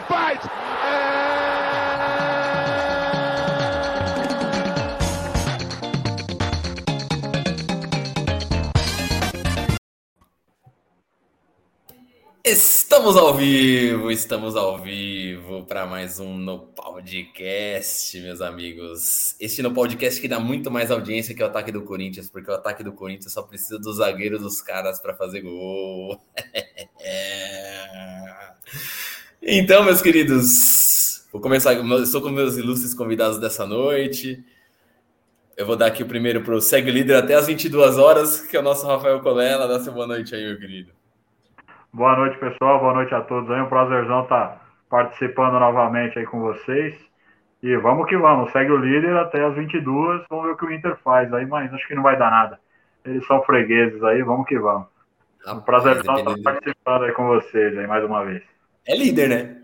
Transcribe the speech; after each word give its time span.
Ronaldo 0.00 0.06
faz. 0.08 0.40
Estamos 12.42 13.16
ao 13.16 13.34
vivo, 13.34 14.10
estamos 14.10 14.56
ao 14.56 14.78
vivo 14.78 15.64
para 15.66 15.86
mais 15.86 16.18
um 16.18 16.36
no 16.36 16.58
podcast, 16.58 18.18
meus 18.20 18.40
amigos. 18.40 19.36
Este 19.38 19.62
no 19.62 19.72
podcast 19.72 20.20
que 20.20 20.26
dá 20.26 20.40
muito 20.40 20.70
mais 20.70 20.90
audiência 20.90 21.34
que 21.34 21.42
o 21.42 21.46
ataque 21.46 21.70
do 21.70 21.84
Corinthians, 21.84 22.28
porque 22.28 22.50
o 22.50 22.54
ataque 22.54 22.82
do 22.82 22.92
Corinthians 22.92 23.32
só 23.32 23.42
precisa 23.42 23.78
do 23.78 23.92
zagueiro 23.92 24.38
dos 24.38 24.60
caras 24.60 25.00
para 25.00 25.14
fazer 25.14 25.42
gol. 25.42 26.20
então, 29.42 29.84
meus 29.84 30.02
queridos, 30.02 31.26
vou 31.32 31.40
começar. 31.40 31.72
Estou 31.74 32.20
com 32.20 32.30
meus 32.30 32.56
ilustres 32.56 32.94
convidados 32.94 33.38
dessa 33.38 33.66
noite. 33.66 34.44
Eu 35.56 35.66
vou 35.66 35.76
dar 35.76 35.86
aqui 35.86 36.02
o 36.02 36.06
primeiro 36.06 36.42
para 36.42 36.54
o 36.54 36.60
Segue 36.60 36.90
Líder 36.90 37.16
até 37.16 37.34
as 37.34 37.46
22 37.46 37.98
horas, 37.98 38.40
que 38.46 38.56
é 38.56 38.60
o 38.60 38.62
nosso 38.62 38.86
Rafael 38.86 39.20
Colela. 39.20 39.68
Dá 39.68 39.78
seu 39.78 39.92
boa 39.92 40.06
noite 40.06 40.34
aí, 40.34 40.46
meu 40.46 40.58
querido. 40.58 40.90
Boa 41.92 42.16
noite, 42.16 42.38
pessoal. 42.38 42.80
Boa 42.80 42.94
noite 42.94 43.14
a 43.14 43.20
todos. 43.20 43.50
É 43.50 43.62
um 43.62 43.68
prazerzão 43.68 44.22
estar 44.22 44.66
participando 44.88 45.58
novamente 45.58 46.18
aí 46.18 46.24
com 46.24 46.40
vocês. 46.40 46.94
E 47.62 47.76
vamos 47.76 48.08
que 48.08 48.16
vamos. 48.16 48.50
Segue 48.52 48.72
o 48.72 48.76
líder 48.76 49.16
até 49.16 49.44
as 49.44 49.54
22. 49.54 50.24
Vamos 50.30 50.46
ver 50.46 50.52
o 50.52 50.56
que 50.56 50.64
o 50.64 50.72
Inter 50.72 50.96
faz 51.04 51.32
aí, 51.32 51.44
mas 51.44 51.72
acho 51.74 51.86
que 51.86 51.94
não 51.94 52.02
vai 52.02 52.18
dar 52.18 52.30
nada. 52.30 52.58
Eles 53.04 53.26
são 53.26 53.42
fregueses 53.42 54.02
aí. 54.02 54.22
Vamos 54.22 54.46
que 54.46 54.58
vamos. 54.58 54.86
Um 55.46 55.60
prazerzão 55.60 56.16
estar 56.16 56.34
participando 56.42 57.04
aí 57.04 57.12
com 57.12 57.26
vocês 57.26 57.76
aí 57.76 57.86
mais 57.86 58.04
uma 58.04 58.24
vez. 58.24 58.49
É 58.86 58.96
líder, 58.96 59.28
né? 59.28 59.62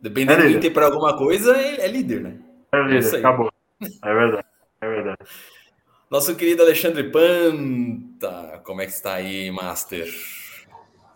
Dependendo 0.00 0.42
é 0.42 0.48
do 0.48 0.50
Inter 0.56 0.72
para 0.72 0.86
alguma 0.86 1.16
coisa, 1.16 1.56
é 1.56 1.86
líder, 1.88 2.20
né? 2.20 2.38
É 2.72 2.82
líder, 2.82 3.14
é 3.14 3.18
acabou. 3.18 3.52
É 3.80 4.14
verdade. 4.14 4.46
É 4.80 4.88
verdade. 4.88 5.18
Nosso 6.10 6.36
querido 6.36 6.62
Alexandre 6.62 7.10
Panta, 7.10 8.62
como 8.64 8.80
é 8.80 8.86
que 8.86 8.92
está 8.92 9.14
aí, 9.14 9.50
Master? 9.50 10.06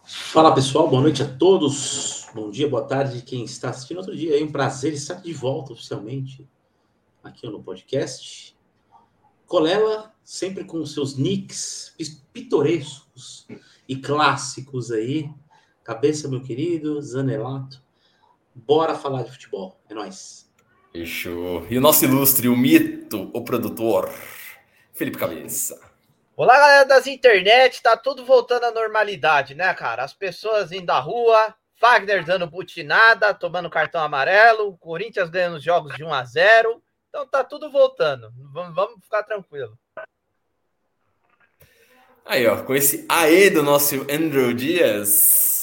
Fala 0.04 0.52
pessoal, 0.52 0.88
boa 0.88 1.02
noite 1.02 1.22
a 1.22 1.28
todos. 1.28 2.26
Bom 2.34 2.50
dia, 2.50 2.68
boa 2.68 2.82
tarde, 2.82 3.22
quem 3.22 3.44
está 3.44 3.70
assistindo 3.70 3.98
outro 3.98 4.16
dia. 4.16 4.40
É 4.40 4.42
um 4.42 4.50
prazer 4.50 4.92
estar 4.92 5.14
de 5.14 5.32
volta 5.32 5.72
oficialmente 5.72 6.44
aqui 7.22 7.46
no 7.46 7.62
podcast. 7.62 8.56
Colela, 9.46 10.12
sempre 10.24 10.64
com 10.64 10.84
seus 10.84 11.16
nicks 11.16 11.94
pitorescos 12.32 13.46
e 13.88 13.94
clássicos 13.96 14.90
aí. 14.90 15.30
Cabeça, 15.91 16.28
meu 16.28 16.41
querido, 16.41 17.02
Zanelato. 17.02 17.83
Bora 18.55 18.94
falar 18.94 19.24
de 19.24 19.33
futebol, 19.33 19.77
é 19.88 19.92
nóis. 19.92 20.48
Fechou. 20.92 21.66
E 21.69 21.77
o 21.77 21.80
nosso 21.80 22.05
ilustre, 22.05 22.48
o 22.48 22.56
mito, 22.56 23.28
o 23.34 23.42
produtor, 23.42 24.08
Felipe 24.92 25.19
Cabeça. 25.19 25.80
Olá, 26.36 26.56
galera 26.56 26.84
das 26.84 27.08
internet, 27.08 27.82
tá 27.82 27.97
tudo 27.97 28.24
voltando 28.24 28.66
à 28.66 28.70
normalidade, 28.70 29.56
né, 29.56 29.74
cara? 29.74 30.05
As 30.05 30.14
pessoas 30.14 30.70
indo 30.70 30.91
à 30.91 31.00
rua, 31.00 31.56
Fagner 31.74 32.25
dando 32.25 32.47
butinada, 32.47 33.34
tomando 33.34 33.69
cartão 33.69 34.00
amarelo, 34.00 34.78
Corinthians 34.78 35.28
ganhando 35.28 35.56
os 35.56 35.64
jogos 35.64 35.97
de 35.97 36.04
1 36.04 36.14
a 36.14 36.25
0 36.25 36.80
Então 37.08 37.27
tá 37.27 37.42
tudo 37.42 37.69
voltando. 37.69 38.32
Vamos, 38.52 38.77
vamos 38.77 39.02
ficar 39.02 39.25
tranquilo. 39.25 39.77
Aí, 42.25 42.47
ó, 42.47 42.62
com 42.62 42.77
esse 42.77 43.04
AE 43.08 43.50
do 43.50 43.60
nosso 43.60 44.02
Andrew 44.02 44.54
Dias, 44.54 45.60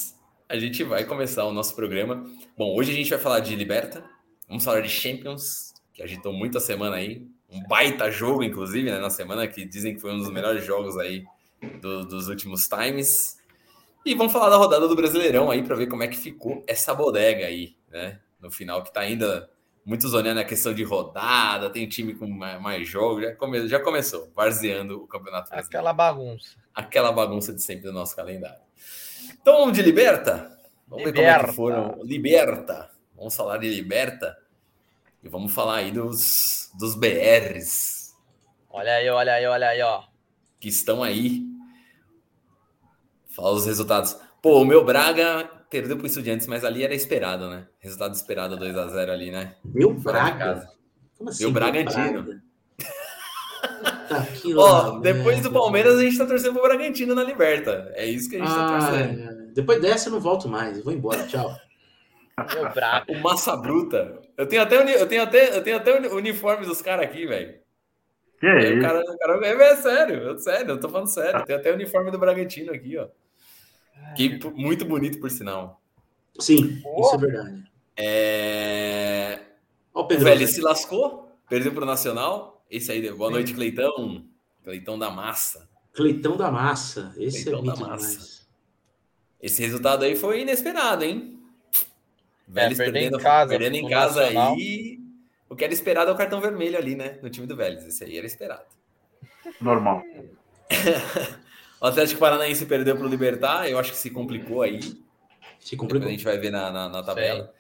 a 0.50 0.58
gente 0.58 0.84
vai 0.84 1.04
começar 1.04 1.46
o 1.46 1.52
nosso 1.52 1.76
programa. 1.76 2.24
Bom, 2.58 2.74
hoje 2.76 2.92
a 2.92 2.96
gente 2.96 3.10
vai 3.10 3.20
falar 3.20 3.40
de 3.42 3.56
Liberta, 3.56 4.04
vamos 4.48 4.64
falar 4.64 4.82
de 4.82 4.90
Champions, 4.90 5.74
que 5.94 6.02
agitou 6.02 6.32
muito 6.32 6.58
a 6.58 6.62
semana 6.62 6.96
aí 6.96 7.28
um 7.50 7.64
baita 7.64 8.12
jogo, 8.12 8.44
inclusive, 8.44 8.90
né, 8.90 9.00
na 9.00 9.10
semana, 9.10 9.48
que 9.48 9.66
dizem 9.66 9.96
que 9.96 10.02
foi 10.02 10.12
um 10.12 10.18
dos 10.18 10.30
melhores 10.30 10.66
jogos 10.66 10.98
aí 10.98 11.26
do, 11.82 12.06
dos 12.06 12.28
últimos 12.28 12.68
times. 12.68 13.38
E 14.06 14.14
vamos 14.16 14.34
falar 14.34 14.50
da 14.50 14.58
rodada 14.58 14.88
do 14.88 14.96
Brasileirão 14.96 15.50
aí 15.50 15.64
para 15.64 15.76
ver 15.76 15.88
como 15.88 16.04
é 16.04 16.08
que 16.08 16.18
ficou 16.18 16.64
essa 16.68 16.94
bodega 16.94 17.46
aí, 17.46 17.76
né? 17.90 18.20
No 18.40 18.52
final, 18.52 18.84
que 18.84 18.94
tá 18.94 19.02
ainda 19.02 19.50
muitos 19.86 20.14
olhando 20.14 20.40
a 20.40 20.44
questão 20.44 20.74
de 20.74 20.84
rodada, 20.84 21.70
tem 21.70 21.88
time 21.88 22.14
com 22.14 22.28
mais, 22.28 22.62
mais 22.62 22.88
jogos, 22.88 23.24
já, 23.24 23.36
come, 23.36 23.68
já 23.68 23.80
começou, 23.80 24.30
varzeando 24.36 25.02
o 25.02 25.08
Campeonato 25.08 25.50
Brasileiro. 25.50 25.68
Aquela 25.68 25.94
bagunça. 25.94 26.58
Aquela 26.76 27.12
bagunça 27.12 27.54
de 27.54 27.62
sempre 27.62 27.86
do 27.86 27.94
nosso 27.94 28.16
calendário. 28.16 28.67
Então 29.42 29.60
vamos 29.60 29.78
de 29.78 29.82
Liberta? 29.82 30.58
Vamos 30.88 31.06
liberta. 31.06 31.22
ver 31.22 31.38
como 31.38 31.46
é 31.46 31.50
que 31.50 31.56
foram. 31.56 32.04
Liberta. 32.04 32.90
Vamos 33.16 33.36
falar 33.36 33.58
de 33.58 33.70
Liberta. 33.70 34.38
E 35.24 35.30
vamos 35.30 35.54
falar 35.54 35.78
aí 35.78 35.92
dos, 35.92 36.72
dos 36.78 36.96
BRs. 36.96 38.16
Olha 38.70 38.94
aí, 38.94 39.10
olha 39.10 39.34
aí, 39.34 39.46
olha 39.46 39.68
aí, 39.70 39.82
ó. 39.82 40.04
Que 40.60 40.70
estão 40.70 41.04
aí. 41.04 41.44
Fala 43.36 43.52
os 43.52 43.66
resultados. 43.66 44.18
Pô, 44.42 44.62
o 44.62 44.66
meu 44.66 44.86
Braga 44.86 45.50
perdeu 45.70 45.98
para 45.98 46.04
o 46.04 46.08
Estudiantes, 46.08 46.48
mas 46.48 46.64
ali 46.64 46.84
era 46.84 46.94
esperado, 46.94 47.50
né? 47.50 47.68
Resultado 47.80 48.14
esperado 48.14 48.56
2 48.56 48.78
a 48.78 48.88
0 48.88 49.12
ali, 49.12 49.32
né? 49.32 49.56
Meu 49.64 49.94
Braga? 49.94 50.70
Como 51.18 51.30
assim? 51.30 51.44
Meu 51.44 51.52
Bragantino. 51.52 52.24
Tá 52.26 52.40
Ó, 54.56 55.00
depois 55.00 55.42
do 55.42 55.52
Palmeiras 55.52 55.98
a 55.98 56.04
gente 56.04 56.18
tá 56.18 56.26
torcendo 56.26 56.54
pro 56.54 56.64
Bragantino 56.64 57.14
na 57.14 57.24
Liberta. 57.24 57.92
É 57.96 58.06
isso 58.06 58.30
que 58.30 58.38
a 58.38 58.40
gente 58.40 58.50
tá 58.50 58.78
ah, 58.78 58.80
tá 58.80 58.88
torcendo. 58.88 59.54
Depois 59.54 59.82
dessa 59.82 60.10
eu 60.10 60.14
não 60.14 60.20
volto 60.20 60.48
mais. 60.48 60.78
Eu 60.78 60.84
vou 60.84 60.94
embora. 60.94 61.26
Tchau. 61.28 61.56
O 63.08 63.20
Massa 63.20 63.56
Bruta. 63.58 64.20
Eu 64.38 64.46
tenho 64.46 64.62
até, 64.62 65.02
eu 65.02 65.08
tenho 65.08 65.24
até, 65.24 65.58
eu 65.58 65.64
tenho 65.64 65.78
até 65.78 66.00
o 66.00 66.16
uniforme 66.16 66.66
dos 66.66 66.82
caras 66.82 67.06
aqui, 67.06 67.26
velho. 67.26 67.56
Que 68.40 68.46
é 68.46 68.74
isso? 68.74 68.82
Cara, 68.82 69.02
o 69.02 69.18
cara, 69.18 69.48
é, 69.48 69.72
é 69.72 69.76
sério, 69.78 70.32
é 70.32 70.38
sério, 70.38 70.72
eu 70.72 70.80
tô 70.80 70.88
falando 70.88 71.08
sério. 71.08 71.44
Tem 71.44 71.56
até 71.56 71.72
o 71.72 71.74
uniforme 71.74 72.12
do 72.12 72.20
Bragantino 72.20 72.72
aqui, 72.72 72.96
ó. 72.98 73.08
Que, 74.16 74.40
muito 74.54 74.86
bonito, 74.86 75.20
por 75.20 75.32
sinal. 75.32 75.82
Sim, 76.40 76.80
oh. 76.86 77.02
isso 77.02 77.16
é 77.16 77.18
verdade. 77.18 77.64
É... 77.98 79.40
o 79.92 80.08
velho 80.08 80.48
se 80.48 80.62
lascou, 80.62 81.36
perdeu 81.50 81.74
pro 81.74 81.84
Nacional. 81.84 82.57
Esse 82.70 82.92
aí, 82.92 83.12
boa 83.12 83.32
noite, 83.32 83.54
Cleitão. 83.54 84.26
Cleitão 84.64 85.00
da 85.00 85.10
Massa. 85.10 85.70
Cleitão 85.94 86.36
da 86.36 86.52
Massa, 86.52 87.14
esse 87.18 87.44
Cleitão 87.44 87.62
é 87.62 87.66
muito 87.66 87.80
da 87.80 87.88
Massa. 87.88 88.46
Esse 89.42 89.62
resultado 89.62 90.04
aí 90.04 90.16
foi 90.16 90.42
inesperado, 90.42 91.06
hein? 91.06 91.40
Vélez 92.48 92.80
é, 92.80 92.84
perdendo 92.84 93.18
em 93.18 93.22
casa, 93.22 93.50
perdendo 93.50 93.76
em 93.76 93.90
casa 93.90 94.22
aí. 94.24 95.00
O 95.50 95.56
que 95.56 95.64
era 95.64 95.74
esperado 95.74 96.12
é 96.12 96.14
o 96.14 96.18
cartão 96.18 96.42
vermelho 96.42 96.78
ali, 96.78 96.96
né? 96.96 97.20
No 97.22 97.30
time 97.30 97.48
do 97.48 97.56
Vélez. 97.56 97.86
Esse 97.86 98.04
aí 98.04 98.18
era 98.18 98.28
esperado. 98.28 98.66
Normal. 99.62 100.04
o 101.80 101.86
Atlético 101.86 102.20
Paranaense 102.20 102.66
perdeu 102.66 102.98
para 102.98 103.06
o 103.06 103.10
Libertar. 103.10 103.70
Eu 103.70 103.80
acho 103.80 103.92
que 103.92 103.98
se 103.98 104.10
complicou 104.10 104.62
aí. 104.62 104.80
Se 105.60 105.78
complicou. 105.78 106.00
Depois 106.00 106.08
a 106.08 106.12
gente 106.12 106.24
vai 106.26 106.38
ver 106.38 106.52
na, 106.52 106.72
na, 106.72 106.90
na 106.90 107.04
tabela. 107.04 107.46
Sei. 107.46 107.54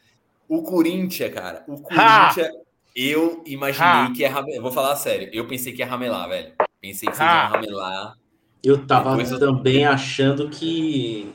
O 0.49 0.63
Corinthians, 0.63 1.33
cara. 1.33 1.63
O 1.67 1.81
Corinthians, 1.81 2.37
ha! 2.37 2.66
Eu 2.95 3.43
imaginei 3.45 3.87
ha! 3.87 4.11
que 4.13 4.21
ia 4.21 4.31
ramelar. 4.31 4.61
Vou 4.61 4.71
falar 4.71 4.95
sério. 4.95 5.29
Eu 5.31 5.47
pensei 5.47 5.73
que 5.73 5.79
ia 5.79 5.87
ramelar, 5.87 6.27
velho. 6.27 6.53
Pensei 6.81 7.09
que 7.09 7.15
vocês 7.15 7.29
iam 7.29 7.49
ramelar. 7.49 8.17
Eu 8.63 8.85
tava 8.85 9.15
Depois 9.15 9.39
também 9.39 9.83
eu... 9.83 9.91
achando 9.91 10.49
que 10.49 11.33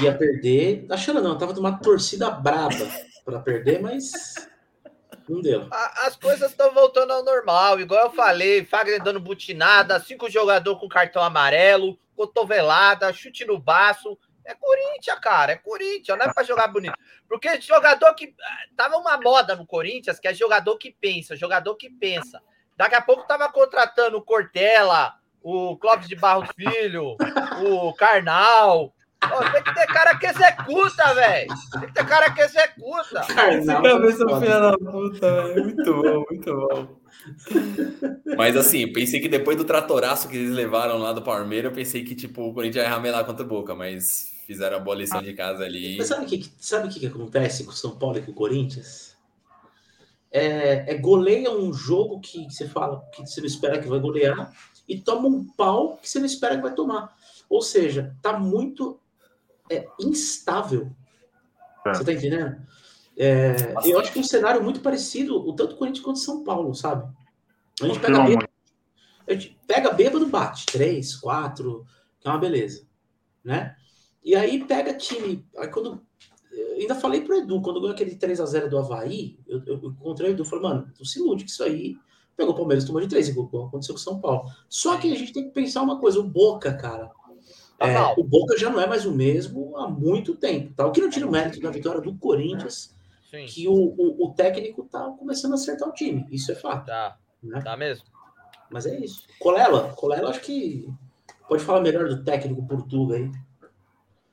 ia 0.00 0.14
perder. 0.16 0.86
Achando 0.90 1.22
não, 1.22 1.36
tava 1.36 1.52
de 1.52 1.60
uma 1.60 1.78
torcida 1.78 2.30
braba 2.30 2.88
para 3.24 3.40
perder, 3.40 3.80
mas 3.80 4.12
não 5.28 5.40
deu. 5.40 5.68
As 6.06 6.16
coisas 6.16 6.50
estão 6.50 6.72
voltando 6.72 7.12
ao 7.12 7.24
normal, 7.24 7.80
igual 7.80 8.04
eu 8.04 8.10
falei, 8.10 8.64
Fagner 8.64 9.02
dando 9.02 9.20
butinada, 9.20 10.00
cinco 10.00 10.30
jogadores 10.30 10.80
com 10.80 10.88
cartão 10.88 11.22
amarelo, 11.22 11.98
cotovelada, 12.14 13.12
chute 13.12 13.44
no 13.44 13.58
baço. 13.58 14.16
É 14.46 14.54
Corinthians, 14.54 15.18
cara, 15.20 15.52
é 15.52 15.56
Corinthians, 15.56 16.18
não 16.18 16.26
é 16.26 16.32
para 16.32 16.44
jogar 16.44 16.68
bonito. 16.68 16.96
Porque 17.28 17.60
jogador 17.60 18.14
que. 18.14 18.34
Tava 18.76 18.96
uma 18.96 19.18
moda 19.18 19.56
no 19.56 19.66
Corinthians, 19.66 20.18
que 20.18 20.28
é 20.28 20.34
jogador 20.34 20.78
que 20.78 20.90
pensa, 20.92 21.36
jogador 21.36 21.74
que 21.74 21.90
pensa. 21.90 22.40
Daqui 22.76 22.94
a 22.94 23.02
pouco 23.02 23.26
tava 23.26 23.50
contratando 23.50 24.18
o 24.18 24.22
Cortella, 24.22 25.14
o 25.42 25.76
Clóvis 25.78 26.08
de 26.08 26.14
Barros 26.14 26.48
Filho, 26.56 27.16
o 27.62 27.92
Karnal, 27.94 28.94
Oh, 29.24 29.50
tem 29.50 29.62
que 29.62 29.74
ter 29.74 29.86
cara 29.86 30.16
que 30.18 30.26
executa, 30.26 31.14
velho. 31.14 31.48
Tem 31.72 31.80
que 31.80 31.94
ter 31.94 32.06
cara 32.06 32.30
que 32.30 32.40
executa. 32.42 33.20
Esse 33.50 33.66
cabeça 33.66 34.24
do 34.24 34.40
filho 34.40 34.60
da 34.60 34.78
puta, 34.78 35.42
velho. 35.42 35.64
Muito 35.64 35.94
bom, 35.94 36.24
muito 36.30 36.54
bom. 36.54 37.00
Mas 38.36 38.56
assim, 38.56 38.92
pensei 38.92 39.20
que 39.20 39.28
depois 39.28 39.56
do 39.56 39.64
tratoraço 39.64 40.28
que 40.28 40.36
eles 40.36 40.54
levaram 40.54 40.98
lá 40.98 41.12
do 41.12 41.22
Palmeiras, 41.22 41.70
eu 41.70 41.74
pensei 41.74 42.04
que 42.04 42.14
tipo, 42.14 42.42
o 42.42 42.54
Corinthians 42.54 42.84
ia 42.84 42.90
ramelar 42.90 43.24
contra 43.24 43.44
o 43.44 43.48
Boca, 43.48 43.74
mas 43.74 44.35
fizeram 44.46 44.76
a 44.76 44.80
boa 44.80 44.96
lição 44.96 45.20
de 45.20 45.32
casa 45.34 45.64
ali. 45.64 45.96
Mas 45.98 46.06
sabe 46.06 46.24
o 46.24 46.28
que, 46.28 46.52
sabe 46.58 46.86
o 46.86 46.90
que, 46.90 47.00
que 47.00 47.06
acontece 47.06 47.64
com 47.64 47.72
o 47.72 47.74
São 47.74 47.98
Paulo 47.98 48.18
e 48.18 48.22
com 48.22 48.30
o 48.30 48.34
Corinthians? 48.34 49.16
É, 50.30 50.92
é 50.92 50.94
goleia 50.94 51.50
um 51.50 51.72
jogo 51.72 52.20
que 52.20 52.44
você 52.44 52.68
fala 52.68 53.04
que 53.12 53.26
você 53.26 53.40
não 53.40 53.46
espera 53.46 53.80
que 53.80 53.88
vai 53.88 53.98
golear 53.98 54.52
e 54.88 55.00
toma 55.00 55.26
um 55.28 55.44
pau 55.44 55.96
que 55.96 56.08
você 56.08 56.18
não 56.18 56.26
espera 56.26 56.56
que 56.56 56.62
vai 56.62 56.74
tomar. 56.74 57.16
Ou 57.48 57.60
seja, 57.60 58.16
tá 58.22 58.38
muito 58.38 59.00
é 59.68 59.84
instável. 59.98 60.92
É. 61.84 61.94
Você 61.94 62.04
tá 62.04 62.12
entendendo? 62.12 62.56
É, 63.18 63.74
eu 63.84 63.98
acho 63.98 64.12
que 64.12 64.18
é 64.18 64.20
um 64.20 64.24
cenário 64.24 64.62
muito 64.62 64.80
parecido, 64.80 65.36
o 65.36 65.54
tanto 65.54 65.76
Corinthians 65.76 66.04
quanto 66.04 66.18
São 66.18 66.44
Paulo, 66.44 66.74
sabe? 66.74 67.10
A 67.82 67.86
gente 67.86 67.98
pega 67.98 68.22
bêbado, 68.22 68.48
a 69.26 69.32
gente 69.32 69.58
pega 69.66 69.92
bêbado, 69.92 70.26
bate 70.26 70.66
três, 70.66 71.16
quatro, 71.16 71.86
que 72.20 72.28
é 72.28 72.30
uma 72.30 72.38
beleza, 72.38 72.86
né? 73.42 73.74
E 74.26 74.34
aí 74.34 74.64
pega 74.64 74.92
time. 74.92 75.46
Aí 75.56 75.68
quando. 75.68 76.02
ainda 76.76 76.96
falei 76.96 77.20
pro 77.20 77.36
Edu, 77.36 77.62
quando 77.62 77.80
ganhou 77.80 77.94
aquele 77.94 78.16
3x0 78.16 78.68
do 78.68 78.76
Havaí, 78.76 79.38
eu, 79.46 79.62
eu 79.64 79.76
encontrei 79.76 80.30
o 80.30 80.32
Edu 80.32 80.42
e 80.42 80.46
falei, 80.46 80.64
mano, 80.64 80.92
não 80.98 81.06
se 81.06 81.20
ilude 81.20 81.44
que 81.44 81.50
isso 81.50 81.62
aí. 81.62 81.96
Pegou 82.36 82.52
o 82.52 82.56
Palmeiras, 82.56 82.84
tomou 82.84 83.00
de 83.00 83.06
3, 83.06 83.28
igual 83.28 83.46
aconteceu 83.68 83.94
com 83.94 84.00
o 84.00 84.02
São 84.02 84.20
Paulo. 84.20 84.50
Só 84.68 84.96
que 84.98 85.10
a 85.12 85.16
gente 85.16 85.32
tem 85.32 85.44
que 85.44 85.54
pensar 85.54 85.80
uma 85.80 86.00
coisa: 86.00 86.18
o 86.18 86.24
Boca, 86.24 86.74
cara. 86.74 87.08
Tá 87.78 87.86
é, 87.86 88.14
o 88.18 88.24
Boca 88.24 88.58
já 88.58 88.68
não 88.68 88.80
é 88.80 88.86
mais 88.86 89.06
o 89.06 89.12
mesmo 89.12 89.76
há 89.76 89.88
muito 89.88 90.34
tempo. 90.34 90.74
Tá? 90.74 90.86
O 90.86 90.90
que 90.90 91.00
não 91.00 91.08
tira 91.08 91.26
o 91.26 91.30
mérito 91.30 91.60
da 91.60 91.70
vitória 91.70 92.00
do 92.00 92.16
Corinthians 92.16 92.94
Sim. 93.30 93.46
que 93.46 93.68
o, 93.68 93.72
o, 93.72 94.26
o, 94.26 94.34
técnico 94.34 94.84
tá 94.84 95.14
começando 95.18 95.52
a 95.52 95.54
acertar 95.54 95.88
o 95.88 95.92
time. 95.92 96.26
Isso 96.30 96.50
é 96.50 96.54
fato. 96.54 96.86
Tá, 96.86 97.16
né? 97.42 97.60
tá 97.62 97.76
mesmo. 97.76 98.04
Mas 98.70 98.86
é 98.86 98.98
isso. 98.98 99.22
Colela, 99.38 99.92
Colela, 99.94 100.30
acho 100.30 100.40
que 100.40 100.88
pode 101.48 101.62
falar 101.62 101.80
melhor 101.80 102.08
do 102.08 102.24
técnico 102.24 102.66
Portuga 102.66 103.16
aí. 103.16 103.30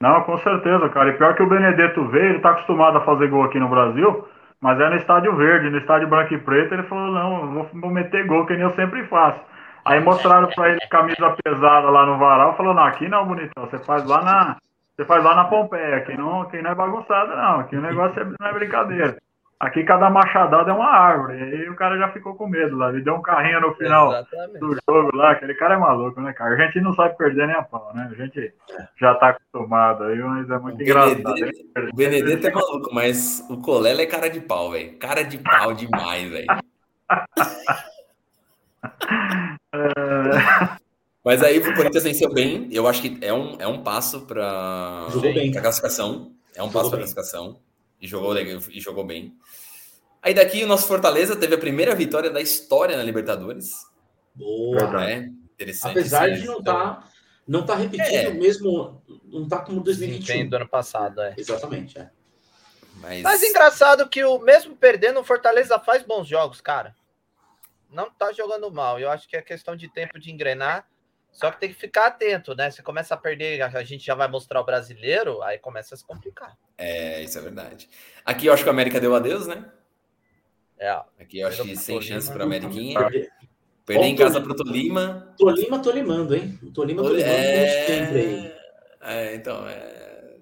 Não, 0.04 0.20
com 0.24 0.38
certeza, 0.40 0.90
cara. 0.90 1.12
E 1.12 1.14
pior 1.14 1.34
que 1.34 1.42
o 1.42 1.48
Benedetto 1.48 2.06
veio, 2.10 2.32
ele 2.32 2.40
tá 2.40 2.50
acostumado 2.50 2.98
a 2.98 3.06
fazer 3.06 3.30
gol 3.30 3.46
aqui 3.46 3.58
no 3.58 3.70
Brasil, 3.70 4.28
mas 4.60 4.78
é 4.78 4.90
no 4.90 4.98
estádio 4.98 5.34
verde, 5.34 5.70
no 5.70 5.78
estádio 5.78 6.10
branco 6.10 6.34
e 6.34 6.40
preto, 6.40 6.74
ele 6.74 6.84
falou, 6.84 7.10
não, 7.10 7.66
vou, 7.74 7.90
meter 7.90 8.28
gol, 8.28 8.46
que 8.46 8.52
nem 8.52 8.64
eu 8.64 8.76
sempre 8.76 9.06
faço. 9.06 9.40
Aí 9.86 10.02
mostraram 10.02 10.50
para 10.54 10.72
ele 10.72 10.82
camisa 10.90 11.34
pesada 11.42 11.90
lá 11.90 12.06
no 12.06 12.18
varal, 12.18 12.58
falou, 12.58 12.74
não, 12.74 12.84
aqui 12.84 13.08
não, 13.08 13.26
bonitão, 13.26 13.66
você 13.66 13.80
faz 13.80 14.06
lá 14.06 14.22
na, 14.22 14.58
você 14.94 15.06
faz 15.06 15.24
lá 15.24 15.36
na 15.36 15.46
Pompeia, 15.46 15.96
aqui 15.96 16.18
não, 16.18 16.42
aqui 16.42 16.62
não 16.62 16.72
é 16.72 16.76
bagunçado, 16.76 17.34
não. 17.34 17.62
Aqui 17.62 17.78
o 17.78 17.82
negócio 17.82 18.22
é, 18.22 18.26
não 18.26 18.48
é 18.48 18.52
brincadeira. 18.52 19.18
Aqui 19.64 19.82
cada 19.86 20.10
machadada 20.10 20.72
é 20.72 20.74
uma 20.74 20.90
árvore. 20.90 21.40
E 21.40 21.42
aí 21.42 21.70
o 21.70 21.76
cara 21.76 21.98
já 21.98 22.12
ficou 22.12 22.36
com 22.36 22.48
medo 22.48 22.76
lá. 22.76 22.90
Ele 22.90 23.02
deu 23.02 23.16
um 23.16 23.22
carrinho 23.22 23.62
no 23.62 23.74
final 23.76 24.12
Exatamente. 24.12 24.60
do 24.60 24.78
jogo 24.90 25.16
lá. 25.16 25.32
Aquele 25.32 25.54
cara 25.54 25.76
é 25.76 25.78
maluco, 25.78 26.20
né, 26.20 26.34
cara? 26.34 26.54
A 26.54 26.66
gente 26.66 26.82
não 26.82 26.94
sabe 26.94 27.16
perder 27.18 27.48
nem 27.48 27.56
a 27.56 27.64
pau, 27.64 27.94
né? 27.96 28.10
A 28.12 28.14
gente 28.14 28.54
já 29.00 29.16
tá 29.16 29.30
acostumado 29.30 30.04
aí, 30.04 30.20
mas 30.20 30.50
é 30.50 30.60
muito 30.60 30.80
o 30.80 30.82
engraçado. 30.82 31.24
Benedetto, 31.24 31.90
o 31.94 31.96
Benedetto 31.96 32.48
é 32.48 32.52
maluco, 32.52 32.94
mas 32.94 33.48
o 33.50 33.62
Colela 33.62 34.02
é 34.02 34.06
cara 34.06 34.30
de 34.30 34.42
pau, 34.42 34.72
velho. 34.72 34.98
Cara 34.98 35.24
de 35.24 35.38
pau 35.38 35.74
demais, 35.74 36.30
velho. 36.30 36.48
é... 39.74 40.84
Mas 41.24 41.42
aí 41.42 41.58
o 41.58 41.74
Corinthians 41.74 42.04
venceu 42.04 42.34
bem. 42.34 42.68
Eu 42.70 42.86
acho 42.86 43.02
que 43.02 43.18
é 43.26 43.32
um, 43.32 43.56
é 43.58 43.66
um 43.66 43.82
passo 43.82 44.26
para 44.28 44.46
a 44.46 45.62
classificação. 45.62 46.34
É 46.54 46.62
um 46.62 46.66
jogou 46.66 46.82
passo 46.82 46.90
para 46.90 46.98
a 46.98 47.02
classificação. 47.04 47.62
E 48.04 48.08
jogou, 48.08 48.38
e 48.38 48.82
jogou 48.82 49.06
bem. 49.06 49.34
Aí 50.22 50.34
daqui 50.34 50.62
o 50.62 50.68
nosso 50.68 50.86
Fortaleza 50.88 51.38
teve 51.38 51.56
a 51.56 51.58
primeira 51.58 51.96
vitória 51.96 52.30
da 52.30 52.42
história 52.42 52.98
na 52.98 53.04
Libertadores. 53.04 53.72
Boa. 54.36 54.92
Né? 54.92 55.32
Interessante. 55.54 56.00
Apesar 56.00 56.30
de 56.30 56.46
não 56.46 56.60
estar 56.60 56.96
tá, 56.96 57.10
não 57.48 57.66
tá 57.66 57.76
repetindo 57.76 58.14
é. 58.14 58.28
o 58.28 58.34
mesmo. 58.34 59.02
Não 59.24 59.48
tá 59.48 59.60
como 59.60 59.82
2021. 59.82 60.50
do 60.50 60.56
ano 60.58 60.68
passado, 60.68 61.22
é. 61.22 61.34
Exatamente, 61.38 61.98
é. 61.98 62.12
Mas... 62.96 63.22
Mas 63.22 63.42
engraçado 63.42 64.10
que 64.10 64.22
o 64.26 64.38
mesmo 64.38 64.76
perdendo, 64.76 65.22
o 65.22 65.24
Fortaleza 65.24 65.80
faz 65.80 66.04
bons 66.04 66.28
jogos, 66.28 66.60
cara. 66.60 66.94
Não 67.90 68.12
tá 68.12 68.34
jogando 68.34 68.70
mal. 68.70 69.00
Eu 69.00 69.10
acho 69.10 69.30
que 69.30 69.38
é 69.38 69.42
questão 69.42 69.78
de 69.78 69.88
tempo 69.88 70.20
de 70.20 70.30
engrenar. 70.30 70.86
Só 71.34 71.50
que 71.50 71.60
tem 71.60 71.70
que 71.70 71.76
ficar 71.76 72.06
atento, 72.06 72.56
né? 72.56 72.70
Você 72.70 72.84
começa 72.84 73.16
a 73.16 73.18
perder, 73.18 73.62
a 73.64 73.84
gente 73.84 74.06
já 74.06 74.14
vai 74.14 74.28
mostrar 74.28 74.62
o 74.62 74.64
brasileiro, 74.64 75.42
aí 75.42 75.58
começa 75.58 75.96
a 75.96 75.98
se 75.98 76.06
complicar. 76.06 76.56
É, 76.78 77.24
isso 77.24 77.40
é 77.40 77.42
verdade. 77.42 77.90
Aqui 78.24 78.46
eu 78.46 78.54
acho 78.54 78.64
que 78.64 78.70
a 78.70 78.72
América 78.72 79.00
deu 79.00 79.16
adeus, 79.16 79.48
né? 79.48 79.66
É. 80.78 80.92
Aqui 81.20 81.40
eu 81.40 81.48
acho 81.48 81.64
que 81.64 81.76
sem 81.76 82.00
chance 82.02 82.32
para 82.32 82.44
a 82.44 82.46
Ameriquinha. 82.46 83.00
Perder 83.84 84.06
em 84.06 84.16
casa 84.16 84.40
para 84.40 84.52
o 84.52 84.56
Tolima. 84.56 85.34
Tolima, 85.38 85.80
Tolimando, 85.80 86.36
hein? 86.36 86.58
Tolima, 86.74 87.02
Tolimando 87.02 87.20
é... 87.20 88.10
aí. 88.10 88.54
É, 89.02 89.36
então, 89.36 89.68
é... 89.68 90.36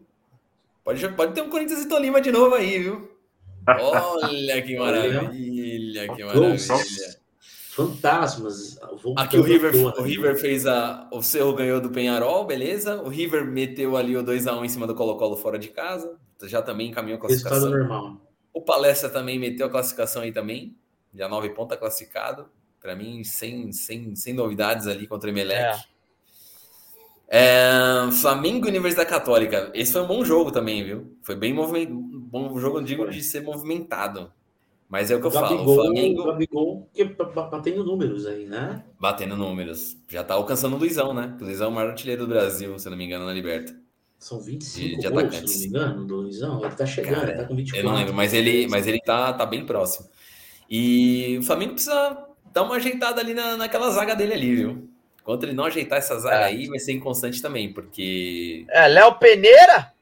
Pode, 0.84 1.08
pode 1.10 1.34
ter 1.34 1.42
um 1.42 1.50
Corinthians 1.50 1.84
e 1.84 1.88
Tolima 1.88 2.20
de 2.20 2.32
novo 2.32 2.54
aí, 2.54 2.80
viu? 2.80 3.18
Olha 3.66 4.62
que 4.62 4.78
maravilha, 4.78 6.16
que 6.16 6.24
maravilha. 6.24 7.21
Fantasmas. 7.72 8.78
Aqui 9.16 9.38
o 9.38 9.42
River, 9.42 9.74
o 9.76 10.02
River 10.02 10.38
fez 10.38 10.68
a. 10.68 11.08
O 11.10 11.22
Cerro 11.22 11.54
ganhou 11.54 11.80
do 11.80 11.90
Penharol, 11.90 12.46
beleza. 12.46 13.02
O 13.02 13.08
River 13.08 13.46
meteu 13.46 13.96
ali 13.96 14.18
o 14.18 14.24
2x1 14.24 14.66
em 14.66 14.68
cima 14.68 14.86
do 14.86 14.94
Colo-Colo 14.94 15.38
fora 15.38 15.58
de 15.58 15.70
casa. 15.70 16.18
Já 16.44 16.62
também 16.62 16.90
encaminhou 16.90 17.18
a 17.18 17.22
classificação. 17.22 17.70
normal. 17.70 18.18
O 18.54 18.62
Palestra 18.62 19.10
também 19.10 19.40
meteu 19.40 19.68
a 19.68 19.70
classificação 19.70 20.22
aí 20.22 20.34
também. 20.34 20.76
Já 21.14 21.30
nove 21.30 21.50
pontos 21.52 21.78
classificado. 21.78 22.50
Para 22.82 22.94
mim, 22.94 23.24
sem, 23.24 23.72
sem, 23.72 24.16
sem 24.16 24.34
novidades 24.34 24.88
ali 24.88 25.08
contra 25.08 25.30
o 25.30 25.32
Emelec. 25.32 25.62
É. 25.64 25.92
É, 27.34 28.12
Flamengo 28.12 28.66
e 28.66 28.70
Universidade 28.70 29.10
Católica. 29.10 29.72
Esse 29.74 29.94
foi 29.94 30.02
um 30.02 30.08
bom 30.08 30.26
jogo 30.26 30.52
também, 30.52 30.84
viu? 30.84 31.18
Foi 31.24 31.38
bem 31.38 31.54
movimentado. 31.54 32.02
Bom 32.32 32.60
jogo, 32.60 32.82
digo, 32.82 33.10
de 33.10 33.24
ser 33.24 33.42
movimentado. 33.42 34.34
Mas 34.92 35.10
é 35.10 35.16
o 35.16 35.22
que 35.22 35.28
eu 35.28 35.32
Gabigol, 35.32 35.58
falo. 35.58 35.72
O 35.72 35.76
Flamengo. 35.76 36.26
Gabigol 36.26 36.90
batendo 37.50 37.82
números 37.82 38.26
aí, 38.26 38.46
né? 38.46 38.84
Batendo 39.00 39.38
números. 39.38 39.96
Já 40.10 40.22
tá 40.22 40.34
alcançando 40.34 40.76
o 40.76 40.78
Luizão, 40.80 41.14
né? 41.14 41.34
O 41.40 41.46
Luizão 41.46 41.68
é 41.68 41.70
o 41.70 41.74
maior 41.74 41.92
artilheiro 41.92 42.24
do 42.24 42.28
Brasil, 42.28 42.78
se 42.78 42.88
eu 42.88 42.90
não 42.90 42.98
me 42.98 43.06
engano, 43.06 43.26
na 43.26 43.32
Liberta. 43.32 43.74
São 44.20 44.42
25 44.42 44.90
de, 44.90 44.98
de 44.98 45.08
gols, 45.08 45.24
atacantes. 45.24 45.54
se 45.54 45.70
não 45.70 45.80
me 45.80 45.88
engano, 45.88 46.06
do 46.06 46.16
Luizão. 46.18 46.62
Ele 46.66 46.76
tá 46.76 46.86
chegando, 46.86 47.16
Cara, 47.16 47.30
ele 47.30 47.38
tá 47.40 47.46
com 47.46 47.56
24. 47.56 47.88
Eu 47.88 47.90
não 47.90 47.98
lembro, 47.98 48.14
mas 48.14 48.34
ele, 48.34 48.68
mas 48.68 48.86
ele 48.86 49.00
tá, 49.00 49.32
tá 49.32 49.46
bem 49.46 49.66
próximo. 49.66 50.10
E 50.70 51.38
o 51.40 51.44
Flamengo 51.44 51.72
precisa 51.72 52.28
dar 52.52 52.64
uma 52.64 52.76
ajeitada 52.76 53.22
ali 53.22 53.34
na, 53.34 53.56
naquela 53.56 53.90
zaga 53.92 54.14
dele 54.14 54.34
ali, 54.34 54.56
viu? 54.58 54.90
Enquanto 55.22 55.44
ele 55.44 55.54
não 55.54 55.64
ajeitar 55.64 56.00
essa 56.00 56.20
zaga 56.20 56.42
é. 56.42 56.44
aí, 56.44 56.68
vai 56.68 56.80
ser 56.80 56.92
inconstante 56.92 57.42
também, 57.42 57.72
porque. 57.72 58.66
É, 58.70 58.90
Léo 58.90 59.16
Peneira? 59.16 59.94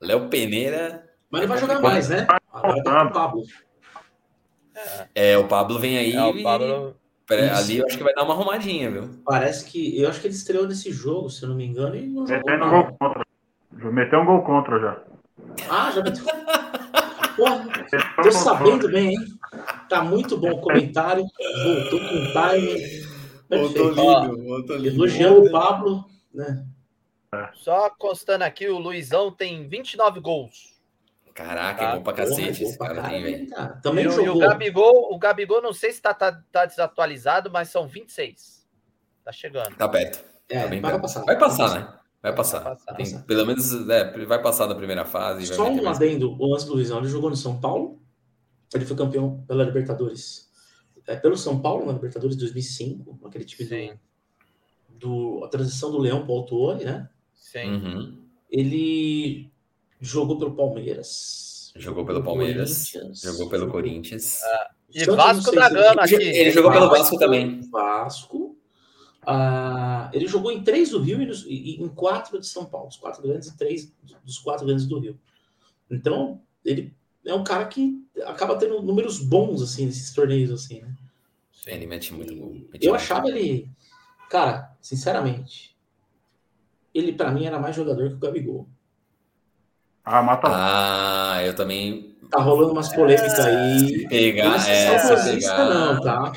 Léo 0.00 0.28
Peneira. 0.28 1.08
Mas 1.30 1.42
ele 1.42 1.48
vai 1.48 1.58
jogar 1.58 1.80
mais, 1.80 2.08
né? 2.08 2.26
Agora 2.52 2.82
tá 2.82 3.04
com 3.04 3.06
o 3.06 3.12
Pablo. 3.12 3.42
É, 5.14 5.36
o 5.38 5.46
Pablo 5.46 5.78
vem 5.78 5.98
aí. 5.98 6.12
É, 6.12 6.24
o 6.24 6.42
Pablo... 6.42 6.96
Ali 7.30 7.78
eu 7.78 7.86
acho 7.86 7.96
que 7.96 8.04
vai 8.04 8.12
dar 8.12 8.24
uma 8.24 8.34
arrumadinha, 8.34 8.90
viu? 8.90 9.08
Parece 9.24 9.64
que. 9.64 9.98
Eu 9.98 10.10
acho 10.10 10.20
que 10.20 10.26
ele 10.26 10.34
estreou 10.34 10.66
nesse 10.66 10.92
jogo, 10.92 11.30
se 11.30 11.42
eu 11.42 11.48
não 11.48 11.56
me 11.56 11.64
engano, 11.64 11.96
e 11.96 12.06
não 12.06 12.26
jogou. 12.26 12.44
Meteu 12.44 12.66
um 12.66 12.70
gol 12.70 12.96
contra. 12.98 13.26
Meteu 13.72 14.20
um 14.20 14.26
gol 14.26 14.42
contra 14.42 14.80
já. 14.80 15.02
Ah, 15.70 15.90
já 15.92 16.02
meteu. 16.02 16.24
Porra, 17.34 17.66
tô 18.22 18.32
sabendo 18.32 18.88
bem, 18.90 19.14
hein? 19.14 19.18
Tá 19.88 20.02
muito 20.02 20.36
bom 20.36 20.50
o 20.50 20.60
comentário. 20.60 21.24
Voltou 21.64 22.00
com 22.00 22.14
o 22.16 22.32
time. 22.32 23.06
Voltou 23.48 23.88
lindo, 23.88 24.44
voltou 24.44 24.76
lindo. 24.76 24.96
Elogiando 24.96 25.44
o 25.44 25.50
Pablo, 25.50 26.04
né? 26.34 26.66
Só 27.54 27.88
constando 27.98 28.44
aqui, 28.44 28.68
o 28.68 28.78
Luizão 28.78 29.30
tem 29.32 29.66
29 29.66 30.20
gols. 30.20 30.71
Caraca, 31.34 31.78
tá, 31.78 31.90
é 31.90 31.96
bom 31.96 32.02
pra 32.02 32.12
cacete 32.12 32.62
esse 32.62 32.78
cara 32.78 33.06
aí, 33.06 33.22
velho. 33.22 33.48
Também 33.82 34.06
e, 34.06 34.10
jogou. 34.10 34.24
E 34.24 34.28
o 34.28 34.38
Gabigol, 34.38 35.14
o 35.14 35.18
Gabigol, 35.18 35.62
não 35.62 35.72
sei 35.72 35.92
se 35.92 36.02
tá, 36.02 36.12
tá, 36.12 36.32
tá, 36.52 36.66
desatualizado, 36.66 37.50
mas 37.50 37.68
são 37.68 37.86
26. 37.86 38.66
Tá 39.24 39.32
chegando. 39.32 39.74
Tá 39.76 39.88
perto. 39.88 40.22
É, 40.48 40.68
tá 40.68 40.90
vai, 40.90 41.00
passar. 41.00 41.24
vai 41.24 41.38
passar. 41.38 41.74
né? 41.74 41.98
Vai 42.22 42.34
passar. 42.34 42.60
Vai 42.60 42.76
passar. 42.76 42.94
Tem, 42.94 43.20
pelo 43.22 43.46
menos 43.46 43.88
é, 43.88 44.24
vai 44.26 44.42
passar 44.42 44.66
da 44.66 44.74
primeira 44.74 45.04
fase. 45.04 45.46
Só 45.46 45.70
um 45.70 45.88
adendo, 45.88 46.36
o 46.38 46.46
lance 46.46 46.66
do 46.66 46.74
Luizão, 46.74 46.98
ele 46.98 47.08
jogou 47.08 47.30
no 47.30 47.36
São 47.36 47.60
Paulo, 47.60 48.00
ele 48.74 48.84
foi 48.84 48.96
campeão 48.96 49.42
pela 49.46 49.64
Libertadores. 49.64 50.50
É, 51.06 51.16
pelo 51.16 51.36
São 51.36 51.60
Paulo, 51.60 51.86
na 51.86 51.92
Libertadores 51.92 52.36
2005, 52.36 53.26
aquele 53.26 53.44
time 53.44 53.68
Sim. 53.68 53.98
do, 54.88 55.38
do 55.38 55.44
a 55.44 55.48
transição 55.48 55.90
do 55.90 55.98
Leão 55.98 56.22
para 56.22 56.32
o 56.32 56.36
Autuori, 56.38 56.84
né? 56.84 57.08
Sim. 57.34 57.72
Uhum. 57.72 58.22
Ele 58.50 59.51
Jogou 60.02 60.36
pelo 60.36 60.56
Palmeiras. 60.56 61.72
Jogou 61.76 62.04
pelo 62.04 62.24
Palmeiras. 62.24 62.92
Jogou 63.14 63.48
pelo 63.48 63.70
Corinthians. 63.70 64.40
Uh, 64.42 64.74
e 64.92 65.04
Vasco 65.04 65.54
da 65.54 65.70
Gama 65.70 66.02
aqui. 66.02 66.16
Ele 66.16 66.50
jogou 66.50 66.72
pelo 66.72 66.90
Vasco 66.90 67.16
também. 67.16 67.60
Vasco. 67.70 68.56
Uh, 69.22 70.10
ele 70.12 70.26
jogou 70.26 70.50
em 70.50 70.64
três 70.64 70.90
do 70.90 71.00
Rio 71.00 71.22
e, 71.22 71.26
nos, 71.26 71.44
e, 71.46 71.80
em 71.80 71.88
quatro 71.88 72.40
de 72.40 72.46
São 72.48 72.64
Paulo. 72.64 72.88
Os 72.88 72.96
quatro 72.96 73.22
grandes 73.22 73.48
e 73.48 73.56
três 73.56 73.92
dos 74.24 74.38
quatro 74.38 74.66
grandes 74.66 74.86
do 74.86 74.98
Rio. 74.98 75.16
Então, 75.88 76.42
ele 76.64 76.92
é 77.24 77.32
um 77.32 77.44
cara 77.44 77.64
que 77.66 78.04
acaba 78.24 78.58
tendo 78.58 78.82
números 78.82 79.20
bons, 79.20 79.62
assim, 79.62 79.86
nesses 79.86 80.12
torneios, 80.12 80.50
assim, 80.50 80.80
né? 80.80 80.92
Sim, 81.52 81.70
ele 81.70 81.86
mete 81.86 82.12
muito 82.12 82.34
gol. 82.34 82.56
Eu 82.80 82.92
achava 82.92 83.28
ele... 83.28 83.70
Cara, 84.28 84.74
sinceramente, 84.80 85.76
ele 86.92 87.12
para 87.12 87.30
mim 87.30 87.44
era 87.44 87.60
mais 87.60 87.76
jogador 87.76 88.08
que 88.08 88.16
o 88.16 88.18
Gabigol. 88.18 88.68
Ah, 90.04 90.22
mata. 90.22 90.48
Ah, 90.50 91.42
eu 91.44 91.54
também. 91.54 92.16
Tá 92.30 92.40
rolando 92.40 92.72
umas 92.72 92.92
polêmicas 92.92 93.38
é, 93.38 93.50
aí. 93.50 94.08
Pegar, 94.08 94.56
é, 94.68 94.98
se 94.98 95.40
pegar... 95.40 95.64
não, 95.68 96.00
tá? 96.00 96.32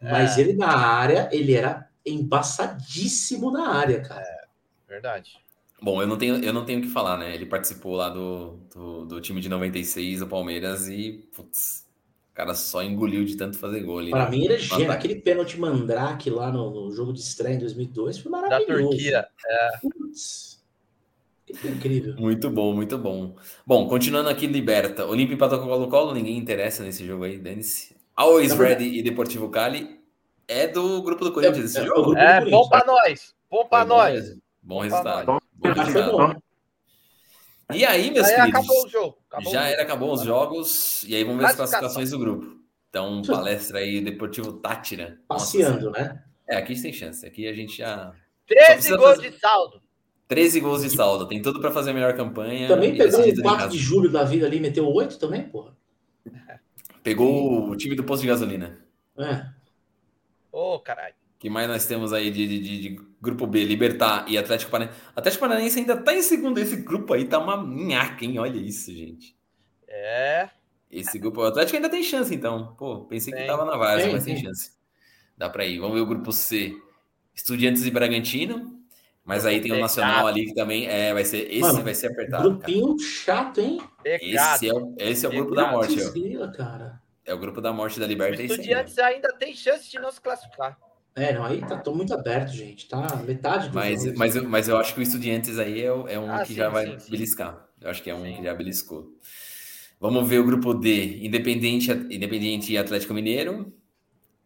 É. 0.00 0.12
Mas 0.12 0.38
ele 0.38 0.52
na 0.52 0.76
área, 0.76 1.28
ele 1.32 1.54
era 1.54 1.88
embaçadíssimo 2.04 3.50
na 3.50 3.70
área, 3.70 4.00
cara. 4.02 4.22
É, 4.22 4.46
verdade. 4.88 5.38
Bom, 5.82 6.00
eu 6.00 6.06
não 6.06 6.16
tenho 6.16 6.42
eu 6.42 6.52
não 6.52 6.64
tenho 6.64 6.78
o 6.78 6.82
que 6.82 6.88
falar, 6.88 7.18
né? 7.18 7.34
Ele 7.34 7.46
participou 7.46 7.96
lá 7.96 8.08
do, 8.08 8.58
do, 8.74 9.04
do 9.04 9.20
time 9.20 9.40
de 9.40 9.48
96, 9.48 10.22
o 10.22 10.26
Palmeiras, 10.26 10.88
e 10.88 11.28
putz, 11.34 11.86
o 12.32 12.34
cara 12.34 12.54
só 12.54 12.82
engoliu 12.82 13.24
de 13.24 13.36
tanto 13.36 13.58
fazer 13.58 13.82
gol 13.82 13.98
ali. 13.98 14.10
Para 14.10 14.24
né? 14.24 14.30
mim, 14.30 14.44
ele 14.44 14.54
é 14.54 14.58
gênio. 14.58 14.92
Aquele 14.92 15.16
pênalti 15.16 15.58
mandrake 15.58 16.30
lá 16.30 16.50
no, 16.50 16.70
no 16.70 16.92
jogo 16.92 17.12
de 17.12 17.20
estreia 17.20 17.54
em 17.54 17.58
2002 17.58 18.18
foi 18.18 18.32
Da 18.32 18.40
maravilhoso. 18.40 18.88
Turquia. 18.90 19.28
Putz, 19.82 20.55
que 20.55 20.55
incrível. 21.48 22.14
Muito 22.16 22.50
bom, 22.50 22.72
muito 22.74 22.98
bom. 22.98 23.36
Bom, 23.66 23.88
continuando 23.88 24.28
aqui, 24.28 24.46
Liberta. 24.46 25.06
Olímpia 25.06 25.34
empatou 25.34 25.58
com 25.58 25.66
o 25.66 25.68
Colo-Colo, 25.68 26.14
ninguém 26.14 26.36
interessa 26.36 26.82
nesse 26.82 27.06
jogo 27.06 27.24
aí, 27.24 27.38
dane-se. 27.38 27.96
Always 28.14 28.54
verdade- 28.54 28.84
Ready 28.84 28.98
e 28.98 29.02
Deportivo 29.02 29.48
Cali 29.50 30.00
é 30.48 30.66
do 30.66 31.02
grupo 31.02 31.24
do 31.24 31.32
Corinthians 31.32 31.66
esse 31.66 31.78
É, 31.78 31.82
é 31.82 31.84
jogo? 31.86 32.02
grupo 32.02 32.18
É, 32.18 32.40
do 32.44 32.50
bom 32.50 32.68
pra 32.68 32.84
nós. 32.86 33.34
Bom 33.50 33.66
pra 33.66 33.84
bom 33.84 33.88
nós. 33.96 34.30
Bom 34.30 34.38
Bom 34.62 34.80
resultado. 34.80 35.26
Bom 35.26 35.72
resultado. 35.72 36.42
E 37.74 37.84
aí, 37.84 38.10
meus 38.12 38.26
Aí 38.28 38.36
queridos, 38.36 38.60
acabou 38.60 38.84
o 38.84 38.88
jogo. 38.88 39.18
Acabou 39.28 39.52
já 39.52 39.68
era, 39.68 39.82
acabou 39.82 40.12
os 40.12 40.22
jogos, 40.22 41.02
e 41.04 41.16
aí 41.16 41.24
vamos 41.24 41.40
ver 41.40 41.46
as 41.46 41.56
classificações 41.56 42.10
do 42.10 42.18
grupo. 42.18 42.56
Então, 42.88 43.22
palestra 43.22 43.80
aí, 43.80 44.00
Deportivo 44.00 44.52
Tátira. 44.54 45.18
Nossa 45.28 45.44
Passeando, 45.46 45.78
Senhora. 45.80 46.00
né? 46.02 46.22
É, 46.48 46.56
aqui 46.56 46.80
tem 46.80 46.92
chance. 46.92 47.26
Aqui 47.26 47.46
a 47.48 47.52
gente 47.52 47.78
já. 47.78 48.12
13 48.46 48.72
precisa 48.74 48.96
gols 48.96 49.16
fazer- 49.16 49.30
de 49.30 49.38
saldo. 49.40 49.82
13 50.28 50.60
gols 50.60 50.82
de 50.82 50.90
saldo, 50.90 51.26
tem 51.28 51.40
tudo 51.40 51.60
pra 51.60 51.70
fazer 51.70 51.90
a 51.90 51.94
melhor 51.94 52.14
campanha. 52.16 52.66
Também 52.68 52.96
pegou 52.96 53.20
o 53.20 53.24
em 53.24 53.34
4 53.40 53.58
casa. 53.58 53.70
de 53.72 53.78
julho 53.78 54.10
da 54.10 54.24
vida 54.24 54.44
ali, 54.46 54.58
meteu 54.60 54.86
8 54.88 55.18
também, 55.18 55.42
porra. 55.48 55.76
Pegou 57.02 57.68
o 57.70 57.76
time 57.76 57.94
do 57.94 58.02
posto 58.02 58.22
de 58.22 58.28
gasolina. 58.28 58.78
É. 59.16 59.46
Ô, 60.50 60.78
caralho. 60.80 61.14
que 61.38 61.48
mais 61.48 61.68
nós 61.68 61.86
temos 61.86 62.12
aí 62.12 62.30
de, 62.30 62.46
de- 62.48 62.60
de- 62.60 62.80
de 62.80 63.00
grupo 63.20 63.46
B, 63.46 63.64
Libertar 63.64 64.24
e 64.28 64.36
Atlético 64.36 64.70
Paranaense. 64.70 64.98
Atlético 65.14 65.40
Paranaense 65.40 65.78
ainda 65.78 65.96
tá 65.96 66.14
em 66.14 66.22
segundo. 66.22 66.58
Esse 66.58 66.76
grupo 66.76 67.12
aí 67.14 67.24
tá 67.26 67.38
uma 67.38 67.62
minhaca, 67.64 68.24
hein? 68.24 68.38
Olha 68.38 68.58
isso, 68.58 68.92
gente. 68.92 69.36
É. 69.86 70.48
Esse 70.90 71.18
grupo. 71.18 71.40
O 71.40 71.44
Atlético 71.44 71.76
ainda 71.76 71.88
tem 71.88 72.02
chance, 72.02 72.34
então. 72.34 72.74
Pô, 72.78 73.04
pensei 73.04 73.32
que 73.32 73.38
Tem. 73.38 73.46
tava 73.46 73.64
na 73.64 73.72
Tem, 73.96 74.12
mas 74.12 74.24
tem 74.24 74.34
tem. 74.34 74.44
chance. 74.44 74.72
Dá 75.36 75.48
pra 75.50 75.64
ir. 75.66 75.78
Vamos 75.78 75.94
ver 75.94 76.00
o 76.02 76.06
grupo 76.06 76.32
C. 76.32 76.74
Estudiantes 77.34 77.84
e 77.84 77.90
Bragantino. 77.90 78.80
Mas 79.26 79.44
aí 79.44 79.60
tem 79.60 79.72
o 79.72 79.74
Pecado. 79.74 79.80
Nacional 79.82 80.26
ali 80.28 80.46
que 80.46 80.54
também 80.54 80.86
é, 80.86 81.12
vai 81.12 81.24
ser. 81.24 81.48
Esse 81.50 81.60
Mano, 81.60 81.82
vai 81.82 81.94
ser 81.94 82.06
apertado. 82.06 82.44
cara. 82.44 82.54
Grupinho 82.54 82.98
chato, 83.00 83.60
hein? 83.60 83.80
Pecado. 84.02 84.54
Esse 84.54 84.68
é 84.68 84.72
o, 84.72 84.94
esse 84.98 85.26
é 85.26 85.28
o 85.28 85.32
grupo 85.32 85.54
da 85.54 85.70
morte, 85.72 85.96
cara. 86.56 87.00
É 87.24 87.34
o 87.34 87.38
grupo 87.38 87.60
da 87.60 87.72
morte 87.72 87.98
da 87.98 88.06
O 88.06 88.08
Liberta. 88.08 88.40
é 88.40 88.44
ó. 88.44 88.46
Estudiantes 88.46 88.96
ainda 88.98 89.32
tem 89.36 89.52
chance 89.52 89.90
de 89.90 89.98
não 89.98 90.12
se 90.12 90.20
classificar. 90.20 90.78
É, 91.16 91.32
não, 91.32 91.44
aí 91.44 91.60
tá 91.62 91.76
tô 91.78 91.92
muito 91.94 92.14
aberto, 92.14 92.50
gente. 92.52 92.86
Tá 92.88 93.16
metade 93.26 93.68
do 93.70 93.74
Mas, 93.74 94.04
jogo. 94.04 94.18
mas, 94.18 94.36
eu- 94.36 94.48
mas 94.48 94.68
eu 94.68 94.76
acho 94.76 94.94
que 94.94 95.00
o 95.00 95.02
Estudiantes 95.02 95.58
aí 95.58 95.80
é, 95.80 95.86
é 95.86 96.18
um 96.20 96.30
Ah, 96.30 96.40
que 96.42 96.48
sim, 96.48 96.54
já 96.54 96.68
vai 96.68 96.86
sim, 96.86 96.98
sim. 97.00 97.10
beliscar. 97.10 97.66
Eu 97.80 97.90
acho 97.90 98.02
que 98.02 98.10
é 98.10 98.14
um 98.14 98.22
Sim. 98.24 98.36
que 98.36 98.44
já 98.44 98.54
beliscou. 98.54 99.08
Vamos 99.98 100.28
ver 100.28 100.38
o 100.38 100.44
grupo 100.44 100.72
D, 100.74 101.24
Independente, 101.26 101.90
Independente 101.90 102.72
e 102.72 102.78
Atlético 102.78 103.12
Mineiro. 103.14 103.72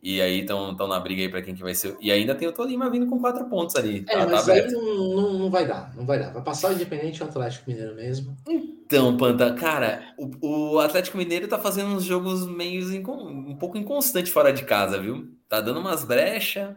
E 0.03 0.21
aí 0.23 0.41
estão 0.41 0.73
na 0.75 0.99
briga 0.99 1.21
aí 1.21 1.29
para 1.29 1.43
quem 1.43 1.55
que 1.55 1.63
vai 1.63 1.75
ser. 1.75 1.95
E 2.01 2.11
ainda 2.11 2.35
tem 2.35 2.49
o 2.49 2.53
Tolima 2.53 2.89
vindo 2.89 3.07
com 3.07 3.19
quatro 3.21 3.45
pontos 3.47 3.77
ali. 3.77 4.05
É, 4.09 4.15
Tá, 4.17 4.25
tá 4.25 4.33
mas 4.33 4.49
aí 4.49 4.61
aberto. 4.61 4.73
não, 4.81 5.15
não, 5.15 5.33
não 5.35 5.51
vai 5.51 5.67
dar, 5.67 5.95
não 5.95 6.07
vai 6.07 6.19
dar. 6.19 6.33
Vai 6.33 6.43
passar 6.43 6.71
o 6.71 6.73
Independente 6.73 7.19
e 7.19 7.23
o 7.23 7.27
Atlético 7.27 7.69
Mineiro 7.71 7.95
mesmo. 7.95 8.35
Então, 8.49 9.15
Panta, 9.17 9.53
cara, 9.53 10.03
o, 10.17 10.73
o 10.75 10.79
Atlético 10.81 11.19
Mineiro 11.19 11.47
tá 11.47 11.59
fazendo 11.59 11.91
uns 11.91 12.03
jogos 12.05 12.47
meio 12.47 12.83
um 13.09 13.57
pouco 13.57 13.77
inconstante 13.77 14.31
fora 14.31 14.53
de 14.53 14.65
casa, 14.65 14.99
viu? 14.99 15.29
Tá 15.49 15.61
dando 15.61 15.81
umas 15.81 16.03
brechas. 16.03 16.75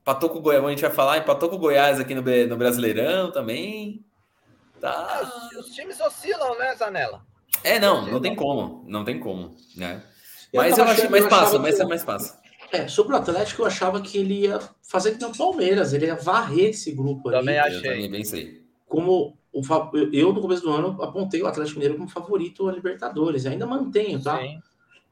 Empatou 0.00 0.30
com 0.30 0.38
o 0.38 0.42
Goiás, 0.42 0.64
a 0.64 0.70
gente 0.70 0.80
vai 0.82 0.90
falar, 0.90 1.18
empatou 1.18 1.48
com 1.50 1.56
o 1.56 1.58
Goiás 1.60 2.00
aqui 2.00 2.14
no, 2.14 2.22
no 2.22 2.56
Brasileirão 2.56 3.30
também. 3.30 4.02
Tá. 4.80 5.20
Ah, 5.22 5.58
Os, 5.60 5.66
times 5.74 6.00
oscilam, 6.00 6.58
né, 6.58 6.74
Zanella? 6.74 7.20
É, 7.62 7.78
não, 7.78 8.06
não 8.06 8.20
tem 8.20 8.34
como, 8.34 8.82
não 8.88 9.04
tem 9.04 9.20
como, 9.20 9.54
né? 9.76 10.02
Eu 10.52 10.60
Mas 10.60 10.76
eu, 10.76 10.84
achando- 10.84 11.10
mais 11.10 11.22
eu 11.24 11.30
passa, 11.30 11.42
achava 11.44 11.58
mas 11.60 11.76
que- 11.76 11.82
é 11.82 11.84
mais 11.86 12.04
passa. 12.04 12.41
É, 12.72 12.88
sobre 12.88 13.12
o 13.14 13.18
Atlético, 13.18 13.62
eu 13.62 13.66
achava 13.66 14.00
que 14.00 14.16
ele 14.16 14.40
ia 14.46 14.58
fazer 14.82 15.12
que 15.12 15.20
nem 15.20 15.30
o 15.30 15.36
Palmeiras, 15.36 15.92
ele 15.92 16.06
ia 16.06 16.14
varrer 16.16 16.70
esse 16.70 16.90
grupo 16.92 17.28
aí. 17.28 17.36
Também 17.38 17.56
Eu 17.56 17.64
achei. 17.64 17.82
também 17.82 18.10
pensei. 18.10 18.62
Como 18.88 19.36
o, 19.52 19.60
eu- 20.10 20.32
no 20.32 20.40
começo 20.40 20.62
do 20.62 20.70
ano, 20.70 21.02
apontei 21.02 21.42
o 21.42 21.46
Atlético 21.46 21.78
Mineiro 21.78 21.96
como 21.98 22.08
favorito 22.08 22.66
a 22.68 22.72
Libertadores. 22.72 23.44
Ainda 23.44 23.66
mantenho, 23.66 24.22
tá? 24.22 24.38
Sim. 24.40 24.58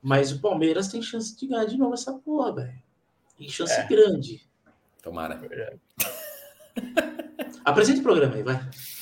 Mas 0.02 0.33
o 0.33 0.40
Palmeiras 0.40 0.88
tem 0.88 1.02
chance 1.02 1.37
de 1.38 1.47
ganhar 1.47 1.67
de 1.67 1.76
novo 1.76 1.93
essa 1.93 2.12
porra, 2.14 2.55
velho. 2.55 2.73
Tem 3.38 3.49
chance 3.50 3.75
É. 3.75 3.87
grande. 3.87 4.40
Tomara. 5.02 5.38
Apresenta 7.64 8.00
o 8.00 8.02
programa 8.02 8.35
aí, 8.37 8.43
vai. 8.43 8.55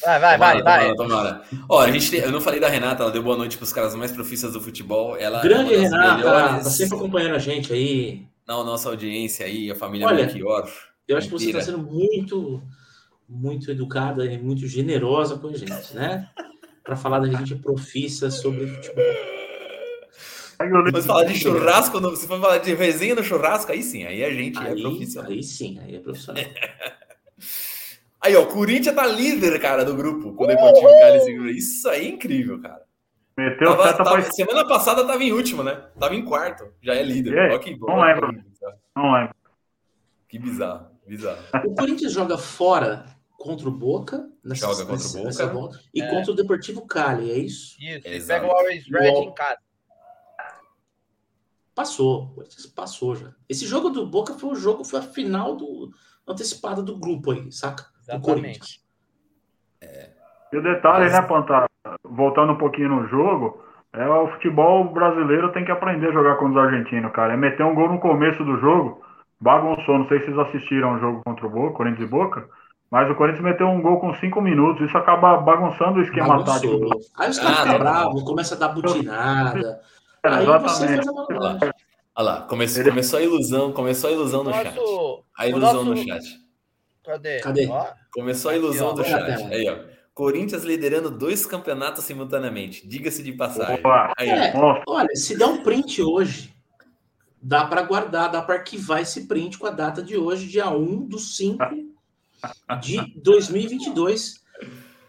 Vai, 0.05 0.21
vai, 0.21 0.39
vai, 0.39 0.59
Tomara, 0.59 0.63
vai. 0.65 0.95
tomara, 0.97 1.35
tomara. 1.35 1.43
Ó, 1.69 1.81
a 1.81 1.91
gente 1.93 2.11
tem- 2.11 2.21
eu 2.21 2.33
não 2.33 2.41
falei 2.41 2.59
da 2.59 2.69
Renata, 2.69 3.03
ela 3.05 3.13
deu 3.13 3.23
boa 3.23 3.37
noite 3.37 3.57
pros 3.57 3.73
caras 3.73 3.95
mais 3.95 4.11
profissionais 4.11 4.55
do 4.59 4.61
futebol. 4.65 5.17
Ela 5.17 5.41
Grande 5.43 5.75
é 5.75 5.79
Renata, 5.79 6.17
melhores 6.17 6.65
tá 6.65 6.71
sempre 6.71 6.97
acompanhando 6.97 7.35
a 7.37 7.39
gente 7.39 7.73
aí. 7.73 8.27
Na 8.49 8.65
nossa 8.65 8.89
audiência 8.89 9.45
aí, 9.45 9.71
a 9.71 9.75
família 9.75 10.07
Olha, 10.07 10.25
Melchior. 10.25 10.67
Eu 11.07 11.19
acho 11.19 11.29
que 11.29 11.35
você 11.35 11.47
está 11.47 11.61
sendo 11.61 11.79
muito, 11.79 12.63
muito 13.29 13.71
educada 13.71 14.25
e 14.25 14.39
muito 14.39 14.67
generosa 14.67 15.37
com 15.39 15.49
a 15.49 15.53
gente, 15.53 15.95
né? 15.95 16.29
Para 16.83 16.97
falar 16.97 17.21
da 17.21 17.29
gente 17.29 17.55
profissa 17.57 18.31
sobre 18.31 18.67
futebol. 18.67 19.05
For 20.91 21.03
falar 21.03 21.25
de 21.25 21.39
churrasco, 21.39 22.17
se 22.17 22.27
for 22.27 22.41
falar 22.41 22.59
de 22.59 22.75
resenha 22.75 23.15
no 23.15 23.23
churrasco, 23.23 23.71
aí 23.71 23.83
sim, 23.83 24.05
aí 24.05 24.25
a 24.25 24.31
gente 24.31 24.59
é 24.59 24.71
Aí, 24.71 24.83
profissional. 24.83 25.31
aí 25.31 25.43
sim, 25.43 25.79
aí 25.81 25.95
é 25.97 26.01
profissional. 26.01 26.43
Aí, 28.21 28.35
ó, 28.35 28.43
o 28.43 28.47
Corinthians 28.49 28.97
tá 28.97 29.07
líder, 29.07 29.61
cara, 29.61 29.85
do 29.85 29.95
grupo, 29.95 30.35
com 30.35 30.43
o 30.43 30.47
Deportivo 30.49 30.89
Cali. 30.89 31.57
Isso 31.57 31.89
aí 31.89 32.07
é 32.07 32.09
incrível, 32.09 32.61
cara. 32.61 32.83
Meteu 33.39 33.69
Tava- 33.71 33.83
seta 33.85 33.99
tava- 34.05 34.21
pra 34.21 34.33
semana 34.33 34.67
passada 34.67 35.07
tava 35.07 35.23
em 35.23 35.33
último, 35.33 35.63
né? 35.63 35.77
Tava 35.97 36.13
em 36.17 36.25
quarto, 36.25 36.73
já 36.83 36.95
é 36.95 37.03
líder. 37.05 37.39
Aí? 37.39 37.55
Ó, 37.55 37.59
que 37.61 37.73
bom. 37.77 37.87
Não 37.87 38.01
lembro. 38.01 38.33
Não 38.97 39.13
lembro. 39.13 39.35
Que 40.29 40.39
bizarro, 40.41 40.89
bizarro. 41.07 41.39
O 41.71 41.75
Corinthians 41.77 42.13
joga 42.13 42.37
fora 42.37 43.07
contra 43.39 43.69
o 43.69 43.71
Boca, 43.71 44.29
nessa, 44.43 44.63
Joga 44.67 44.79
contra 44.87 44.95
o 44.95 44.97
nessa- 44.97 45.13
Boca. 45.19 45.25
nessa 45.27 45.47
volta, 45.47 45.81
e 45.95 46.03
É. 46.03 46.11
contra 46.11 46.33
o 46.33 46.35
Deportivo 46.35 46.85
Cali, 46.85 47.31
é 47.31 47.39
isso? 47.39 47.77
Isso, 47.81 48.09
Exato. 48.09 48.41
pega 48.41 48.53
o 48.53 48.57
Always 48.57 48.85
Red 48.91 49.09
em 49.23 49.33
casa. 49.33 49.59
Passou, 51.77 52.25
o 52.25 52.35
Corinthians 52.35 52.67
passou 52.67 53.15
já. 53.15 53.33
Esse 53.49 53.65
jogo 53.65 53.89
do 53.91 54.05
Boca 54.05 54.35
foi 54.35 54.51
o 54.51 54.57
jogo, 54.57 54.85
foi 54.85 54.99
a 54.99 55.03
final 55.03 55.55
do 55.55 55.91
antecipada 56.27 56.83
do 56.83 56.99
grupo 56.99 57.31
aí, 57.31 57.53
saca? 57.53 57.85
Do 57.85 58.01
Exatamente. 58.01 58.25
Corinthians. 58.25 60.18
E 60.53 60.57
o 60.57 60.63
detalhe, 60.63 61.11
né, 61.11 61.23
Panta? 61.23 61.67
Voltando 62.05 62.53
um 62.53 62.59
pouquinho 62.59 62.89
no 62.89 63.07
jogo, 63.09 63.63
é 63.93 64.07
o 64.09 64.29
futebol 64.29 64.85
brasileiro 64.93 65.53
tem 65.53 65.65
que 65.65 65.73
aprender 65.73 66.09
a 66.09 66.13
jogar 66.13 66.37
contra 66.37 66.61
os 66.61 66.67
argentinos, 66.67 67.13
cara. 67.13 67.35
É 67.35 67.37
meter 67.37 67.65
um 67.65 67.75
gol 67.75 67.89
no 67.89 67.99
começo 68.01 68.45
do 68.45 68.59
jogo, 68.59 69.03
bagunçou. 69.41 69.99
Não 69.99 70.09
sei 70.09 70.21
se 70.21 70.27
vocês 70.27 70.39
assistiram 70.49 70.95
o 70.95 70.99
jogo 70.99 71.23
contra 71.25 71.47
o 71.47 71.51
Boca, 71.51 71.75
Corinthians 71.77 72.07
e 72.09 72.11
Boca, 72.11 72.49
mas 72.91 73.11
o 73.11 73.15
Corinthians 73.15 73.45
meteu 73.45 73.67
um 73.69 73.83
gol 73.83 74.01
com 74.01 74.15
cinco 74.15 74.41
minutos. 74.41 74.87
Isso 74.87 74.97
acaba 74.97 75.37
bagunçando 75.39 75.99
o 75.99 76.03
esquema 76.03 76.43
tático 76.45 76.75
do. 76.79 76.89
Bagunçou. 76.89 77.01
Aí 77.19 77.31
os 77.31 77.39
Ah, 77.39 77.43
caras 77.43 77.57
ficam 77.59 77.73
não. 77.73 77.79
bravos, 77.79 78.23
começa 78.23 78.55
a 78.55 78.59
dar 78.59 78.69
butinada. 78.69 79.81
É, 80.25 80.29
Aí 80.29 80.45
você 80.47 80.51
exatamente. 80.85 80.97
faz 80.97 81.09
a 81.09 81.13
maldade. 81.13 81.73
Olha 82.17 82.25
lá, 82.31 82.41
começou, 82.43 82.85
começou 82.85 83.19
a 83.19 83.23
ilusão, 83.23 83.73
começou 83.73 84.11
a 84.11 84.13
ilusão 84.13 84.43
no 84.45 84.53
chat. 84.53 84.75
A 85.39 85.47
ilusão 85.47 85.85
no 85.85 85.97
chat. 85.97 86.25
Cadê? 87.05 87.41
Cadê? 87.41 87.67
Ó, 87.69 87.87
Começou 88.13 88.51
a 88.51 88.55
Aqui, 88.55 88.63
ilusão 88.65 88.89
ó. 88.89 88.93
do 88.93 89.01
Olha 89.03 89.09
chat. 89.09 89.45
Aí, 89.55 89.69
ó. 89.71 89.98
Corinthians 90.19 90.65
liderando 90.65 91.13
dois 91.13 91.47
campeonatos 91.47 92.05
simultaneamente. 92.05 92.85
Diga-se 92.85 93.23
de 93.23 93.31
passagem. 93.31 93.81
É. 94.19 94.53
Olha, 94.85 95.15
se 95.15 95.39
der 95.39 95.47
um 95.47 95.63
print 95.63 96.03
hoje, 96.03 96.53
dá 97.41 97.65
para 97.65 97.83
guardar, 97.83 98.29
dá 98.29 98.43
para 98.43 98.57
arquivar 98.57 99.01
esse 99.01 99.29
print 99.29 99.57
com 99.57 99.69
a 99.69 99.71
data 99.71 100.03
de 100.03 100.17
hoje, 100.17 100.49
dia 100.49 100.69
1 100.71 101.07
do 101.07 101.21
5 101.21 101.65
de 102.81 103.15
2022. 103.23 104.43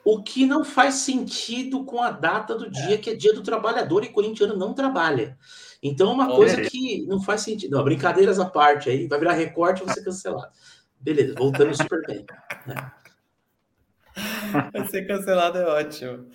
O 0.06 0.22
que 0.22 0.46
não 0.46 0.64
faz 0.64 0.94
sentido 0.94 1.84
com 1.86 2.04
a 2.04 2.12
data 2.12 2.54
do 2.54 2.70
dia, 2.70 3.00
que 3.00 3.10
é 3.10 3.16
dia 3.16 3.34
do 3.34 3.42
trabalhador 3.42 4.04
e 4.04 4.10
corintiano 4.10 4.56
não 4.56 4.76
trabalha. 4.76 5.40
Então, 5.82 6.12
é 6.12 6.14
uma 6.14 6.28
coisa 6.28 6.62
que 6.62 7.04
não 7.08 7.20
faz 7.20 7.42
sentido. 7.42 7.76
Não, 7.76 7.84
brincadeiras 7.84 8.40
à 8.40 8.46
parte 8.46 8.92
aí, 8.92 9.08
vai 9.08 9.18
virar 9.18 9.34
recorte 9.34 9.82
e 9.82 9.86
vai 9.86 9.96
ser 9.96 10.04
cancelado. 10.04 10.54
Beleza, 11.00 11.34
voltando 11.36 11.76
super 11.76 12.00
bem. 12.06 12.24
Vai 12.68 12.99
ser 14.90 15.06
cancelado, 15.08 15.58
é 15.58 15.66
ótimo. 15.66 16.28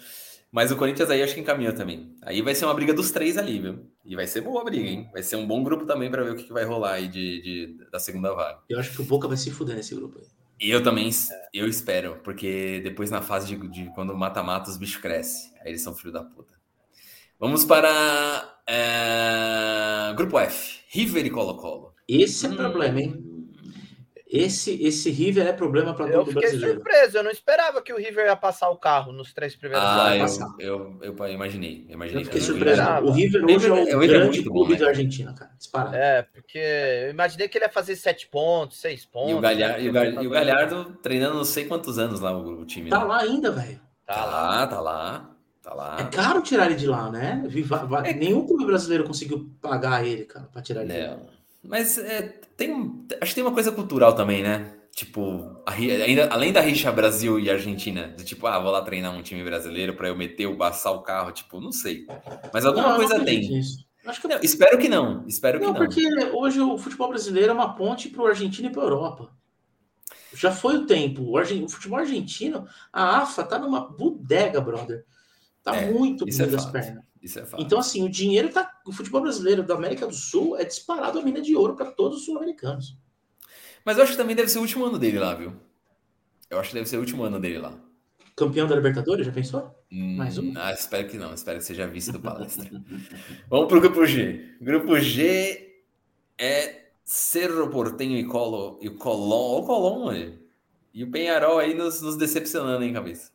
Mas 0.51 0.71
o 0.71 0.77
Corinthians 0.77 1.11
aí 1.11 1.23
acho 1.23 1.35
que 1.35 1.41
encaminhou 1.41 1.73
também. 1.75 2.15
Aí 2.23 2.41
vai 2.41 2.55
ser 2.55 2.65
uma 2.65 2.75
briga 2.75 2.95
dos 2.95 3.11
três 3.11 3.37
ali, 3.37 3.59
viu? 3.59 3.91
E 4.05 4.15
vai 4.15 4.27
ser 4.27 4.41
boa 4.41 4.61
a 4.61 4.65
briga, 4.65 4.89
hein? 4.89 5.09
Vai 5.13 5.23
ser 5.23 5.37
um 5.37 5.47
bom 5.47 5.65
grupo 5.65 5.85
também 5.85 6.11
para 6.11 6.23
ver 6.23 6.33
o 6.33 6.37
que, 6.37 6.45
que 6.45 6.53
vai 6.53 6.65
rolar 6.65 6.93
aí 6.93 7.09
de, 7.09 7.43
de- 7.43 7.91
da 7.91 7.99
segunda 7.99 8.33
vaga. 8.33 8.61
Eu 8.69 8.79
acho 8.79 8.93
que 8.95 9.03
o 9.03 9.05
Boca 9.05 9.27
vai 9.27 9.37
se 9.37 9.51
fuder 9.51 9.75
nesse 9.75 9.95
grupo 9.95 10.19
aí. 10.19 10.27
E 10.61 10.71
eu 10.71 10.83
também, 10.83 11.11
eu 11.53 11.67
espero, 11.67 12.21
porque 12.23 12.81
depois 12.83 13.11
na 13.11 13.21
fase 13.21 13.49
de, 13.57 13.69
de 13.69 13.91
quando 13.95 14.17
mata-mata 14.17 14.71
os 14.71 14.77
bichos 14.77 15.01
crescem. 15.03 15.51
Aí 15.61 15.71
eles 15.73 15.83
são 15.83 15.95
filho 15.95 16.13
da 16.13 16.23
puta. 16.23 16.55
Vamos 17.39 17.65
para 17.65 18.59
é, 18.67 20.15
Grupo 20.17 20.39
F. 20.39 20.81
River 20.89 21.27
e 21.27 21.31
Colo-Colo. 21.31 21.95
Esse 22.09 22.47
é 22.47 22.49
o 22.51 22.53
Hum. 22.53 22.57
problema, 22.57 23.01
hein? 23.01 23.34
Esse, 24.37 24.83
esse 24.85 25.11
River 25.11 25.47
é 25.47 25.53
problema 25.53 25.95
para 25.95 26.07
Eu 26.07 26.13
todo 26.13 26.27
fiquei 26.29 26.41
brasileiro. 26.43 26.75
surpreso, 26.75 27.17
eu 27.19 27.23
não 27.23 27.31
esperava 27.31 27.81
que 27.81 27.93
o 27.93 27.97
River 27.97 28.27
ia 28.27 28.35
passar 28.37 28.69
o 28.71 28.77
carro 28.77 29.13
nos 29.13 29.33
três 29.33 29.55
primeiros 29.55 29.87
Ah, 29.87 30.17
eu, 30.17 30.19
jogos. 30.19 30.39
passar. 30.39 30.55
eu, 30.59 30.99
eu, 31.03 31.17
eu 31.17 31.29
imaginei. 31.29 31.87
Eu 31.89 31.95
imaginei 31.95 32.23
Eu 32.23 32.25
fiquei 32.27 32.41
que 32.41 32.47
surpreso. 32.47 32.83
O 32.83 33.11
River 33.13 33.45
hoje 33.45 33.55
é 33.55 33.57
River- 33.59 33.71
o 33.73 33.75
o 33.97 34.01
River 34.01 34.03
é 34.03 34.07
grande 34.19 34.39
muito 34.39 34.51
bom, 34.51 34.55
clube 34.59 34.73
né? 34.73 34.79
da 34.81 34.87
Argentina, 34.89 35.35
cara. 35.35 35.51
Disparado. 35.57 35.95
É, 35.97 36.23
porque 36.23 36.59
eu 36.59 37.11
imaginei 37.11 37.49
que 37.49 37.57
ele 37.59 37.65
ia 37.65 37.71
fazer 37.71 37.95
sete 37.97 38.27
pontos, 38.27 38.79
seis 38.81 39.05
pontos. 39.07 39.31
E 39.31 39.35
o, 39.35 39.41
Galhar, 39.41 39.71
né? 39.79 39.83
e, 39.85 39.89
o 39.91 40.23
e 40.23 40.27
o 40.27 40.31
Galhardo 40.31 40.99
treinando 41.03 41.37
não 41.37 41.45
sei 41.45 41.65
quantos 41.67 41.99
anos 41.99 42.19
lá 42.21 42.37
o, 42.37 42.63
o 42.63 42.65
time. 42.67 42.91
Tá 42.91 42.99
né? 42.99 43.05
lá 43.05 43.21
ainda, 43.21 43.53
velho. 43.53 43.81
Tá 44.07 44.15
Tá 44.15 44.25
lá. 44.25 44.31
lá, 44.49 44.67
tá 44.67 44.81
lá. 44.81 45.31
Tá 45.63 45.73
lá. 45.75 45.97
É 46.01 46.05
caro 46.15 46.43
tirar 46.43 46.67
ele 46.67 46.75
de 46.75 46.87
lá, 46.87 47.11
né? 47.11 47.43
Nenhum 48.19 48.47
clube 48.47 48.67
brasileiro 48.67 49.05
conseguiu 49.05 49.49
pagar 49.63 50.05
ele, 50.07 50.25
cara, 50.27 50.47
pra 50.53 50.61
tirar 50.61 50.83
ele 50.83 50.93
de 50.93 50.99
É, 50.99 51.07
lá. 51.11 51.21
Mas 51.65 51.99
é, 51.99 52.23
tem, 52.57 53.05
acho 53.21 53.31
que 53.31 53.35
tem 53.35 53.45
uma 53.45 53.53
coisa 53.55 53.73
cultural 53.73 54.15
também, 54.15 54.43
né? 54.43 54.75
Tipo, 54.95 55.61
a 55.67 55.73
ainda, 55.73 56.29
além 56.29 56.53
da 56.53 56.61
rixa 56.61 56.93
Brasil 56.93 57.41
e 57.41 57.51
Argentina, 57.51 58.09
de 58.17 58.25
tipo, 58.25 58.47
ah, 58.47 58.59
vou 58.61 58.71
lá 58.71 58.81
treinar 58.83 59.13
um 59.13 59.23
time 59.23 59.43
brasileiro 59.43 59.95
pra 59.95 60.09
eu 60.09 60.17
meter 60.17 60.47
o 60.47 60.57
baçar 60.57 60.93
o 60.93 61.03
carro, 61.03 61.33
tipo, 61.33 61.61
não 61.61 61.73
sei. 61.73 62.07
Mas 62.53 62.65
alguma 62.65 62.85
Não, 62.85 62.91
não 62.93 62.97
coisa 62.99 63.17
acredito 63.17 63.49
tem. 63.49 63.57
nisso. 63.59 63.85
Acho 64.07 64.21
que 64.21 64.29
Não, 64.29 64.39
espero 64.43 64.79
que 64.79 64.89
não. 64.89 65.27
Espero 65.27 65.59
que 65.59 65.65
Não, 65.65 65.73
não. 65.73 65.81
porque 65.81 66.07
hoje 66.33 66.61
o 66.61 66.79
futebol 66.79 67.09
brasileiro 67.09 67.51
é 67.51 67.55
uma 67.55 67.75
ponte 67.75 68.09
para 68.09 68.23
o 68.23 68.27
Argentina 68.27 68.69
e 68.69 68.71
para 68.71 68.83
a 68.83 68.85
Europa. 68.85 69.33
Já 70.35 70.53
foi 70.53 70.77
o 70.77 70.87
tempo. 70.87 71.23
O, 71.23 71.41
o 71.41 71.69
futebol 71.69 71.99
argentino, 71.99 72.67
a 72.93 73.19
AFA 73.23 73.45
tá 73.45 73.59
numa 73.59 73.81
bodega, 73.89 74.61
brother. 74.61 75.05
Tá 75.63 75.75
É, 75.77 75.91
muito 75.91 76.29
isso 76.29 76.43
é 76.43 76.45
ruim 76.45 76.53
das 76.53 76.65
fato. 76.65 76.73
pernas. 76.73 77.05
Isso 77.25 77.41
é 77.41 77.47
fato. 77.47 77.63
Então, 77.63 77.79
assim, 77.79 78.05
o 78.05 78.09
dinheiro 78.11 78.51
tá. 78.51 78.71
O 78.87 78.93
futebol 78.93 79.23
brasileiro 79.23 79.63
da 79.63 79.75
América 79.75 80.07
do 80.07 80.13
Sul 80.13 80.59
é 80.59 80.65
disparado 80.65 81.19
a 81.19 81.23
mina 81.23 81.41
de 81.41 81.57
ouro 81.57 81.75
para 81.75 81.91
todos 81.91 82.19
os 82.19 82.25
sul-americanos. 82.27 82.99
Mas 83.83 83.97
eu 83.97 84.03
acho 84.03 84.13
que 84.13 84.19
também 84.19 84.37
deve 84.37 84.49
ser 84.49 84.59
o 84.59 84.61
último 84.61 84.85
ano 84.85 84.99
dele 84.99 85.19
lá, 85.19 85.35
viu? 85.35 85.55
Eu 86.51 86.59
acho 86.61 86.69
que 86.69 86.75
deve 86.75 86.89
ser 86.89 86.99
o 86.99 87.01
último 87.01 87.23
ano 87.23 87.41
dele 87.41 87.59
lá. 87.59 87.79
Campeão 88.37 88.67
da 88.67 88.77
Libertadores, 88.77 89.25
já 89.25 89.33
pensou? 89.33 89.75
Hum, 89.91 90.17
Mais 90.17 90.37
um? 90.37 90.53
Ah, 90.55 90.73
espero 90.73 91.09
que 91.09 91.17
não. 91.17 91.33
Espero 91.33 91.59
que 91.59 91.65
seja 91.65 91.87
vice 91.87 92.13
do 92.13 92.21
palestra. 92.21 92.69
Vamos 93.49 93.69
pro 93.69 93.81
grupo 93.81 94.05
G. 94.05 94.57
Grupo 94.61 94.99
G 95.01 95.83
é 96.37 96.91
Cerro 97.07 97.71
Portenho 97.71 98.19
e 98.19 98.25
Colo 98.25 98.79
e 98.83 98.89
o 98.89 98.97
Colón. 98.99 99.61
O 99.61 99.65
Colón, 99.65 100.05
mano. 100.05 100.39
E 100.93 101.03
o 101.03 101.11
Penharol 101.11 101.59
aí 101.59 101.73
nos, 101.73 102.03
nos 102.03 102.17
decepcionando, 102.17 102.85
hein, 102.85 102.93
cabeça? 102.93 103.34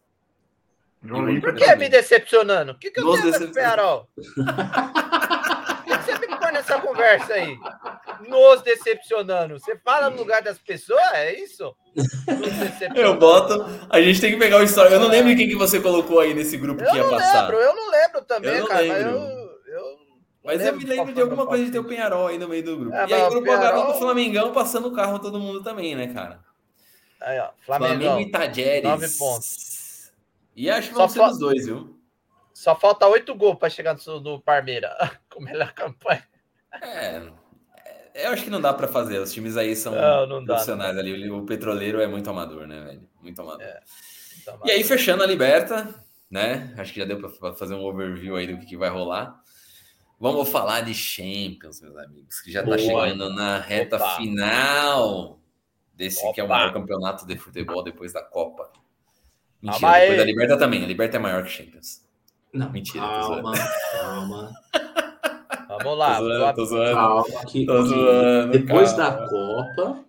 Olímpia 1.04 1.54
Por 1.54 1.56
que 1.60 1.76
me 1.76 1.88
decepcionando? 1.90 2.74
O 2.74 2.78
que, 2.78 2.92
que 2.92 3.00
eu 3.00 3.06
Nos 3.06 3.22
tenho 3.22 3.38
com 3.40 3.44
o. 3.46 3.52
Penharol? 3.54 4.08
Por 4.16 5.84
que 5.86 5.98
que 5.98 6.04
você 6.04 6.28
me 6.28 6.38
põe 6.40 6.52
nessa 6.52 6.80
conversa 6.82 7.34
aí? 7.34 7.58
Nos 8.28 8.62
decepcionando. 8.62 9.58
Você 9.60 9.78
fala 9.78 10.10
no 10.10 10.18
lugar 10.18 10.42
das 10.42 10.58
pessoas? 10.60 11.02
É 11.14 11.34
isso? 11.40 11.74
Eu 12.96 13.18
boto. 13.18 13.66
A 13.90 14.02
gente 14.02 14.20
tem 14.22 14.32
que 14.32 14.38
pegar 14.38 14.58
o 14.58 14.64
histórico. 14.64 14.94
Eu 14.96 15.00
não 15.00 15.08
lembro 15.08 15.36
quem 15.36 15.48
que 15.48 15.56
você 15.56 15.80
colocou 15.80 16.20
aí 16.20 16.34
nesse 16.34 16.58
grupo 16.58 16.82
Eu 16.84 16.90
que 16.90 16.96
ia 16.98 17.04
não 17.04 17.10
passar. 17.12 17.42
lembro, 17.44 17.58
eu 17.62 17.74
não 17.76 17.90
lembro 17.92 18.22
também, 18.24 18.52
Eu 18.52 18.60
não 18.62 18.68
cara. 18.68 18.80
lembro. 18.82 19.04
Mas 19.04 19.14
eu. 19.14 19.20
eu 19.74 19.82
não 19.82 19.98
Mas 20.44 20.62
eu 20.66 20.76
me 20.76 20.84
lembro 20.86 21.14
de 21.14 21.22
alguma 21.22 21.46
coisa 21.48 21.64
de 21.66 21.72
ter 21.72 21.80
o. 21.80 21.84
Penharol 21.86 22.28
aí 22.28 22.38
no 22.38 22.48
meio 22.50 22.64
do 22.64 22.78
grupo. 22.78 22.96
É, 22.96 23.08
e 23.08 23.14
aí 23.14 23.22
o 23.24 23.30
grupo 23.30 23.46
Penharol- 23.46 23.86
com 23.86 23.92
o 23.94 24.00
Flamengão 24.00 24.52
passando 24.54 24.88
o 24.90 24.94
carro 24.94 25.18
todo 25.20 25.40
mundo 25.40 25.64
também, 25.64 25.96
né, 25.96 26.08
cara? 26.14 26.40
Aí, 27.22 27.40
ó, 27.40 27.50
Flamengo 27.66 28.02
Flamengo. 28.04 28.20
e 28.22 28.32
Tajeres. 28.32 28.84
nove 28.84 29.08
pontos. 29.18 29.79
E 30.60 30.70
acho 30.70 30.90
que 30.90 30.94
vão 30.94 31.08
ser 31.08 31.22
os 31.22 31.40
dois, 31.40 31.66
viu? 31.66 31.98
Só 32.54 32.76
falta 32.76 33.08
oito 33.08 33.34
gols 33.34 33.58
para 33.58 33.70
chegar 33.70 33.96
no, 34.06 34.20
no 34.20 34.42
Parmeira. 34.42 34.94
Com 35.32 35.42
melhor 35.42 35.72
campanha. 35.72 36.28
É, 36.82 37.32
é, 38.14 38.28
eu 38.28 38.32
acho 38.32 38.44
que 38.44 38.50
não 38.50 38.60
dá 38.60 38.74
pra 38.74 38.86
fazer. 38.86 39.20
Os 39.20 39.32
times 39.32 39.56
aí 39.56 39.74
são 39.74 39.96
Não, 39.96 40.28
não 40.28 40.40
dá, 40.44 40.56
profissionais 40.56 40.98
ali. 40.98 41.30
O 41.32 41.46
petroleiro 41.46 42.02
é 42.02 42.08
muito 42.08 42.30
amador, 42.30 42.68
né, 42.68 42.84
velho? 42.84 43.10
Muito 43.22 43.42
amador. 43.42 43.66
Então, 44.42 44.60
E 44.66 44.72
aí, 44.72 44.84
fechando 44.84 45.24
a 45.24 45.26
Liberta, 45.26 45.96
né? 46.30 46.76
Acho 46.78 46.92
que 46.92 47.00
já 47.00 47.06
deu 47.06 47.22
pra 47.22 47.54
fazer 47.54 47.76
um 47.76 47.86
overview 47.86 48.36
aí 48.36 48.46
do 48.46 48.60
que, 48.60 48.66
que 48.66 48.78
vai 48.78 48.90
rolar. 48.90 49.42
Vamos 50.20 50.50
falar 50.50 50.82
de 50.82 50.94
Champions, 50.94 51.80
meus 51.82 51.96
amigos, 51.96 52.42
que 52.42 52.52
já 52.52 52.60
tá 52.64 52.76
Boa. 52.76 52.78
chegando 52.80 53.30
na 53.30 53.60
reta 53.60 53.96
Opa. 53.96 54.18
final 54.18 55.40
desse 55.94 56.34
que 56.34 56.42
é 56.42 56.44
o 56.44 56.48
Opa. 56.48 56.56
maior 56.58 56.74
campeonato 56.74 57.26
de 57.26 57.38
futebol 57.38 57.82
depois 57.82 58.12
da 58.12 58.22
Copa. 58.22 58.70
Mentira, 59.62 59.80
Calma 59.82 60.00
depois 60.00 60.18
da 60.18 60.24
Liberta 60.26 60.58
também. 60.58 60.84
A 60.84 60.88
Liberta 60.88 61.18
é 61.18 61.20
maior 61.20 61.44
que 61.44 61.50
Champions. 61.50 62.08
Não, 62.54 62.72
Mentira, 62.72 63.06
calma, 63.06 63.54
calma, 63.92 64.52
Vamos 65.84 65.98
lá. 65.98 66.18
tô 66.18 66.24
zoando, 66.26 66.56
tô 66.56 66.66
zoando. 66.66 66.94
calma. 66.96 67.46
Que, 67.48 67.66
Tô 67.66 67.82
zoando, 67.84 68.52
depois 68.52 68.94
calma. 68.94 69.18
da 69.22 69.28
Copa 69.28 70.06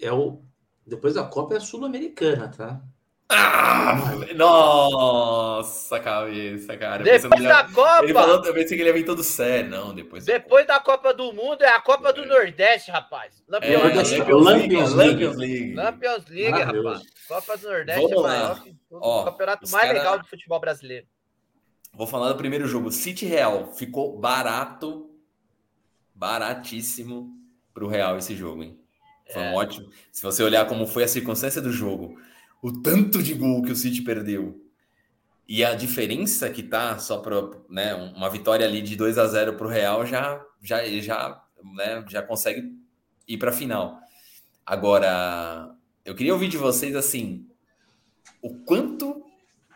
é 0.00 0.12
o 0.12 0.42
depois 0.86 1.14
da 1.14 1.24
Copa 1.24 1.54
é 1.54 1.56
a 1.56 1.60
Sul-Americana, 1.60 2.48
tá? 2.48 2.80
Ah, 3.28 3.96
nossa, 4.36 5.98
cabeça, 5.98 6.76
cara. 6.76 7.02
Depois 7.02 7.42
da 7.42 7.64
Copa. 7.64 8.04
Ele 8.04 8.12
falou, 8.14 8.44
eu 8.44 8.54
pensei 8.54 8.76
que 8.76 8.82
ele 8.82 8.90
ia 8.90 8.92
vir 8.94 9.04
todo 9.04 9.22
sério. 9.24 9.68
Não, 9.70 9.94
depois. 9.94 10.24
Depois 10.24 10.66
da 10.66 10.78
Copa 10.78 11.12
do 11.12 11.32
Mundo 11.32 11.62
é 11.62 11.68
a 11.68 11.80
Copa 11.80 12.12
do 12.12 12.24
Nordeste, 12.24 12.90
rapaz. 12.90 13.42
É, 13.48 13.52
Lampions 13.52 13.82
Nordeste, 13.82 14.14
League. 14.14 14.32
Lampions 14.32 14.94
League. 14.94 14.94
Lampions 14.94 15.36
League. 15.36 15.74
Lampions 15.74 16.24
League, 16.28 16.50
Maravilhoso. 16.50 16.88
rapaz. 16.88 17.06
Copa 17.28 17.56
do 17.58 17.68
Nordeste 17.68 18.00
Vamos 18.02 18.12
é 18.12 18.16
lá. 18.20 18.28
maior 18.28 18.62
que 18.62 18.70
tudo. 18.70 19.00
Ó, 19.02 19.22
o 19.22 19.24
campeonato 19.24 19.70
mais 19.70 19.86
cara- 19.86 19.98
legal 19.98 20.18
do 20.20 20.26
futebol 20.26 20.60
brasileiro. 20.60 21.06
Vou 21.92 22.06
falar 22.06 22.28
do 22.28 22.36
primeiro 22.36 22.66
jogo. 22.68 22.90
City 22.92 23.26
Real. 23.26 23.72
Ficou 23.74 24.18
barato. 24.18 25.10
Baratíssimo 26.14 27.30
pro 27.74 27.88
Real 27.88 28.16
esse 28.16 28.34
jogo, 28.34 28.62
hein? 28.62 28.78
Foi 29.32 29.42
um 29.42 29.46
É. 29.46 29.54
ótimo. 29.54 29.90
Se 30.12 30.22
você 30.22 30.42
olhar 30.42 30.66
como 30.66 30.86
foi 30.86 31.04
a 31.04 31.08
circunstância 31.08 31.60
do 31.60 31.70
jogo, 31.72 32.18
o 32.66 32.82
tanto 32.82 33.22
de 33.22 33.32
gol 33.32 33.62
que 33.62 33.70
o 33.70 33.76
City 33.76 34.02
perdeu 34.02 34.60
e 35.48 35.64
a 35.64 35.72
diferença 35.72 36.50
que 36.50 36.64
tá 36.64 36.98
só 36.98 37.18
para 37.18 37.48
né, 37.70 37.94
uma 37.94 38.28
vitória 38.28 38.66
ali 38.66 38.82
de 38.82 38.96
2 38.96 39.18
a 39.18 39.26
0 39.28 39.54
pro 39.54 39.68
Real 39.68 40.04
já 40.04 40.44
já 40.60 40.84
já, 41.00 41.44
né, 41.76 42.04
já 42.08 42.22
consegue 42.22 42.76
ir 43.28 43.38
para 43.38 43.52
final. 43.52 44.00
Agora, 44.66 45.76
eu 46.04 46.12
queria 46.16 46.32
ouvir 46.32 46.48
de 46.48 46.56
vocês 46.56 46.96
assim, 46.96 47.46
o 48.42 48.52
quanto 48.64 49.22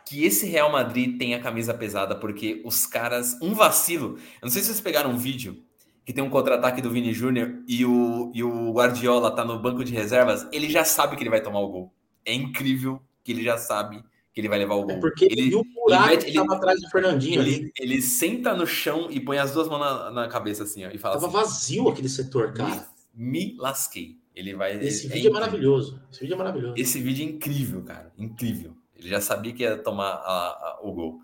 que 0.05 0.25
esse 0.25 0.45
Real 0.45 0.69
Madrid 0.69 1.17
tem 1.17 1.33
a 1.33 1.41
camisa 1.41 1.73
pesada, 1.73 2.13
porque 2.13 2.61
os 2.65 2.85
caras, 2.85 3.37
um 3.41 3.53
vacilo. 3.53 4.17
Eu 4.41 4.47
não 4.47 4.49
sei 4.49 4.63
se 4.63 4.67
vocês 4.67 4.81
pegaram 4.81 5.11
um 5.11 5.17
vídeo 5.17 5.63
que 6.05 6.11
tem 6.11 6.21
um 6.21 6.29
contra-ataque 6.29 6.81
do 6.81 6.91
Vini 6.91 7.13
Júnior 7.13 7.63
e 7.65 7.85
o, 7.85 8.33
e 8.35 8.43
o 8.43 8.73
Guardiola 8.73 9.33
tá 9.33 9.45
no 9.45 9.57
banco 9.57 9.81
de 9.81 9.93
reservas, 9.93 10.45
ele 10.51 10.69
já 10.69 10.83
sabe 10.83 11.15
que 11.15 11.23
ele 11.23 11.29
vai 11.29 11.41
tomar 11.41 11.61
o 11.61 11.69
gol. 11.69 12.00
É 12.25 12.33
incrível 12.33 13.01
que 13.23 13.31
ele 13.31 13.43
já 13.43 13.57
sabe 13.57 14.03
que 14.33 14.39
ele 14.39 14.47
vai 14.49 14.59
levar 14.59 14.75
o 14.75 14.83
gol. 14.83 14.91
É 14.91 14.99
porque 14.99 15.25
ele, 15.25 15.49
viu 15.49 15.59
o 15.59 15.63
buraco 15.85 16.07
mete- 16.07 16.25
que 16.27 16.33
tava 16.33 16.55
atrás 16.55 16.79
do 16.81 16.89
Fernandinho 16.89 17.41
ele, 17.41 17.71
ele 17.77 18.01
senta 18.01 18.53
no 18.55 18.65
chão 18.65 19.07
e 19.11 19.19
põe 19.19 19.37
as 19.37 19.51
duas 19.51 19.67
mãos 19.67 19.79
na, 19.79 20.09
na 20.11 20.27
cabeça 20.27 20.63
assim, 20.63 20.85
ó, 20.85 20.89
e 20.89 20.97
fala 20.97 21.15
Tava 21.15 21.27
assim, 21.27 21.35
vazio 21.49 21.89
aquele 21.89 22.07
setor, 22.09 22.53
cara. 22.53 22.87
me, 23.13 23.49
me 23.53 23.55
lasquei. 23.59 24.17
Ele 24.33 24.53
vai. 24.55 24.79
Esse 24.81 25.07
é 25.07 25.09
vídeo 25.09 25.29
é 25.29 25.33
maravilhoso. 25.33 26.01
Esse 26.09 26.21
vídeo 26.21 26.33
é 26.35 26.37
maravilhoso. 26.37 26.73
Esse 26.77 27.01
vídeo 27.01 27.25
é 27.25 27.29
incrível, 27.29 27.81
cara. 27.83 28.13
Incrível. 28.17 28.73
Ele 28.95 29.09
já 29.09 29.19
sabia 29.19 29.51
que 29.51 29.63
ia 29.63 29.77
tomar 29.77 30.09
a- 30.11 30.49
a- 30.49 30.79
o 30.83 30.93
gol. 30.93 31.19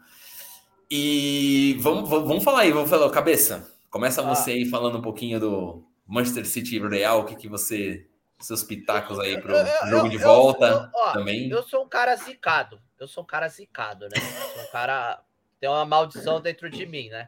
E 0.91 1.77
vamos, 1.79 2.09
vamos 2.09 2.27
vamos 2.27 2.43
falar 2.43 2.61
aí, 2.61 2.71
vamos 2.71 2.89
falar. 2.89 3.09
Cabeça, 3.09 3.69
começa 3.89 4.21
Ah. 4.21 4.33
você 4.35 4.51
aí 4.51 4.65
falando 4.65 4.97
um 4.97 5.01
pouquinho 5.01 5.39
do 5.39 5.83
Manchester 6.05 6.45
City 6.45 6.79
Real, 6.79 7.21
o 7.21 7.25
que, 7.25 7.35
que 7.35 7.47
você. 7.47 8.05
Seus 8.39 8.63
pitacos 8.63 9.19
aí 9.19 9.41
pro 9.41 9.51
Eu- 9.55 9.65
eu- 9.65 9.87
jogo 9.87 10.05
eu- 10.05 10.09
de 10.11 10.17
volta 10.17 10.67
eu- 10.67 10.89
ó, 10.93 11.13
também. 11.13 11.49
Eu 11.49 11.63
sou 11.63 11.83
um 11.83 11.89
cara 11.89 12.15
zicado. 12.15 12.79
Eu 12.99 13.07
sou 13.07 13.23
um 13.23 13.27
cara 13.27 13.47
zicado, 13.47 14.07
né? 14.09 14.19
Sou 14.53 14.63
um 14.63 14.71
cara. 14.71 15.21
Tem 15.59 15.67
uma 15.69 15.85
maldição 15.85 16.39
dentro 16.39 16.69
de 16.69 16.85
mim, 16.85 17.09
né? 17.09 17.27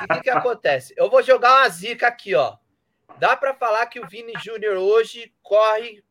E 0.00 0.04
o 0.04 0.08
que, 0.08 0.20
que 0.22 0.30
acontece? 0.30 0.94
Eu 0.96 1.10
vou 1.10 1.22
jogar 1.22 1.60
uma 1.62 1.68
zica 1.68 2.06
aqui, 2.06 2.34
ó. 2.34 2.56
Dá 3.18 3.36
pra 3.36 3.54
falar 3.54 3.86
que 3.86 3.98
o 3.98 4.06
Vini 4.06 4.34
Júnior 4.44 4.76
hoje 4.76 5.34
corre 5.42 6.04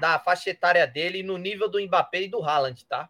da 0.00 0.18
faixa 0.18 0.50
etária 0.50 0.86
dele 0.86 1.22
no 1.22 1.36
nível 1.36 1.68
do 1.68 1.78
Mbappé 1.80 2.22
e 2.22 2.28
do 2.28 2.42
Haaland, 2.42 2.86
tá? 2.86 3.08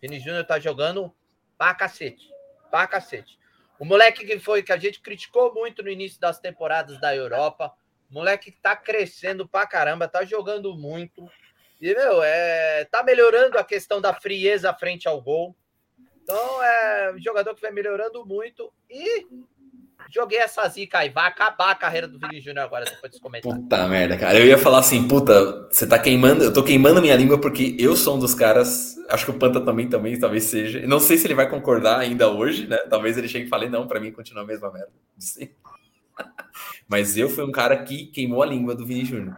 Vini 0.00 0.18
Júnior 0.18 0.44
tá 0.44 0.58
jogando 0.58 1.14
pra 1.58 1.74
cacete. 1.74 2.30
Pra 2.70 2.86
cacete. 2.86 3.38
O 3.78 3.84
moleque 3.84 4.24
que 4.24 4.38
foi 4.38 4.62
que 4.62 4.72
a 4.72 4.76
gente 4.78 5.00
criticou 5.00 5.52
muito 5.52 5.82
no 5.82 5.90
início 5.90 6.18
das 6.20 6.38
temporadas 6.38 6.98
da 7.00 7.14
Europa. 7.14 7.74
Moleque 8.12 8.52
que 8.52 8.60
tá 8.60 8.76
crescendo 8.76 9.48
pra 9.48 9.66
caramba, 9.66 10.06
tá 10.06 10.22
jogando 10.24 10.76
muito. 10.76 11.26
E, 11.80 11.94
meu, 11.94 12.22
é, 12.22 12.84
tá 12.84 13.02
melhorando 13.02 13.58
a 13.58 13.64
questão 13.64 14.00
da 14.00 14.12
frieza 14.12 14.72
frente 14.74 15.08
ao 15.08 15.20
gol. 15.20 15.56
Então, 16.22 16.62
é 16.62 17.12
um 17.16 17.20
jogador 17.20 17.54
que 17.54 17.62
vai 17.62 17.72
melhorando 17.72 18.24
muito. 18.24 18.70
E 18.88 19.26
joguei 20.12 20.38
essa 20.38 20.68
zica 20.68 20.98
aí. 20.98 21.08
Vai 21.08 21.26
acabar 21.26 21.70
a 21.70 21.74
carreira 21.74 22.06
do 22.06 22.18
Vini 22.18 22.40
Júnior 22.40 22.66
agora, 22.66 22.84
depois 22.84 23.10
desse 23.10 23.22
comentário. 23.22 23.62
Puta 23.62 23.88
merda, 23.88 24.16
cara. 24.18 24.38
Eu 24.38 24.46
ia 24.46 24.58
falar 24.58 24.78
assim, 24.78 25.08
puta, 25.08 25.68
você 25.70 25.86
tá 25.86 25.98
queimando, 25.98 26.44
eu 26.44 26.52
tô 26.52 26.62
queimando 26.62 27.00
minha 27.00 27.16
língua 27.16 27.40
porque 27.40 27.74
eu 27.78 27.96
sou 27.96 28.16
um 28.16 28.18
dos 28.18 28.34
caras, 28.34 28.94
acho 29.08 29.24
que 29.24 29.30
o 29.30 29.38
Panta 29.38 29.60
também, 29.60 29.88
também, 29.88 30.18
talvez 30.18 30.44
seja. 30.44 30.86
Não 30.86 31.00
sei 31.00 31.16
se 31.16 31.26
ele 31.26 31.34
vai 31.34 31.48
concordar 31.48 31.98
ainda 31.98 32.30
hoje, 32.30 32.66
né? 32.66 32.76
Talvez 32.90 33.16
ele 33.16 33.28
chegue 33.28 33.46
e 33.46 33.48
fale, 33.48 33.68
não, 33.68 33.88
pra 33.88 33.98
mim 33.98 34.12
continua 34.12 34.42
a 34.42 34.46
mesma 34.46 34.70
merda. 34.70 34.92
sempre. 35.18 35.61
Mas 36.88 37.16
eu 37.16 37.28
fui 37.28 37.44
um 37.44 37.52
cara 37.52 37.82
que 37.82 38.06
queimou 38.06 38.42
a 38.42 38.46
língua 38.46 38.74
do 38.74 38.86
Vini 38.86 39.04
Júnior. 39.04 39.36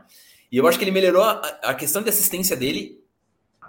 E 0.50 0.56
eu 0.56 0.66
acho 0.66 0.78
que 0.78 0.84
ele 0.84 0.90
melhorou 0.90 1.22
a, 1.22 1.40
a 1.62 1.74
questão 1.74 2.02
de 2.02 2.08
assistência 2.08 2.56
dele. 2.56 3.02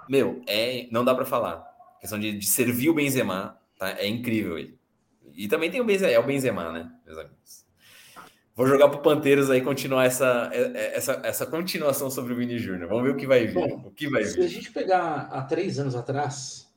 Meu, 0.09 0.41
é, 0.47 0.87
não 0.91 1.03
dá 1.03 1.15
para 1.15 1.25
falar. 1.25 1.65
A 1.97 1.99
questão 1.99 2.19
de, 2.19 2.37
de, 2.37 2.45
servir 2.45 2.89
o 2.89 2.93
Benzema, 2.93 3.59
tá? 3.77 3.91
É 3.99 4.07
incrível 4.07 4.57
ele. 4.57 4.77
E 5.33 5.47
também 5.47 5.71
tem 5.71 5.81
o 5.81 5.85
Benzema, 5.85 6.11
é 6.11 6.19
o 6.19 6.25
Benzema, 6.25 6.71
né, 6.71 6.91
meus 7.05 7.17
amigos? 7.17 7.65
Vou 8.55 8.67
jogar 8.67 8.87
pro 8.87 9.01
Panteiros 9.01 9.49
aí 9.49 9.61
continuar 9.61 10.05
essa, 10.05 10.49
é, 10.53 10.61
é, 10.61 10.95
essa, 10.95 11.21
essa 11.23 11.45
continuação 11.45 12.09
sobre 12.09 12.31
o 12.31 12.37
Vini 12.37 12.57
Júnior. 12.57 12.87
Vamos 12.87 13.03
ver 13.03 13.09
o 13.09 13.17
que 13.17 13.27
vai 13.27 13.45
vir. 13.47 13.53
Bom, 13.53 13.83
o 13.85 13.91
que 13.91 14.09
vai 14.09 14.23
se 14.23 14.37
vir. 14.37 14.45
a 14.45 14.47
gente 14.47 14.71
pegar 14.71 15.27
há 15.31 15.41
três 15.41 15.77
anos 15.77 15.93
atrás, 15.93 16.71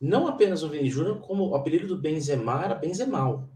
não 0.00 0.26
apenas 0.26 0.62
o 0.64 0.68
Vini 0.68 0.90
Júnior, 0.90 1.20
como 1.20 1.50
o 1.50 1.54
apelido 1.54 1.86
do 1.86 1.96
Benzema 1.96 2.64
era 2.64 2.74
Benzemal. 2.74 3.48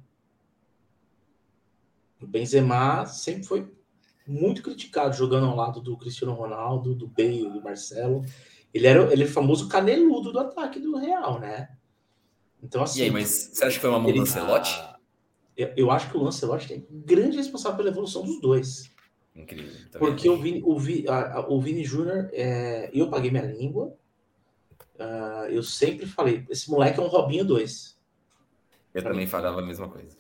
O 2.24 2.28
Benzema 2.28 3.06
sempre 3.06 3.44
foi 3.44 3.70
muito 4.26 4.62
criticado 4.62 5.14
jogando 5.14 5.46
ao 5.46 5.56
lado 5.56 5.80
do 5.80 5.96
Cristiano 5.96 6.32
Ronaldo, 6.32 6.94
do 6.94 7.06
Bale, 7.06 7.50
do 7.50 7.62
Marcelo. 7.62 8.24
Ele 8.72 8.86
era 8.86 9.12
ele 9.12 9.22
é 9.22 9.26
o 9.26 9.30
famoso 9.30 9.68
caneludo 9.68 10.32
do 10.32 10.38
ataque 10.38 10.80
do 10.80 10.96
Real, 10.96 11.38
né? 11.38 11.68
Então 12.62 12.82
assim. 12.82 13.00
E 13.00 13.02
aí, 13.04 13.10
mas 13.10 13.50
você 13.52 13.64
acha 13.64 13.74
que 13.76 13.80
foi 13.80 13.90
uma 13.90 14.00
mão 14.00 14.12
do 14.12 14.22
Ancelotti? 14.22 14.74
Ah, 14.80 14.98
eu, 15.56 15.72
eu 15.76 15.90
acho 15.90 16.10
que 16.10 16.16
o 16.16 16.22
Lancelotti 16.22 16.68
tem 16.68 16.86
grande 16.90 17.36
responsável 17.36 17.76
pela 17.76 17.90
evolução 17.90 18.22
dos 18.22 18.40
dois. 18.40 18.90
Incrível. 19.34 19.72
Porque 19.98 20.28
o 20.28 20.36
Vini, 20.36 20.62
o 20.64 20.78
Vini, 20.78 21.08
a, 21.08 21.46
o 21.48 21.60
Vini 21.60 21.84
Júnior, 21.84 22.30
é, 22.32 22.90
eu 22.92 23.08
paguei 23.10 23.30
minha 23.30 23.44
língua. 23.44 23.96
Uh, 24.94 25.50
eu 25.50 25.62
sempre 25.62 26.06
falei, 26.06 26.46
esse 26.48 26.70
moleque 26.70 27.00
é 27.00 27.02
um 27.02 27.08
Robinho 27.08 27.44
2. 27.44 27.98
Eu 28.94 29.02
também 29.02 29.26
falava 29.26 29.60
a 29.60 29.64
mesma 29.64 29.88
coisa. 29.88 30.16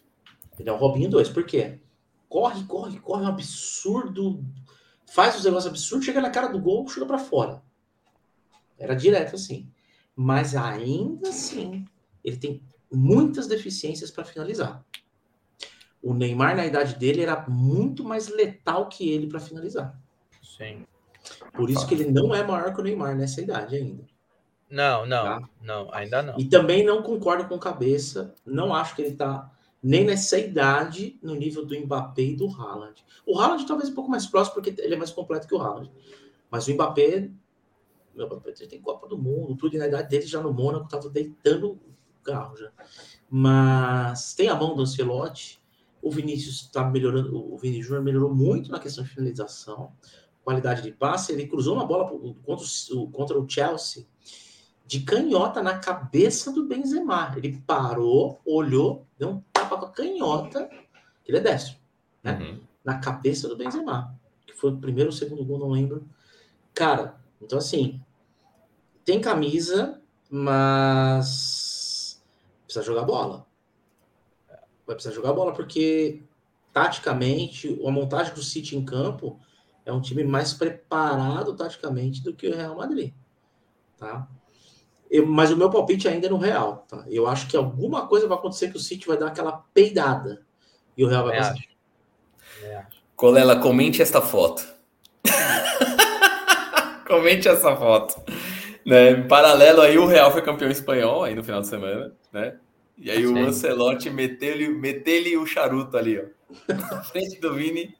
Ele 0.58 0.68
é 0.68 0.72
um 0.72 0.76
Robinho 0.76 1.08
2, 1.08 1.28
por 1.28 1.44
quê? 1.44 1.80
Corre, 2.34 2.64
corre, 2.64 2.98
corre, 2.98 3.22
é 3.22 3.26
um 3.26 3.28
absurdo. 3.28 4.44
Faz 5.06 5.36
os 5.36 5.44
negócios 5.44 5.70
absurdos, 5.70 6.04
chega 6.04 6.20
na 6.20 6.30
cara 6.30 6.48
do 6.48 6.58
gol, 6.58 6.88
chuta 6.88 7.06
para 7.06 7.16
fora. 7.16 7.62
Era 8.76 8.96
direto 8.96 9.36
assim. 9.36 9.70
Mas 10.16 10.56
ainda 10.56 11.28
assim, 11.28 11.84
ele 12.24 12.36
tem 12.36 12.60
muitas 12.92 13.46
deficiências 13.46 14.10
para 14.10 14.24
finalizar. 14.24 14.84
O 16.02 16.12
Neymar, 16.12 16.56
na 16.56 16.66
idade 16.66 16.96
dele, 16.96 17.22
era 17.22 17.48
muito 17.48 18.02
mais 18.02 18.26
letal 18.26 18.88
que 18.88 19.08
ele 19.08 19.28
para 19.28 19.38
finalizar. 19.38 19.96
Sim. 20.42 20.84
Por 21.52 21.70
isso 21.70 21.86
que 21.86 21.94
ele 21.94 22.10
não 22.10 22.34
é 22.34 22.42
maior 22.42 22.74
que 22.74 22.80
o 22.80 22.84
Neymar 22.84 23.14
nessa 23.14 23.40
idade 23.40 23.76
ainda. 23.76 24.04
Não, 24.68 25.06
não, 25.06 25.24
tá? 25.24 25.48
não, 25.62 25.94
ainda 25.94 26.20
não. 26.20 26.36
E 26.36 26.46
também 26.46 26.84
não 26.84 27.00
concordo 27.00 27.46
com 27.46 27.56
cabeça. 27.60 28.34
Não 28.44 28.74
acho 28.74 28.96
que 28.96 29.02
ele 29.02 29.12
está 29.12 29.53
nem 29.84 30.02
nessa 30.02 30.38
idade 30.38 31.18
no 31.22 31.34
nível 31.34 31.62
do 31.66 31.78
Mbappé 31.78 32.22
e 32.22 32.36
do 32.36 32.48
Haaland. 32.48 33.04
O 33.26 33.38
Haaland 33.38 33.66
talvez 33.66 33.90
um 33.90 33.94
pouco 33.94 34.10
mais 34.10 34.26
próximo, 34.26 34.54
porque 34.54 34.74
ele 34.80 34.94
é 34.94 34.96
mais 34.96 35.10
completo 35.10 35.46
que 35.46 35.54
o 35.54 35.60
Haaland. 35.60 35.92
Mas 36.50 36.66
o 36.66 36.72
Mbappé, 36.72 37.30
meu 38.14 38.26
Mbappé 38.26 38.52
tem 38.52 38.80
Copa 38.80 39.06
do 39.06 39.18
Mundo, 39.18 39.54
tudo, 39.54 39.76
e 39.76 39.78
na 39.78 39.86
idade 39.86 40.08
dele 40.08 40.26
já 40.26 40.40
no 40.40 40.54
Mônaco 40.54 40.86
estava 40.86 41.10
deitando 41.10 41.72
o 41.72 41.78
carro 42.22 42.56
já. 42.56 42.72
Mas 43.28 44.32
tem 44.32 44.48
a 44.48 44.54
mão 44.54 44.74
do 44.74 44.80
Ancelotti, 44.80 45.62
o 46.00 46.10
Vinícius 46.10 46.62
está 46.62 46.82
melhorando, 46.88 47.52
o 47.52 47.58
Vini 47.58 47.82
Júnior 47.82 48.02
melhorou 48.02 48.34
muito 48.34 48.70
na 48.70 48.78
questão 48.78 49.04
de 49.04 49.10
finalização, 49.10 49.92
qualidade 50.42 50.80
de 50.80 50.92
passe. 50.92 51.30
Ele 51.30 51.46
cruzou 51.46 51.74
uma 51.74 51.84
bola 51.84 52.08
contra 52.42 52.64
o, 52.94 53.10
contra 53.10 53.38
o 53.38 53.46
Chelsea 53.46 54.06
de 54.86 55.00
canhota 55.00 55.62
na 55.62 55.78
cabeça 55.78 56.50
do 56.50 56.66
Benzema. 56.66 57.34
Ele 57.36 57.62
parou, 57.66 58.40
olhou, 58.46 59.06
deu 59.18 59.28
um 59.28 59.42
tapa 59.64 59.76
com 59.76 59.86
a 59.86 59.90
canhota, 59.90 60.68
ele 61.26 61.38
é 61.38 61.40
destro, 61.40 61.76
né? 62.22 62.38
Uhum. 62.38 62.60
Na 62.84 62.98
cabeça 62.98 63.48
do 63.48 63.56
Benzema, 63.56 64.18
que 64.46 64.52
foi 64.52 64.70
o 64.70 64.76
primeiro 64.76 65.10
ou 65.10 65.16
segundo 65.16 65.44
gol, 65.44 65.58
não 65.58 65.70
lembro. 65.70 66.06
Cara, 66.74 67.16
então 67.40 67.58
assim, 67.58 68.00
tem 69.04 69.20
camisa, 69.20 70.00
mas 70.30 72.22
precisa 72.66 72.84
jogar 72.84 73.04
bola 73.04 73.46
vai 74.86 74.94
precisar 74.94 75.14
jogar 75.14 75.32
bola, 75.32 75.52
porque 75.52 76.22
taticamente, 76.72 77.80
a 77.86 77.90
montagem 77.90 78.34
do 78.34 78.42
City 78.42 78.76
em 78.76 78.84
campo 78.84 79.38
é 79.84 79.92
um 79.92 80.00
time 80.00 80.24
mais 80.24 80.52
preparado 80.52 81.54
taticamente 81.54 82.22
do 82.22 82.34
que 82.34 82.48
o 82.48 82.56
Real 82.56 82.76
Madrid. 82.76 83.12
Tá? 83.96 84.28
Eu, 85.14 85.24
mas 85.24 85.52
o 85.52 85.56
meu 85.56 85.70
palpite 85.70 86.08
ainda 86.08 86.26
é 86.26 86.30
no 86.30 86.38
Real. 86.38 86.84
Tá? 86.88 87.04
Eu 87.08 87.28
acho 87.28 87.46
que 87.46 87.56
alguma 87.56 88.08
coisa 88.08 88.26
vai 88.26 88.36
acontecer 88.36 88.72
que 88.72 88.76
o 88.76 88.80
City 88.80 89.06
vai 89.06 89.16
dar 89.16 89.28
aquela 89.28 89.64
peidada 89.72 90.42
e 90.96 91.04
o 91.04 91.08
Real 91.08 91.24
vai 91.24 91.36
passar. 91.36 91.54
Colela, 93.14 93.54
comente 93.60 94.02
esta 94.02 94.20
foto. 94.20 94.66
comente 97.06 97.46
essa 97.46 97.76
foto. 97.76 98.20
Né? 98.84 99.12
Em 99.12 99.28
paralelo 99.28 99.82
aí, 99.82 99.96
o 99.96 100.06
Real 100.06 100.32
foi 100.32 100.42
campeão 100.42 100.68
espanhol 100.68 101.22
aí 101.22 101.36
no 101.36 101.44
final 101.44 101.60
de 101.60 101.68
semana, 101.68 102.12
né? 102.32 102.56
E 102.98 103.08
aí 103.08 103.24
o 103.24 103.38
Ancelotti 103.38 104.10
meteu-lhe 104.10 104.68
meteu 104.68 105.40
o 105.40 105.46
charuto 105.46 105.96
ali, 105.96 106.18
ó. 106.18 106.24
Na 106.74 107.04
frente 107.04 107.40
do 107.40 107.54
Vini. 107.54 107.94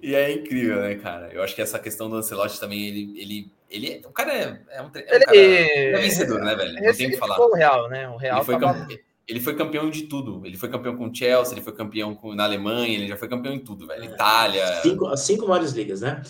E 0.00 0.14
é 0.14 0.32
incrível, 0.32 0.80
né, 0.80 0.94
cara? 0.94 1.32
Eu 1.32 1.42
acho 1.42 1.54
que 1.54 1.62
essa 1.62 1.80
questão 1.80 2.08
do 2.08 2.14
Ancelotti 2.14 2.60
também, 2.60 2.86
ele. 2.86 3.20
ele, 3.20 3.50
ele 3.70 4.02
o 4.06 4.10
cara 4.10 4.32
é, 4.32 4.42
é 4.42 4.48
um, 4.48 4.56
é 4.70 4.82
um 4.82 4.90
ele, 4.94 5.24
cara, 5.24 5.36
é 5.36 5.92
vencedor, 6.00 6.40
né, 6.40 6.54
velho? 6.54 6.74
Não 6.74 6.94
tem 6.94 7.10
que 7.10 7.16
falar. 7.16 7.38
O 7.38 7.54
Real, 7.54 7.88
né? 7.88 8.08
O 8.08 8.16
Real 8.16 8.38
ele 8.38 8.44
foi, 8.44 8.58
tava... 8.58 8.74
campe... 8.74 9.04
ele 9.26 9.40
foi 9.40 9.56
campeão 9.56 9.90
de 9.90 10.02
tudo. 10.02 10.42
Ele 10.44 10.56
foi 10.56 10.68
campeão 10.68 10.96
com 10.96 11.08
o 11.08 11.14
Chelsea, 11.14 11.54
ele 11.54 11.64
foi 11.64 11.72
campeão 11.72 12.14
com... 12.14 12.34
na 12.34 12.44
Alemanha, 12.44 12.94
ele 12.94 13.08
já 13.08 13.16
foi 13.16 13.28
campeão 13.28 13.54
em 13.54 13.58
tudo, 13.58 13.86
velho. 13.86 14.04
Itália. 14.04 14.66
Cinco, 14.82 15.06
as 15.06 15.20
cinco 15.20 15.46
maiores 15.46 15.72
ligas, 15.72 16.00
né? 16.00 16.22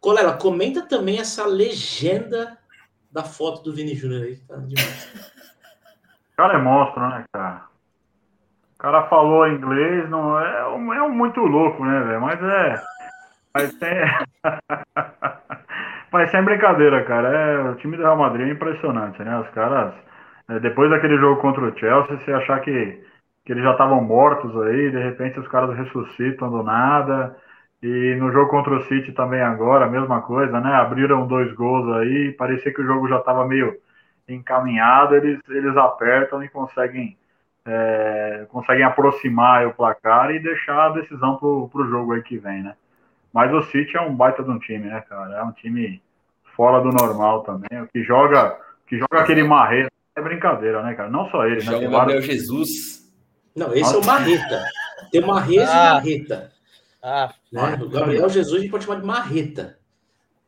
Colela, 0.00 0.36
comenta 0.36 0.82
também 0.82 1.18
essa 1.20 1.46
legenda 1.46 2.58
da 3.10 3.22
foto 3.22 3.62
do 3.62 3.74
Vini 3.74 3.94
Júnior 3.94 4.22
aí, 4.22 4.36
tá 4.36 4.56
demais. 4.56 5.08
O 6.32 6.36
cara 6.36 6.54
é 6.54 6.62
monstro, 6.62 7.08
né, 7.08 7.24
cara? 7.32 7.66
O 8.74 8.78
cara 8.78 9.08
falou 9.08 9.46
inglês, 9.46 10.10
não 10.10 10.40
é, 10.40 10.60
é 10.60 11.02
um 11.02 11.10
muito 11.10 11.38
louco, 11.40 11.84
né, 11.84 12.00
velho? 12.00 12.20
Mas 12.20 12.42
é. 12.42 12.82
Mas 13.54 13.74
tem. 13.74 13.96
mas 16.12 16.30
sem 16.30 16.42
brincadeira, 16.44 17.04
cara. 17.04 17.28
É, 17.28 17.70
o 17.70 17.76
time 17.76 17.96
do 17.96 18.02
Real 18.02 18.16
Madrid 18.16 18.48
é 18.48 18.52
impressionante, 18.52 19.22
né? 19.22 19.38
Os 19.40 19.48
caras. 19.50 19.94
É, 20.48 20.58
depois 20.60 20.90
daquele 20.90 21.16
jogo 21.18 21.40
contra 21.40 21.62
o 21.64 21.78
Chelsea, 21.78 22.18
você 22.18 22.32
achar 22.32 22.60
que, 22.60 23.02
que 23.44 23.52
eles 23.52 23.64
já 23.64 23.72
estavam 23.72 24.02
mortos 24.02 24.54
aí, 24.62 24.90
de 24.90 24.98
repente 24.98 25.38
os 25.40 25.48
caras 25.48 25.76
ressuscitam 25.76 26.50
do 26.50 26.62
nada. 26.62 27.36
E 27.82 28.14
no 28.16 28.30
jogo 28.32 28.50
contra 28.50 28.74
o 28.76 28.82
City 28.84 29.12
também 29.12 29.40
agora, 29.42 29.86
a 29.86 29.90
mesma 29.90 30.22
coisa, 30.22 30.60
né? 30.60 30.72
Abriram 30.74 31.26
dois 31.26 31.52
gols 31.54 31.88
aí, 31.96 32.32
parecia 32.32 32.72
que 32.72 32.80
o 32.80 32.86
jogo 32.86 33.08
já 33.08 33.18
estava 33.18 33.46
meio 33.46 33.76
encaminhado, 34.28 35.16
eles, 35.16 35.40
eles 35.48 35.76
apertam 35.76 36.42
e 36.44 36.48
conseguem, 36.48 37.18
é, 37.66 38.46
conseguem 38.50 38.84
aproximar 38.84 39.66
o 39.66 39.74
placar 39.74 40.30
e 40.30 40.38
deixar 40.40 40.86
a 40.86 40.90
decisão 40.90 41.36
pro, 41.38 41.68
pro 41.70 41.88
jogo 41.88 42.12
aí 42.12 42.22
que 42.22 42.38
vem, 42.38 42.62
né? 42.62 42.76
Mas 43.32 43.52
o 43.52 43.62
City 43.70 43.96
é 43.96 44.00
um 44.00 44.14
baita 44.14 44.42
de 44.42 44.50
um 44.50 44.58
time, 44.58 44.88
né, 44.88 45.00
cara? 45.08 45.36
É 45.36 45.42
um 45.42 45.52
time 45.52 46.02
fora 46.54 46.82
do 46.82 46.90
normal 46.90 47.42
também. 47.42 47.82
O 47.82 47.88
que 47.88 48.02
joga, 48.02 48.58
que 48.86 48.98
joga 48.98 49.20
aquele 49.20 49.42
marreta 49.42 49.90
é 50.16 50.20
brincadeira, 50.20 50.82
né, 50.82 50.94
cara? 50.94 51.08
Não 51.08 51.28
só 51.30 51.46
ele, 51.46 51.64
né? 51.64 51.78
Tem 51.78 51.90
Gabriel 51.90 52.20
Jesus. 52.20 53.10
Não, 53.56 53.72
esse 53.72 53.94
Nossa. 53.94 53.96
é 53.96 53.98
o 53.98 54.06
Marreta. 54.06 54.64
Tem 55.10 55.20
Marreta 55.20 55.70
ah. 55.70 55.88
e 55.88 55.94
Marreta. 55.94 56.52
Ah, 57.02 57.34
né? 57.52 57.78
O 57.82 57.88
Gabriel 57.88 58.28
Jesus 58.28 58.58
a 58.58 58.60
gente 58.60 58.70
pode 58.70 58.84
chamar 58.84 59.00
de 59.00 59.06
Marreta. 59.06 59.78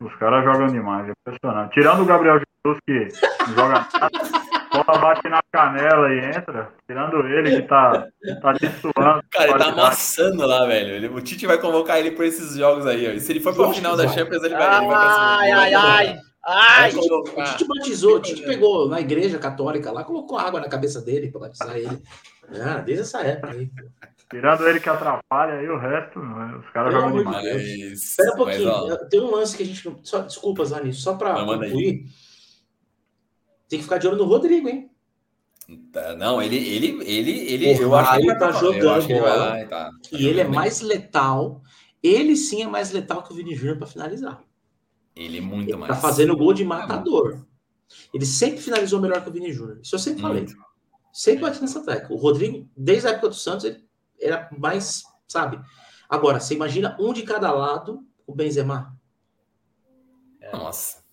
Os 0.01 0.15
caras 0.17 0.45
jogam 0.45 0.67
demais, 0.67 1.09
é 1.09 1.13
impressionante. 1.13 1.73
Tirando 1.73 2.03
o 2.03 2.07
Gabriel 2.07 2.39
Jesus, 2.39 2.81
que 2.87 3.09
joga 3.55 3.89
bola 4.83 4.99
bate 4.99 5.29
na 5.29 5.41
canela 5.53 6.13
e 6.13 6.19
entra, 6.19 6.73
tirando 6.87 7.27
ele 7.27 7.57
que 7.57 7.63
tá, 7.63 8.09
tá 8.43 8.53
destoando. 8.53 9.23
Cara, 9.31 9.51
ele 9.51 9.59
tá 9.59 9.67
amassando 9.67 10.47
lá, 10.47 10.67
velho. 10.67 10.95
Ele, 10.95 11.09
o 11.09 11.21
Tite 11.21 11.47
vai 11.47 11.59
convocar 11.59 11.99
ele 11.99 12.11
por 12.11 12.25
esses 12.25 12.57
jogos 12.57 12.87
aí, 12.87 13.09
ó. 13.09 13.11
E 13.13 13.21
se 13.21 13.33
ele 13.33 13.41
for 13.41 13.55
pro 13.55 13.73
final 13.73 13.97
da 13.97 14.09
Champions, 14.09 14.43
ele 14.43 14.55
vai, 14.55 14.79
ele 14.79 14.87
vai 14.87 14.89
pra. 14.89 15.37
Ai, 15.39 15.51
ai, 15.53 15.75
ai. 15.75 16.19
Ai, 16.47 16.93
o 16.95 17.45
Tite 17.45 17.67
batizou, 17.67 18.17
o 18.17 18.21
Tite 18.21 18.43
pegou 18.43 18.89
na 18.89 19.01
igreja 19.01 19.39
católica 19.39 19.91
lá, 19.91 20.05
colocou 20.05 20.39
água 20.39 20.61
na 20.61 20.69
cabeça 20.69 21.01
dele 21.01 21.31
para 21.31 21.43
batizar 21.43 21.77
ele. 21.77 22.03
Ah, 22.61 22.81
desde 22.81 23.03
essa 23.03 23.23
época 23.23 23.53
aí. 23.53 23.71
Tirando 24.31 24.67
ele 24.67 24.81
que 24.81 24.89
atrapalha 24.89 25.55
aí 25.55 25.69
o 25.69 25.79
resto, 25.79 26.19
né, 26.19 26.57
os 26.59 26.71
caras 26.73 26.93
jogam 26.93 27.17
demais. 27.17 27.45
Espera 27.45 28.33
um 28.33 28.37
pouquinho, 28.37 28.89
mas, 28.89 29.09
tem 29.09 29.21
um 29.21 29.31
lance 29.31 29.57
que 29.57 29.63
a 29.63 29.67
gente. 29.67 29.97
Só, 30.03 30.21
desculpa, 30.21 30.65
Zani, 30.65 30.93
só 30.93 31.15
para 31.15 31.35
concluir. 31.35 32.07
Tem 33.69 33.79
que 33.79 33.85
ficar 33.85 33.99
de 33.99 34.07
olho 34.07 34.17
no 34.17 34.25
Rodrigo, 34.25 34.69
hein? 34.69 34.91
Tá, 35.93 36.15
não, 36.15 36.43
ele, 36.43 36.57
ele, 36.57 37.03
ele, 37.05 37.31
ele, 37.31 37.83
eu 37.83 37.95
acho 37.95 38.13
que 38.13 38.27
ele 38.27 38.35
tá 38.35 38.53
jogando 38.53 39.09
bola. 39.09 39.51
Vai, 39.51 39.67
tá, 39.67 39.87
tá 39.87 39.93
e 40.13 40.27
ele 40.27 40.41
é 40.41 40.45
mais 40.45 40.81
letal. 40.81 41.63
Ele 42.03 42.37
sim 42.37 42.63
é 42.63 42.67
mais 42.67 42.91
letal 42.91 43.23
que 43.23 43.33
o 43.33 43.37
Vini 43.37 43.55
Júnior 43.55 43.79
para 43.79 43.87
finalizar. 43.87 44.43
Ele 45.17 45.39
é 45.39 45.41
muito 45.41 45.71
ele 45.71 45.77
mais. 45.79 45.89
Tá 45.89 45.97
fazendo 45.97 46.37
gol 46.37 46.53
de 46.53 46.65
matador. 46.65 47.47
Ele 48.13 48.27
sempre 48.27 48.61
finalizou 48.61 49.01
melhor 49.01 49.23
que 49.23 49.31
o 49.31 49.33
Vini 49.33 49.53
Júnior. 49.53 49.81
Isso 49.83 49.95
eu 49.95 49.99
sempre 49.99 50.21
falei. 50.21 50.47
Sempre 51.13 51.43
bati 51.43 51.61
nessa 51.63 51.83
tecla. 51.83 52.15
O 52.15 52.19
Rodrigo, 52.19 52.69
desde 52.77 53.07
a 53.07 53.11
época 53.13 53.29
do 53.29 53.35
Santos, 53.35 53.65
ele 53.65 53.83
era 54.21 54.51
mais, 54.59 55.05
sabe? 55.27 55.61
Agora, 56.09 56.41
você 56.41 56.55
imagina 56.55 56.97
um 57.01 57.13
de 57.13 57.23
cada 57.23 57.53
lado, 57.53 58.05
o 58.27 58.35
Benzema. 58.35 58.99
Nossa. 60.53 61.04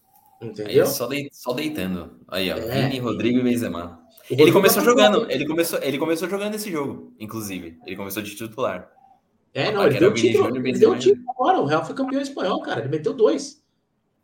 Aí 0.41 0.49
Entendeu? 0.49 0.86
só, 0.88 1.08
dei- 1.08 1.30
só 1.32 1.54
deitando. 1.54 2.19
Aí, 2.27 2.51
ó. 2.51 2.58
É. 2.58 2.88
Vini, 2.89 2.99
Rodrigo 2.99 3.39
e 3.39 3.43
Benzema. 3.43 4.01
O 4.30 4.34
Ele 4.34 4.38
Rodrigo 4.51 4.58
começou 4.58 4.80
tá 4.82 4.89
jogando, 4.89 5.32
ele 5.32 5.45
começou, 5.45 5.80
ele 5.84 5.97
começou 5.99 6.30
jogando 6.30 6.56
esse 6.56 6.71
jogo, 6.71 7.13
inclusive. 7.19 7.77
Ele 7.86 7.95
começou 7.95 8.23
de 8.23 8.36
titular. 8.36 8.91
É, 9.54 9.71
não, 9.71 9.86
ele 9.86 9.99
deu 9.99 10.13
título. 10.13 10.45
Júnior, 10.45 10.65
Ele 10.65 10.80
deu 10.80 10.97
título 10.97 11.30
agora. 11.30 11.60
O 11.60 11.65
Real 11.65 11.86
foi 11.86 11.93
campeão 11.93 12.21
espanhol, 12.21 12.62
cara. 12.62 12.80
Ele 12.80 12.89
meteu 12.89 13.13
dois. 13.13 13.62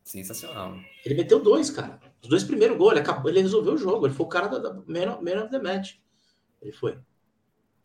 Sensacional. 0.03 0.77
Ele 1.06 1.15
meteu 1.15 1.39
dois, 1.41 1.69
cara. 1.69 1.99
Os 2.23 2.30
dois 2.30 2.43
primeiros 2.43 2.77
gols. 2.77 2.91
Ele, 2.93 3.01
acabou, 3.01 3.30
ele 3.30 3.41
resolveu 3.41 3.73
o 3.73 3.77
jogo. 3.77 4.08
Ele 4.08 4.13
foi 4.13 4.25
o 4.25 4.30
cara 4.30 4.47
da, 4.47 4.58
da 4.58 4.73
man, 4.73 5.13
of, 5.15 5.23
man 5.23 5.43
of 5.43 5.51
the 5.51 5.60
match. 5.60 5.95
Ele 6.62 6.71
foi. 6.71 6.97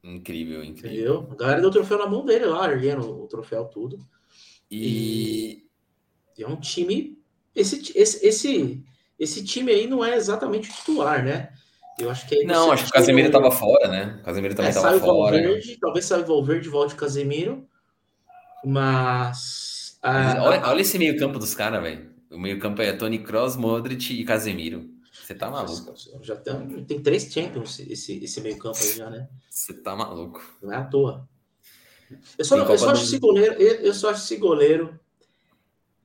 Incrível, 0.04 0.62
incrível. 0.62 0.90
Entendeu? 0.92 1.28
A 1.32 1.34
galera 1.34 1.60
deu 1.60 1.68
o 1.68 1.72
troféu 1.72 1.98
na 1.98 2.06
mão 2.06 2.24
dele 2.24 2.44
lá, 2.46 2.70
erguendo 2.70 3.22
o 3.22 3.26
troféu 3.26 3.64
tudo. 3.64 3.98
E 4.70 5.64
E 6.38 6.42
é 6.44 6.48
um 6.48 6.56
time. 6.60 7.20
Esse, 7.54 7.92
esse, 7.94 8.26
esse, 8.26 8.84
esse 9.18 9.44
time 9.44 9.72
aí 9.72 9.86
não 9.86 10.04
é 10.04 10.16
exatamente 10.16 10.70
o 10.70 10.72
titular, 10.72 11.24
né? 11.24 11.52
Eu 11.98 12.10
acho 12.10 12.26
que 12.26 12.44
não, 12.44 12.72
acho 12.72 12.84
que 12.84 12.90
o 12.90 12.92
Casemiro 12.92 13.30
tava 13.30 13.50
fora, 13.50 13.88
né? 13.88 14.18
O 14.20 14.24
Casemiro 14.24 14.54
também 14.54 14.70
É, 14.70 14.74
tava 14.74 14.88
sai 14.88 14.96
o 14.96 15.00
fora. 15.00 15.36
Valverde, 15.36 15.78
talvez 15.78 16.04
saia 16.04 16.22
o 16.22 16.26
Valverde 16.26 16.68
e 16.68 16.70
volte 16.70 16.94
o 16.94 16.96
Casemiro. 16.96 17.68
Mas. 18.64 19.98
Olha, 20.02 20.66
olha 20.66 20.80
esse 20.80 20.98
meio-campo 20.98 21.38
dos 21.38 21.54
caras, 21.54 21.82
velho. 21.82 22.10
O 22.30 22.38
meio-campo 22.38 22.80
é 22.80 22.92
Tony 22.92 23.18
Kroos, 23.18 23.56
Modric 23.56 24.12
e 24.12 24.24
Casemiro. 24.24 24.90
Você 25.12 25.34
tá 25.34 25.50
maluco. 25.50 25.94
Já 26.22 26.34
tem, 26.36 26.84
tem 26.84 27.00
três 27.00 27.30
Champions 27.30 27.78
esse, 27.80 28.24
esse 28.24 28.40
meio-campo 28.40 28.78
aí 28.78 28.92
já, 28.96 29.10
né? 29.10 29.28
Você 29.50 29.74
tá 29.74 29.94
maluco. 29.94 30.42
Não 30.62 30.72
é 30.72 30.76
à 30.76 30.84
toa. 30.84 31.28
Eu 32.38 32.44
só, 32.44 32.58
eu 32.58 32.78
só 32.78 33.18
goleiro, 33.18 33.54
eu, 33.54 33.74
eu 33.76 33.94
só 33.94 34.10
acho 34.10 34.24
esse 34.24 34.36
goleiro 34.36 34.98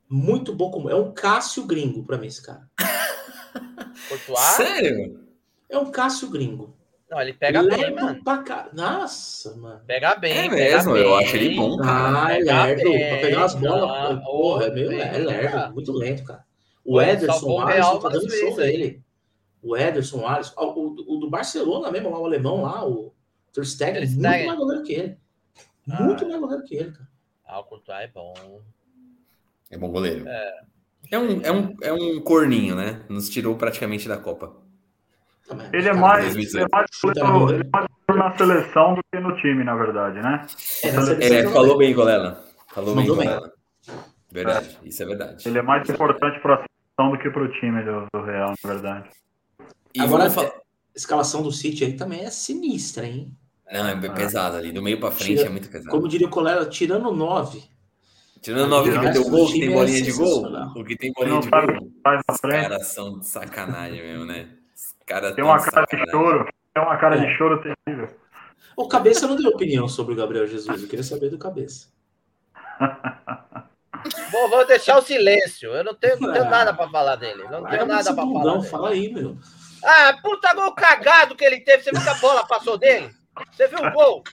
muito 0.10 0.54
bom 0.54 0.70
como. 0.72 0.90
É 0.90 0.96
um 0.96 1.12
Cássio 1.12 1.66
gringo 1.66 2.04
pra 2.04 2.18
mim, 2.18 2.28
esse 2.28 2.42
cara. 2.42 2.68
Courtois? 4.10 4.40
Sério? 4.40 5.28
É 5.70 5.78
um 5.78 5.92
Cássio 5.92 6.30
gringo. 6.30 6.76
Não, 7.10 7.22
ele 7.22 7.34
pega 7.34 7.64
bem, 7.64 7.78
Lerdo 7.78 7.96
mano. 8.02 8.24
pra 8.24 8.38
cá. 8.40 8.70
Nossa, 8.74 9.56
mano. 9.56 9.82
Pega 9.88 10.16
bem. 10.16 10.32
É 10.38 10.42
pega 10.50 10.56
mesmo, 10.56 10.94
bem. 10.94 11.04
eu 11.04 11.16
acho 11.16 11.36
ele 11.38 11.56
bom, 11.56 11.78
cara. 11.78 12.26
Ah, 12.26 12.34
é 12.34 12.40
lerdo. 12.40 12.84
bem, 12.84 13.10
Pra 13.10 13.18
pegar 13.20 13.46
as 13.46 13.56
bolas. 13.56 13.90
ah, 13.90 14.22
porra, 14.26 14.66
é 14.66 14.72
meio 14.72 14.90
bem, 14.90 15.00
é 15.00 15.18
lerdo. 15.18 15.52
cara. 15.52 15.72
Muito 15.72 15.92
lento, 15.94 16.24
cara. 16.26 16.46
O 16.84 16.92
Pô, 16.94 17.02
Ederson, 17.02 17.46
o 17.50 17.60
Alisson 17.62 18.00
tá 18.00 18.10
dando 18.10 18.30
show 18.30 18.58
nele. 18.58 19.02
O 19.64 19.78
Ederson, 19.78 20.20
o 20.20 20.28
Alisson. 20.28 20.54
O, 20.58 20.66
o- 20.80 21.16
o 21.16 21.20
do 21.20 21.30
Barcelona 21.30 21.90
mesmo, 21.92 22.10
lá, 22.10 22.20
o 22.20 22.26
alemão 22.26 22.62
lá, 22.64 22.86
o 22.86 23.14
Ter 23.54 23.66
Stegen, 23.66 24.06
muito 24.06 24.22
mais 24.22 24.58
goleiro 24.58 24.84
que 24.84 24.94
ele. 24.94 25.18
Ah. 25.90 26.04
Muito 26.04 26.28
mais 26.28 26.40
goleiro 26.42 26.64
que 26.64 26.76
ele, 26.76 26.92
cara. 26.92 27.08
Ah, 27.46 27.60
o 27.62 27.64
Courtois 27.64 28.00
é 28.02 28.08
bom. 28.08 28.34
É 29.70 29.78
bom 29.78 29.90
goleiro. 29.90 30.26
É 31.10 31.18
um, 31.18 31.42
é, 31.42 31.52
um, 31.52 31.76
é 31.82 31.94
um 31.94 32.20
corninho, 32.22 32.76
né? 32.76 33.02
Nos 33.10 33.30
tirou 33.30 33.56
praticamente 33.56 34.08
da 34.08 34.18
Copa. 34.18 34.54
Tá, 35.48 35.56
Ele 35.72 35.88
é 35.88 35.94
mais, 35.94 36.24
2018. 36.34 36.58
ele 36.58 36.66
é 36.66 36.68
mais 36.76 36.88
goleiro- 37.02 37.54
ele 37.56 37.64
é 37.64 37.70
mais 37.72 37.88
goleiro 38.08 38.30
na 38.30 38.38
seleção 38.38 38.94
do 38.96 39.02
que 39.12 39.20
no 39.20 39.36
time, 39.38 39.64
na 39.64 39.76
verdade, 39.76 40.20
né? 40.22 40.46
É, 40.84 41.38
É, 41.40 41.48
falou 41.50 41.78
bem, 41.78 41.94
Golela. 41.94 42.44
Falou 42.74 42.94
bem, 42.96 43.04
Mandou 43.08 43.16
bem. 43.18 43.28
Golela. 43.30 43.54
Verdade, 44.30 44.78
isso 44.84 45.02
é 45.02 45.06
verdade. 45.06 45.48
Ele 45.48 45.58
é 45.58 45.62
mais 45.62 45.90
importante 45.90 46.40
para 46.42 46.56
a 46.56 46.58
seleção 46.58 47.12
do 47.16 47.18
que 47.24 47.30
para 47.30 47.44
o 47.44 47.52
time 47.60 47.82
do, 47.84 48.06
do 48.14 48.26
Real, 48.26 48.54
na 48.62 48.70
verdade. 48.74 49.10
E 49.96 50.02
Agora, 50.02 50.24
vamos 50.24 50.36
falar... 50.36 50.50
a 50.50 50.62
escalação 50.94 51.42
do 51.42 51.52
City 51.52 51.86
aí 51.86 51.94
também 51.94 52.26
é 52.26 52.30
sinistra, 52.30 53.06
hein? 53.06 53.32
Não, 53.72 53.88
é 53.88 53.96
bem 53.96 54.14
pesado 54.14 54.58
ali. 54.58 54.72
Do 54.74 54.82
meio 54.82 55.00
pra 55.00 55.12
frente 55.12 55.38
Tira- 55.38 55.48
é 55.48 55.52
muito 55.52 55.70
pesado. 55.70 55.90
Como 55.92 56.08
diria 56.10 56.28
o 56.28 56.30
colega, 56.30 56.66
tirando 56.66 57.12
nove. 57.14 57.64
Tirando 58.42 58.66
o 58.66 58.68
9 58.68 58.92
que 58.92 58.98
meteu 59.00 59.24
gol, 59.30 59.48
que 59.48 59.60
tem 59.60 59.70
é 59.70 59.74
bolinha 59.74 60.02
de 60.02 60.12
gol. 60.12 60.46
O 60.76 60.84
que 60.84 60.96
tem 60.96 61.12
Você 61.12 61.26
bolinha 61.26 61.34
não 61.36 61.42
de 61.42 61.50
gol. 61.50 61.90
Os 62.30 62.38
frente. 62.40 62.62
caras 62.62 62.88
são 62.88 63.20
de 63.20 63.28
sacanagem 63.28 64.02
mesmo, 64.02 64.26
né? 64.26 64.50
Os 64.76 64.96
caras 65.06 65.36
Tem 65.36 65.44
uma 65.44 65.60
cara 65.60 65.86
de 65.86 66.12
choro. 66.12 66.46
Tem 66.74 66.84
uma 66.84 66.98
cara 66.98 67.16
É. 67.18 67.26
de 67.26 67.38
choro 67.38 67.62
terrível. 67.62 68.08
O 68.76 68.88
Cabeça 68.88 69.28
não 69.28 69.36
deu 69.36 69.50
opinião 69.52 69.88
sobre 69.88 70.14
o 70.14 70.18
Gabriel 70.18 70.46
Jesus. 70.48 70.82
Eu 70.84 70.88
queria 70.88 71.04
saber 71.04 71.30
do 71.30 71.38
Cabeça. 71.38 71.88
Vou, 74.32 74.48
vou 74.50 74.66
deixar 74.66 74.98
o 74.98 75.02
silêncio. 75.02 75.70
Eu 75.74 75.84
não 75.84 75.94
tenho, 75.94 76.20
não 76.20 76.32
tenho 76.32 76.46
Ah. 76.46 76.50
nada 76.50 76.74
pra 76.74 76.88
falar 76.90 77.16
dele. 77.16 77.44
Não 77.46 77.62
Larga 77.62 77.70
tenho 77.78 77.86
nada 77.88 78.14
pra 78.14 78.24
falar. 78.26 78.54
dele. 78.58 78.68
fala 78.70 78.90
aí, 78.90 79.12
meu. 79.12 79.38
Ah, 79.84 80.18
puta 80.22 80.54
gol 80.54 80.72
cagado 80.74 81.36
que 81.36 81.44
ele 81.44 81.60
teve. 81.62 81.84
Você 81.84 81.92
viu 81.92 82.02
que 82.02 82.10
a 82.10 82.14
bola 82.16 82.46
passou 82.48 82.78
dele? 82.78 83.10
Você 83.52 83.68
viu 83.68 83.80
o 83.80 83.92
gol? 83.92 84.24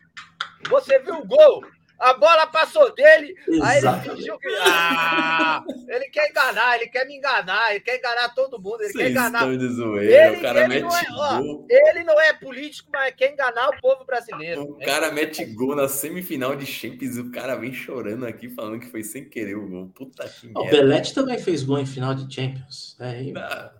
Você 0.68 0.98
viu 1.00 1.16
o 1.18 1.26
gol? 1.26 1.64
A 1.98 2.12
bola 2.14 2.46
passou 2.48 2.92
dele, 2.94 3.34
aí 3.48 3.54
ele 3.54 3.62
Exatamente. 3.78 4.16
fingiu 4.16 4.38
que. 4.38 4.48
Ah, 4.60 5.64
ele 5.88 6.06
quer 6.10 6.28
enganar, 6.28 6.76
ele 6.76 6.88
quer 6.88 7.06
me 7.06 7.16
enganar, 7.16 7.70
ele 7.70 7.80
quer 7.80 7.98
enganar 7.98 8.34
todo 8.34 8.60
mundo, 8.60 8.82
ele 8.82 8.92
quer 8.92 8.98
Vocês 8.98 9.10
enganar. 9.12 9.38
estão 9.42 9.56
de 9.56 9.68
zoeira. 9.68 10.26
Ele- 10.28 10.36
o 10.36 10.42
cara 10.42 10.64
ele 10.64 10.80
não 10.80 10.88
mete 10.90 11.06
é- 11.06 11.12
ó, 11.12 11.38
gol. 11.40 11.66
Ele 11.70 12.04
não 12.04 12.20
é 12.20 12.32
político, 12.32 12.90
mas 12.92 13.14
quer 13.14 13.32
enganar 13.32 13.68
o 13.70 13.80
povo 13.80 14.04
brasileiro. 14.04 14.62
O 14.62 14.78
cara 14.80 15.12
mete 15.12 15.44
gol 15.44 15.76
na 15.76 15.86
semifinal 15.88 16.56
de 16.56 16.66
Champions 16.66 17.16
e 17.16 17.20
o 17.20 17.30
cara 17.30 17.54
vem 17.54 17.72
chorando 17.72 18.26
aqui 18.26 18.48
falando 18.50 18.80
que 18.80 18.90
foi 18.90 19.02
sem 19.04 19.28
querer 19.28 19.54
o 19.56 19.66
gol. 19.68 19.88
Puta 19.94 20.28
que 20.28 20.50
Ó, 20.54 20.60
O 20.60 20.64
merda. 20.64 20.78
Belete 20.80 21.14
também 21.14 21.38
fez 21.38 21.62
gol 21.62 21.78
em 21.78 21.86
final 21.86 22.12
de 22.14 22.32
Champions. 22.34 22.96
É, 23.00 23.08
aí, 23.08 23.32
Ah, 23.36 23.72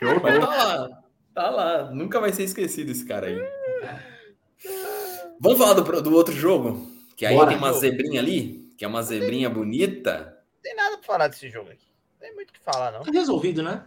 Eu 0.00 0.20
Mas 0.22 0.38
tá 0.38 0.46
lá, 0.46 0.88
tá 1.34 1.50
lá. 1.50 1.90
Nunca 1.90 2.20
vai 2.20 2.32
ser 2.32 2.44
esquecido 2.44 2.92
esse 2.92 3.04
cara 3.04 3.26
aí. 3.26 3.42
Vamos 5.40 5.58
falar 5.58 5.74
do, 5.74 6.02
do 6.02 6.14
outro 6.14 6.32
jogo? 6.32 6.91
Que 7.22 7.26
aí 7.26 7.36
Bora. 7.36 7.50
tem 7.50 7.56
uma 7.56 7.72
zebrinha 7.72 8.20
ali, 8.20 8.74
que 8.76 8.84
é 8.84 8.88
uma 8.88 9.00
zebrinha 9.00 9.48
bonita. 9.48 10.42
Não 10.56 10.60
tem 10.60 10.74
nada 10.74 10.96
pra 10.98 11.06
falar 11.06 11.28
desse 11.28 11.48
jogo 11.48 11.70
aqui. 11.70 11.86
Não 12.14 12.18
tem 12.18 12.34
muito 12.34 12.50
o 12.50 12.52
que 12.52 12.58
falar, 12.58 12.90
não. 12.90 13.02
tá 13.04 13.12
resolvido, 13.12 13.62
né? 13.62 13.84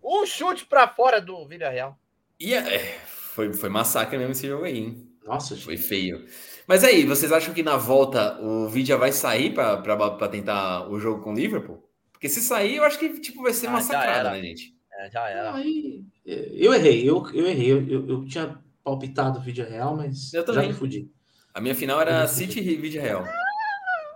Um 0.00 0.24
chute 0.24 0.64
pra 0.64 0.86
fora 0.86 1.20
do 1.20 1.44
Vila 1.48 1.68
Real. 1.70 1.98
E 2.38 2.54
é, 2.54 2.78
foi, 3.04 3.52
foi 3.52 3.68
massacre 3.68 4.16
mesmo 4.16 4.30
esse 4.30 4.46
jogo 4.46 4.62
aí, 4.64 4.78
hein? 4.78 5.08
Nossa, 5.24 5.56
Foi 5.56 5.76
gente. 5.76 5.88
feio. 5.88 6.24
Mas 6.68 6.84
aí, 6.84 7.04
vocês 7.04 7.32
acham 7.32 7.52
que 7.52 7.64
na 7.64 7.76
volta 7.76 8.40
o 8.40 8.68
Vidia 8.68 8.96
vai 8.96 9.10
sair 9.10 9.52
pra, 9.52 9.78
pra, 9.78 10.10
pra 10.12 10.28
tentar 10.28 10.88
o 10.88 11.00
jogo 11.00 11.20
com 11.20 11.32
o 11.32 11.34
Liverpool? 11.34 11.82
Porque 12.12 12.28
se 12.28 12.40
sair, 12.40 12.76
eu 12.76 12.84
acho 12.84 12.96
que 12.96 13.18
tipo, 13.18 13.42
vai 13.42 13.52
ser 13.52 13.66
Ah, 13.66 13.70
já 13.70 13.74
massacrado, 13.76 14.30
né, 14.30 14.40
gente? 14.40 14.72
É, 15.00 15.10
já 15.10 15.28
era. 15.28 15.52
Aí, 15.52 16.04
é, 16.24 16.48
eu 16.54 16.72
errei, 16.72 17.10
eu, 17.10 17.26
eu 17.34 17.44
errei. 17.48 17.72
Eu, 17.72 17.88
eu, 17.88 18.08
eu 18.08 18.24
tinha 18.24 18.56
palpitado 18.84 19.40
o 19.40 19.42
vídeo 19.42 19.66
real, 19.68 19.96
mas 19.96 20.32
Eu 20.32 20.42
já 20.46 20.52
também. 20.52 20.68
me 20.68 20.74
fudi. 20.74 21.10
A 21.54 21.60
minha 21.60 21.74
final 21.74 22.00
era 22.00 22.26
City 22.26 22.58
e 22.60 22.76
Vidia 22.76 23.00
Real. 23.00 23.24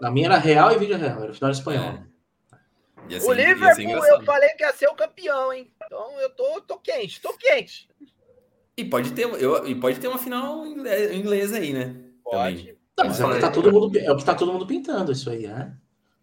Na 0.01 0.11
minha 0.11 0.27
era 0.27 0.38
real 0.38 0.70
e 0.72 0.79
vídeo 0.79 0.96
real, 0.96 1.22
era 1.24 1.33
final 1.35 1.51
espanhol. 1.51 1.98
É. 3.11 3.18
Ser- 3.20 3.27
O 3.31 3.35
ser 3.35 3.46
Liverpool, 3.46 4.07
eu 4.07 4.22
falei 4.24 4.48
que 4.51 4.62
ia 4.62 4.72
ser 4.72 4.87
o 4.88 4.94
campeão, 4.94 5.53
hein? 5.53 5.72
Então 5.85 6.20
eu 6.20 6.31
tô, 6.31 6.61
tô 6.61 6.79
quente, 6.79 7.20
tô 7.20 7.33
quente. 7.37 7.88
E 8.77 8.85
pode 8.85 9.12
ter, 9.12 9.22
eu, 9.22 9.66
e 9.66 9.74
pode 9.74 9.98
ter 9.98 10.07
uma 10.09 10.18
final 10.18 10.64
ingle- 10.66 11.12
inglesa 11.14 11.57
aí, 11.59 11.72
né? 11.72 11.96
Pode. 12.22 12.77
Não, 12.96 13.07
mas 13.07 13.18
é 13.20 13.27
o, 13.27 13.33
que 13.35 13.40
tá 13.40 13.51
todo 13.51 13.72
mundo, 13.72 13.98
é 13.98 14.12
o 14.12 14.16
que 14.16 14.24
tá 14.24 14.35
todo 14.35 14.53
mundo 14.53 14.66
pintando 14.66 15.11
isso 15.12 15.31
aí, 15.31 15.46
né? 15.48 15.77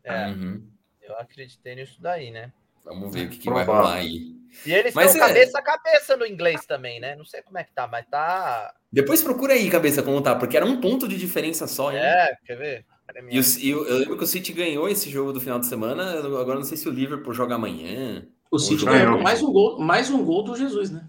É, 0.04 0.28
Uhum. 0.28 0.66
eu 1.02 1.18
acreditei 1.18 1.76
nisso 1.76 2.02
daí, 2.02 2.32
né? 2.32 2.52
Vamos 2.84 3.14
ver 3.14 3.26
o 3.26 3.30
que, 3.30 3.38
que 3.40 3.50
vai 3.50 3.66
rolar 3.66 3.96
aí. 3.96 4.36
E 4.66 4.74
eles 4.74 4.94
Mas 4.94 5.12
estão 5.12 5.26
é- 5.26 5.28
cabeça 5.28 5.60
a 5.60 5.62
cabeça 5.62 6.16
no 6.16 6.26
inglês 6.26 6.66
também, 6.66 7.00
né? 7.00 7.16
Não 7.16 7.26
sei 7.26 7.42
como 7.42 7.58
é 7.58 7.64
que 7.64 7.74
tá, 7.74 7.88
mas 7.88 8.06
tá. 8.08 8.74
Depois 8.96 9.22
procura 9.22 9.54
aí, 9.54 9.70
cabeça, 9.70 10.02
como 10.02 10.22
tá, 10.22 10.34
porque 10.36 10.56
era 10.56 10.66
um 10.66 10.80
ponto 10.80 11.06
de 11.06 11.18
diferença 11.18 11.68
só, 11.68 11.92
hein? 11.92 11.98
É, 12.00 12.34
quer 12.46 12.56
ver? 12.56 12.86
E, 13.30 13.38
o, 13.40 13.44
e 13.60 13.76
o- 13.76 13.86
eu 13.86 13.98
lembro 14.00 14.18
que 14.18 14.24
o 14.24 14.28
City 14.28 14.54
ganhou 14.54 14.88
esse 14.88 15.10
jogo 15.10 15.34
do 15.34 15.42
final 15.42 15.60
de 15.60 15.66
semana. 15.66 16.04
eu 16.14 16.38
Agora 16.40 16.58
não 16.58 16.64
sei 16.64 16.78
se 16.78 16.88
o 16.88 16.92
Liverpool 16.92 17.34
joga 17.34 17.56
amanhã. 17.56 18.26
O 18.50 18.58
City 18.58 18.86
ganhou 18.86 19.22
mais 19.22 19.42
um 19.44 19.52
gol, 19.52 19.78
mais 19.80 20.10
um 20.10 20.24
gol 20.24 20.44
do 20.44 20.56
Jesus, 20.56 20.90
né? 20.92 21.06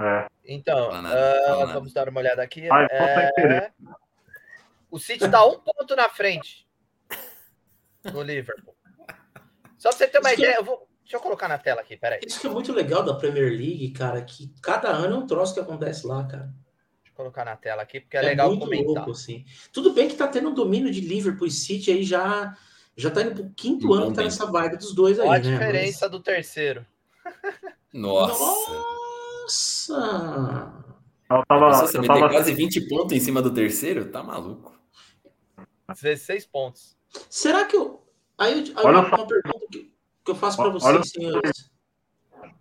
É. 0.00 0.26
Então, 0.44 0.90
ah, 0.92 1.70
vamos 1.72 1.92
dar 1.92 2.08
uma 2.08 2.18
olhada 2.20 2.42
aqui. 2.42 2.68
Ai, 2.70 2.86
É. 2.90 3.70
O 4.90 4.98
City 4.98 5.28
tá 5.28 5.44
um 5.46 5.60
ponto 5.60 5.94
na 5.94 6.08
frente 6.08 6.66
do 8.12 8.22
Liverpool. 8.22 8.74
Só 9.78 9.90
pra 9.90 9.98
você 9.98 10.08
ter 10.08 10.18
uma 10.18 10.30
Isso 10.30 10.36
que- 10.36 10.42
ideia, 10.42 10.56
eu 10.58 10.64
vou. 10.64 10.88
Deixa 11.02 11.16
eu 11.16 11.20
colocar 11.20 11.46
na 11.48 11.56
tela 11.58 11.80
aqui, 11.80 11.96
peraí. 11.96 12.20
Isso 12.26 12.40
que 12.40 12.46
é 12.46 12.50
muito 12.50 12.72
legal 12.72 13.02
da 13.04 13.14
Premier 13.14 13.50
League, 13.50 13.90
cara, 13.92 14.20
que 14.20 14.52
cada 14.60 14.88
ano 14.88 15.14
é 15.14 15.18
um 15.18 15.26
troço 15.26 15.54
que 15.54 15.60
acontece 15.60 16.06
lá, 16.06 16.26
cara. 16.26 16.52
Colocar 17.18 17.44
na 17.44 17.56
tela 17.56 17.82
aqui, 17.82 17.98
porque 17.98 18.16
é, 18.16 18.22
legal 18.22 18.48
muito 18.48 18.60
comentar. 18.60 18.86
louco, 18.86 19.10
assim. 19.10 19.44
Tudo 19.72 19.92
bem 19.92 20.06
que 20.06 20.14
tá 20.14 20.28
tendo 20.28 20.50
um 20.50 20.54
domínio 20.54 20.88
de 20.88 21.00
Liverpool 21.00 21.48
e 21.48 21.50
City 21.50 21.90
aí 21.90 22.04
já 22.04 22.56
já 22.96 23.10
tá 23.10 23.22
indo 23.22 23.34
pro 23.34 23.50
quinto 23.56 23.88
Um 23.88 23.94
ano 23.94 24.10
que 24.10 24.14
tá 24.14 24.22
nessa 24.22 24.46
vibe 24.46 24.76
dos 24.76 24.94
dois 24.94 25.18
aí, 25.18 25.26
Olha 25.26 25.40
a 25.40 25.42
né? 25.42 25.50
diferença 25.50 26.08
do 26.08 26.20
terceiro. 26.20 26.86
Nossa! 27.92 28.44
Nossa! 29.42 30.84
Eu 31.28 31.44
tava, 31.44 31.60
Nossa, 31.70 31.86
você 31.88 31.98
eu 31.98 32.06
tava 32.06 32.28
quase 32.28 32.54
20 32.54 32.88
pontos 32.88 33.12
em 33.16 33.18
cima 33.18 33.42
do 33.42 33.52
terceiro? 33.52 34.12
Tá 34.12 34.22
maluco. 34.22 34.80
16 35.92 36.46
pontos. 36.46 36.96
Será 37.28 37.64
que 37.64 37.76
eu. 37.76 38.00
Aí, 38.38 38.64
eu, 38.68 38.74
Olha 38.76 39.00
uma, 39.00 39.26
pergunta 39.26 39.66
que, 39.72 39.92
que 40.24 40.30
eu 40.30 40.36
faço 40.36 40.56
para 40.56 40.68
Olha 40.68 40.98
vocês, 40.98 41.10
senhores. 41.10 41.68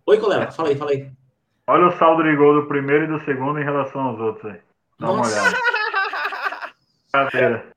Oi, 0.03 0.17
colega, 0.19 0.49
fala 0.51 0.69
aí, 0.69 0.75
fala 0.75 0.89
aí. 0.89 1.11
Olha 1.69 1.87
o 1.87 1.97
saldo 1.97 2.23
de 2.23 2.35
gol 2.35 2.61
do 2.61 2.67
primeiro 2.67 3.03
e 3.03 3.07
do 3.07 3.23
segundo 3.25 3.59
em 3.59 3.63
relação 3.63 4.01
aos 4.01 4.19
outros 4.19 4.53
aí. 4.53 4.61
Dá 4.97 5.11
uma 5.11 5.17
Nossa. 5.17 5.41
olhada. 5.41 5.57
Brincadeira. 7.11 7.71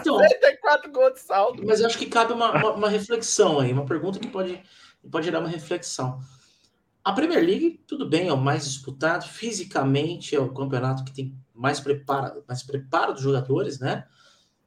Então, 0.00 0.18
64 0.18 0.90
gols 0.90 1.14
de 1.14 1.20
saldo. 1.20 1.62
mas 1.66 1.80
eu 1.80 1.86
acho 1.86 1.98
que 1.98 2.06
cabe 2.06 2.32
uma, 2.32 2.50
uma, 2.52 2.70
uma 2.72 2.88
reflexão 2.88 3.60
aí, 3.60 3.72
uma 3.72 3.84
pergunta 3.84 4.18
que 4.18 4.26
pode, 4.26 4.60
pode 5.10 5.26
gerar 5.26 5.40
uma 5.40 5.48
reflexão. 5.48 6.18
A 7.04 7.12
Premier 7.12 7.44
League, 7.44 7.80
tudo 7.86 8.08
bem, 8.08 8.28
é 8.28 8.32
o 8.32 8.36
mais 8.36 8.64
disputado, 8.64 9.26
fisicamente 9.26 10.34
é 10.34 10.40
o 10.40 10.52
campeonato 10.52 11.04
que 11.04 11.12
tem 11.12 11.38
mais 11.54 11.78
preparo, 11.80 12.42
mais 12.48 12.62
preparo 12.62 13.12
dos 13.12 13.22
jogadores, 13.22 13.78
né? 13.78 14.06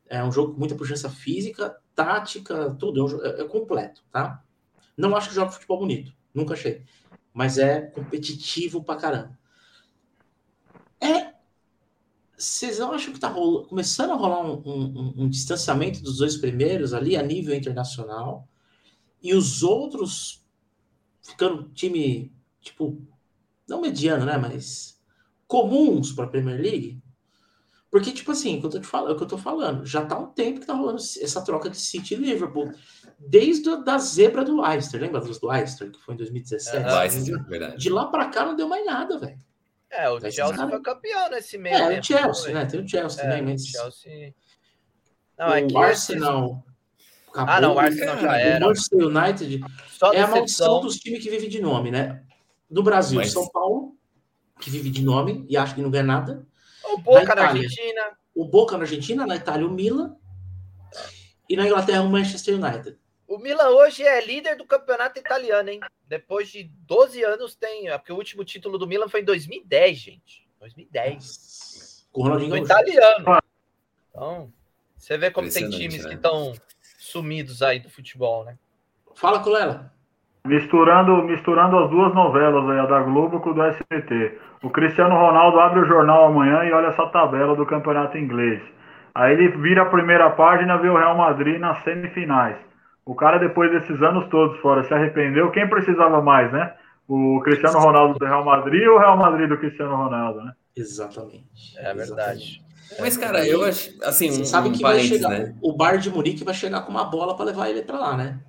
É 0.07 0.23
um 0.23 0.31
jogo 0.31 0.53
com 0.53 0.59
muita 0.59 0.75
pujança 0.75 1.09
física, 1.09 1.75
tática, 1.93 2.75
tudo, 2.79 2.99
é, 2.99 3.03
um 3.03 3.25
é- 3.25 3.41
é 3.41 3.43
completo, 3.45 4.03
tá? 4.11 4.41
Não 4.95 5.15
acho 5.15 5.29
que 5.29 5.35
joga 5.35 5.51
futebol 5.51 5.79
bonito, 5.79 6.13
nunca 6.33 6.53
achei. 6.53 6.83
Mas 7.33 7.57
é 7.57 7.81
competitivo 7.81 8.83
pra 8.83 8.95
caramba. 8.95 9.37
É. 10.99 11.33
Vocês 12.37 12.79
não 12.79 12.91
acham 12.91 13.13
que 13.13 13.19
tá 13.19 13.31
começando 13.31 14.11
a 14.11 14.15
rolar 14.15 14.41
um, 14.45 14.61
um- 14.65 14.99
um- 14.99 15.13
um 15.23 15.29
distanciamento 15.29 16.01
dos 16.01 16.17
dois 16.17 16.37
primeiros 16.37 16.93
ali 16.93 17.15
a 17.15 17.21
nível 17.21 17.55
internacional? 17.55 18.47
E 19.21 19.33
os 19.35 19.61
outros 19.61 20.43
ficando 21.21 21.69
time, 21.69 22.33
tipo, 22.59 22.99
não 23.67 23.81
mediano, 23.81 24.25
né? 24.25 24.37
Mas 24.37 24.99
comuns 25.47 26.11
para 26.11 26.25
a 26.25 26.29
Premier 26.29 26.59
League? 26.59 27.01
Porque, 27.91 28.11
tipo 28.13 28.31
assim, 28.31 28.57
o 28.57 28.61
que 28.61 28.65
eu 28.67 28.69
tô 28.69 28.79
te 28.79 28.87
falando, 28.87 29.09
é 29.11 29.13
o 29.13 29.17
que 29.17 29.23
eu 29.23 29.27
tô 29.27 29.37
falando, 29.37 29.85
já 29.85 30.05
tá 30.05 30.17
um 30.17 30.27
tempo 30.27 30.61
que 30.61 30.65
tá 30.65 30.73
rolando 30.73 30.97
essa 30.97 31.41
troca 31.43 31.69
de 31.69 31.77
City 31.77 32.13
e 32.13 32.17
Liverpool. 32.17 32.71
Desde 33.19 33.69
a 33.69 33.75
da 33.75 33.97
zebra 33.97 34.45
do 34.45 34.59
Leicester, 34.61 35.01
lembra 35.01 35.19
dos 35.19 35.37
do 35.39 35.47
Leicester, 35.49 35.91
que 35.91 35.99
foi 35.99 36.13
em 36.13 36.17
2017? 36.17 36.77
Aham. 36.87 36.99
Leicester, 36.99 37.43
verdade. 37.47 37.77
De 37.77 37.89
lá 37.89 38.05
pra 38.07 38.29
cá 38.29 38.45
não 38.45 38.55
deu 38.55 38.67
mais 38.69 38.85
nada, 38.85 39.19
velho. 39.19 39.37
É, 39.89 40.09
o 40.09 40.21
Chelsea 40.21 40.55
cara- 40.55 40.69
foi 40.69 40.81
campeão 40.81 41.29
nesse 41.31 41.57
meio 41.57 41.75
É, 41.75 41.87
tempo, 41.89 41.99
o 41.99 42.03
Chelsea, 42.05 42.53
né? 42.53 42.65
Tem 42.65 42.79
o 42.81 42.87
Chelsea 42.87 43.19
É, 43.23 43.27
também, 43.27 43.41
o 43.41 43.45
mas 43.45 43.65
Chelsea. 43.65 44.33
Não, 45.37 45.47
é 45.53 45.61
que 45.63 45.73
o 45.73 45.77
Arsenal. 45.77 46.63
acabou, 47.29 47.53
Ah, 47.53 47.59
não, 47.61 47.75
o 47.75 47.79
Arsenal 47.79 48.17
já 48.19 48.29
o 48.31 48.35
era. 48.35 48.65
Manchester 48.65 48.99
United 49.05 49.59
só 49.89 50.13
é 50.13 50.21
a 50.21 50.27
maldição 50.27 50.79
dos 50.79 50.95
times 50.97 51.21
que 51.21 51.29
vivem 51.29 51.49
de 51.49 51.61
nome, 51.61 51.91
né? 51.91 52.23
No 52.69 52.81
Brasil, 52.83 53.19
Mas- 53.19 53.33
São 53.33 53.49
Paulo, 53.49 53.97
que 54.61 54.69
vive 54.69 54.89
de 54.89 55.03
nome 55.03 55.45
e 55.49 55.57
acha 55.57 55.75
que 55.75 55.81
não 55.81 55.91
ganha 55.91 56.03
nada. 56.05 56.47
O 56.93 56.97
Boca 56.97 57.35
Na 57.35 57.35
na. 57.35 57.49
Argentina. 57.49 58.17
O 58.35 58.45
Boca 58.45 58.77
na 58.77 58.83
Argentina, 58.83 59.25
na 59.25 59.35
Itália 59.35 59.65
o 59.67 59.71
Milan. 59.71 60.15
E 61.49 61.55
na 61.55 61.65
Inglaterra 61.65 62.01
o 62.01 62.09
Manchester 62.09 62.55
United. 62.55 62.97
O 63.27 63.37
Milan 63.37 63.69
hoje 63.69 64.03
é 64.03 64.23
líder 64.25 64.57
do 64.57 64.65
campeonato 64.65 65.19
italiano, 65.19 65.69
hein? 65.69 65.79
Depois 66.05 66.49
de 66.49 66.63
12 66.63 67.23
anos 67.23 67.55
tem. 67.55 67.87
é 67.87 67.97
Porque 67.97 68.11
o 68.11 68.17
último 68.17 68.43
título 68.43 68.77
do 68.77 68.87
Milan 68.87 69.07
foi 69.07 69.21
em 69.21 69.25
2010, 69.25 69.97
gente. 69.97 70.47
2010. 70.59 72.07
Com 72.11 72.21
o 72.21 72.23
Ronaldinho 72.25 72.57
italiano. 72.57 73.41
Então, 74.09 74.53
você 74.97 75.17
vê 75.17 75.31
como 75.31 75.49
tem 75.49 75.69
times 75.69 76.03
né? 76.03 76.09
que 76.09 76.15
estão 76.15 76.53
sumidos 76.99 77.61
aí 77.61 77.79
do 77.79 77.89
futebol, 77.89 78.43
né? 78.43 78.57
Fala, 79.15 79.41
Colela. 79.41 79.93
Misturando, 80.45 81.23
misturando 81.23 81.77
as 81.77 81.89
duas 81.91 82.13
novelas 82.15 82.67
aí, 82.69 82.79
a 82.79 82.85
da 82.85 82.99
Globo 83.01 83.39
com 83.39 83.51
o 83.51 83.53
do 83.53 83.61
SBT. 83.61 84.39
O 84.63 84.69
Cristiano 84.69 85.15
Ronaldo 85.15 85.59
abre 85.59 85.79
o 85.81 85.85
jornal 85.85 86.25
amanhã 86.25 86.63
e 86.63 86.71
olha 86.71 86.87
essa 86.87 87.05
tabela 87.07 87.55
do 87.55 87.65
campeonato 87.65 88.17
inglês. 88.17 88.61
Aí 89.13 89.33
ele 89.33 89.49
vira 89.49 89.83
a 89.83 89.89
primeira 89.89 90.29
página 90.31 90.75
e 90.75 90.77
vê 90.79 90.89
o 90.89 90.97
Real 90.97 91.15
Madrid 91.15 91.59
nas 91.59 91.83
semifinais. 91.83 92.57
O 93.05 93.13
cara, 93.13 93.37
depois 93.37 93.71
desses 93.71 94.01
anos 94.01 94.27
todos 94.29 94.59
fora, 94.61 94.83
se 94.83 94.93
arrependeu. 94.93 95.51
Quem 95.51 95.67
precisava 95.67 96.21
mais, 96.21 96.51
né? 96.51 96.73
O 97.07 97.41
Cristiano 97.43 97.79
Ronaldo 97.79 98.17
do 98.17 98.25
Real 98.25 98.45
Madrid 98.45 98.87
ou 98.87 98.95
o 98.95 98.99
Real 98.99 99.17
Madrid 99.17 99.49
do 99.49 99.57
Cristiano 99.57 99.95
Ronaldo, 99.95 100.41
né? 100.41 100.53
Exatamente. 100.75 101.77
É 101.77 101.93
verdade. 101.93 102.63
Mas, 102.99 103.17
cara, 103.17 103.45
eu 103.45 103.63
acho, 103.63 103.91
assim, 104.03 104.29
Você 104.29 104.41
um, 104.41 104.45
sabe 104.45 104.69
um 104.69 104.71
que 104.71 104.81
vai 104.81 104.99
chegar. 104.99 105.29
né? 105.29 105.55
O 105.61 105.73
Bar 105.73 105.97
de 105.97 106.09
Munique 106.09 106.43
vai 106.43 106.53
chegar 106.53 106.81
com 106.81 106.91
uma 106.91 107.05
bola 107.05 107.35
para 107.35 107.45
levar 107.45 107.69
ele 107.69 107.81
para 107.81 107.99
lá, 107.99 108.17
né? 108.17 108.39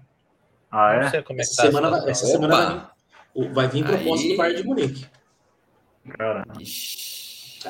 Ah, 0.72 0.94
Não 0.94 1.02
é? 1.02 1.10
sei 1.10 1.22
como 1.22 1.40
é 1.40 1.42
que 1.44 1.50
Essa 1.50 1.56
tá 1.56 1.62
a 1.62 1.66
semana, 1.66 1.90
vai- 1.90 2.10
essa 2.10 2.26
semana 2.26 2.56
vai 2.56 2.86
o- 3.34 3.52
vai 3.52 3.68
vir 3.68 3.84
proposta 3.84 4.24
Aí- 4.24 4.30
do 4.32 4.36
Bar 4.38 4.54
de 4.54 4.64
Munique. 4.64 5.06
Cara, 6.18 6.44
Ixi. 6.58 7.60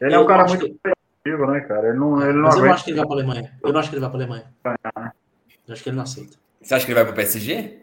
ele 0.00 0.14
é 0.14 0.18
um 0.18 0.26
cara 0.26 0.44
muito 0.46 0.64
que- 0.66 0.72
competitivo, 0.72 1.52
né, 1.52 1.60
cara? 1.60 1.88
Ele 1.90 1.98
não, 1.98 2.20
ele 2.22 2.32
não 2.32 2.42
Mas 2.42 2.56
eu 2.56 2.64
não 2.64 2.72
acho 2.72 2.84
que 2.84 2.90
ele 2.90 2.96
vai 2.98 3.06
para 3.06 3.14
Alemanha. 3.16 3.58
Eu 3.62 3.72
não 3.72 3.80
acho 3.80 3.88
que 3.90 3.94
ele 3.94 4.00
vai 4.00 4.10
para 4.10 4.18
Alemanha. 4.18 4.54
Eu 4.64 5.72
acho 5.74 5.82
que 5.82 5.88
ele 5.90 5.96
não 5.96 6.02
aceita. 6.02 6.36
Você 6.60 6.74
acha 6.74 6.84
que 6.86 6.90
ele 6.92 6.98
vai 6.98 7.04
pro 7.06 7.14
PSG? 7.14 7.82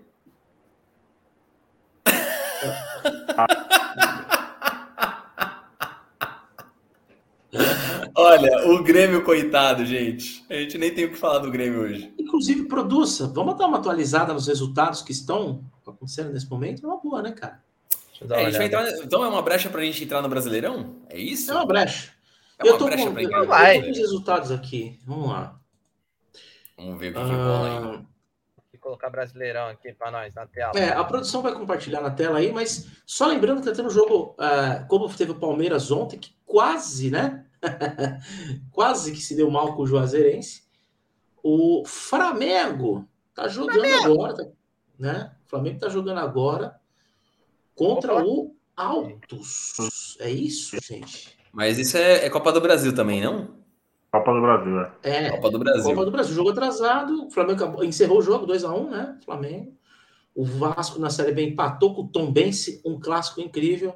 Olha, 8.25 8.67
o 8.69 8.81
Grêmio, 8.83 9.23
coitado, 9.23 9.85
gente. 9.85 10.43
A 10.49 10.55
gente 10.55 10.79
nem 10.79 10.91
tem 10.91 11.05
o 11.05 11.11
que 11.11 11.15
falar 11.17 11.37
do 11.39 11.51
Grêmio 11.51 11.81
hoje. 11.81 12.11
Inclusive, 12.17 12.63
produça. 12.67 13.27
Vamos 13.27 13.55
dar 13.55 13.67
uma 13.67 13.77
atualizada 13.77 14.33
nos 14.33 14.47
resultados 14.47 15.03
que 15.03 15.11
estão 15.11 15.63
acontecendo 15.85 16.33
nesse 16.33 16.49
momento? 16.49 16.83
É 16.83 16.87
uma 16.87 16.97
boa, 16.97 17.21
né, 17.21 17.31
cara? 17.33 17.61
Deixa 18.09 18.23
eu 18.23 18.27
dar 18.27 18.41
É, 18.41 18.45
a 18.45 18.65
entrar- 18.65 18.89
então 19.03 19.23
é 19.23 19.27
uma 19.27 19.43
brecha 19.43 19.69
pra 19.69 19.81
gente 19.83 20.03
entrar 20.03 20.23
no 20.23 20.29
Brasileirão? 20.29 20.95
É 21.07 21.19
isso? 21.19 21.51
É 21.51 21.53
uma 21.53 21.67
brecha. 21.67 22.13
É 22.57 22.63
uma 22.63 22.71
eu 22.71 22.77
tô, 22.79 22.85
brecha 22.85 23.05
com, 23.05 23.13
pra 23.13 23.21
eu, 23.21 23.29
tô 23.29 23.83
com 23.85 23.91
os 23.91 23.97
resultados 23.97 24.51
aqui. 24.51 24.99
Vamos 25.05 25.29
lá. 25.29 25.59
Vamos 26.75 26.99
ver 26.99 27.11
o 27.11 27.13
que, 27.13 27.19
que 27.19 27.25
rola 27.35 27.67
aí. 27.67 27.77
Ah, 27.77 28.01
Vou 28.73 28.79
colocar 28.91 29.09
Brasileirão 29.09 29.67
aqui 29.67 29.93
para 29.93 30.09
nós 30.11 30.33
na 30.33 30.47
tela. 30.47 30.71
É, 30.75 30.89
a 30.89 31.03
produção 31.03 31.41
vai 31.43 31.53
compartilhar 31.53 32.01
na 32.01 32.09
tela 32.11 32.39
aí, 32.39 32.51
mas 32.51 32.87
só 33.05 33.27
lembrando 33.27 33.59
que 33.61 33.67
tá 33.67 33.75
tendo 33.75 33.87
um 33.87 33.91
jogo, 33.91 34.35
ah, 34.39 34.83
como 34.87 35.07
teve 35.13 35.31
o 35.31 35.35
Palmeiras 35.39 35.91
ontem, 35.91 36.17
que 36.17 36.31
quase, 36.45 37.11
né? 37.11 37.44
quase 38.71 39.11
que 39.11 39.21
se 39.21 39.35
deu 39.35 39.49
mal 39.49 39.75
com 39.75 39.83
o 39.83 39.87
Juazeirense. 39.87 40.63
O 41.43 41.83
Flamengo 41.85 43.07
tá 43.33 43.47
jogando 43.47 43.85
agora, 43.85 44.33
tá- 44.35 44.47
né? 44.97 45.31
O 45.45 45.49
Flamengo 45.49 45.79
tá 45.79 45.89
jogando 45.89 46.19
agora 46.19 46.75
contra 47.75 48.13
Opa. 48.15 48.25
o 48.25 48.55
Altos. 48.75 50.17
É 50.19 50.29
isso, 50.29 50.77
gente? 50.81 51.37
Mas 51.53 51.77
isso 51.77 51.97
é, 51.97 52.25
é 52.25 52.29
Copa 52.29 52.51
do 52.51 52.59
Brasil 52.59 52.93
também, 52.93 53.21
não? 53.21 53.63
Copa 54.11 54.33
do 54.33 54.41
Brasil, 54.41 54.79
é. 54.81 54.91
É, 55.03 55.31
Copa 55.31 55.51
do 55.51 55.59
Brasil. 55.59 55.83
Copa 55.83 56.05
do 56.05 56.11
Brasil, 56.11 56.33
jogo 56.35 56.49
atrasado. 56.49 57.27
O 57.27 57.31
Flamengo 57.31 57.63
acabou- 57.63 57.83
encerrou 57.83 58.19
o 58.19 58.21
jogo 58.21 58.45
2x1, 58.45 58.89
né? 58.89 59.19
Flamengo. 59.23 59.77
O 60.33 60.43
Vasco 60.43 60.99
na 60.99 61.09
Série 61.09 61.31
B 61.31 61.43
empatou 61.49 61.93
com 61.95 62.01
o 62.03 62.07
Tombense, 62.07 62.81
um 62.85 62.99
clássico 62.99 63.39
incrível. 63.39 63.95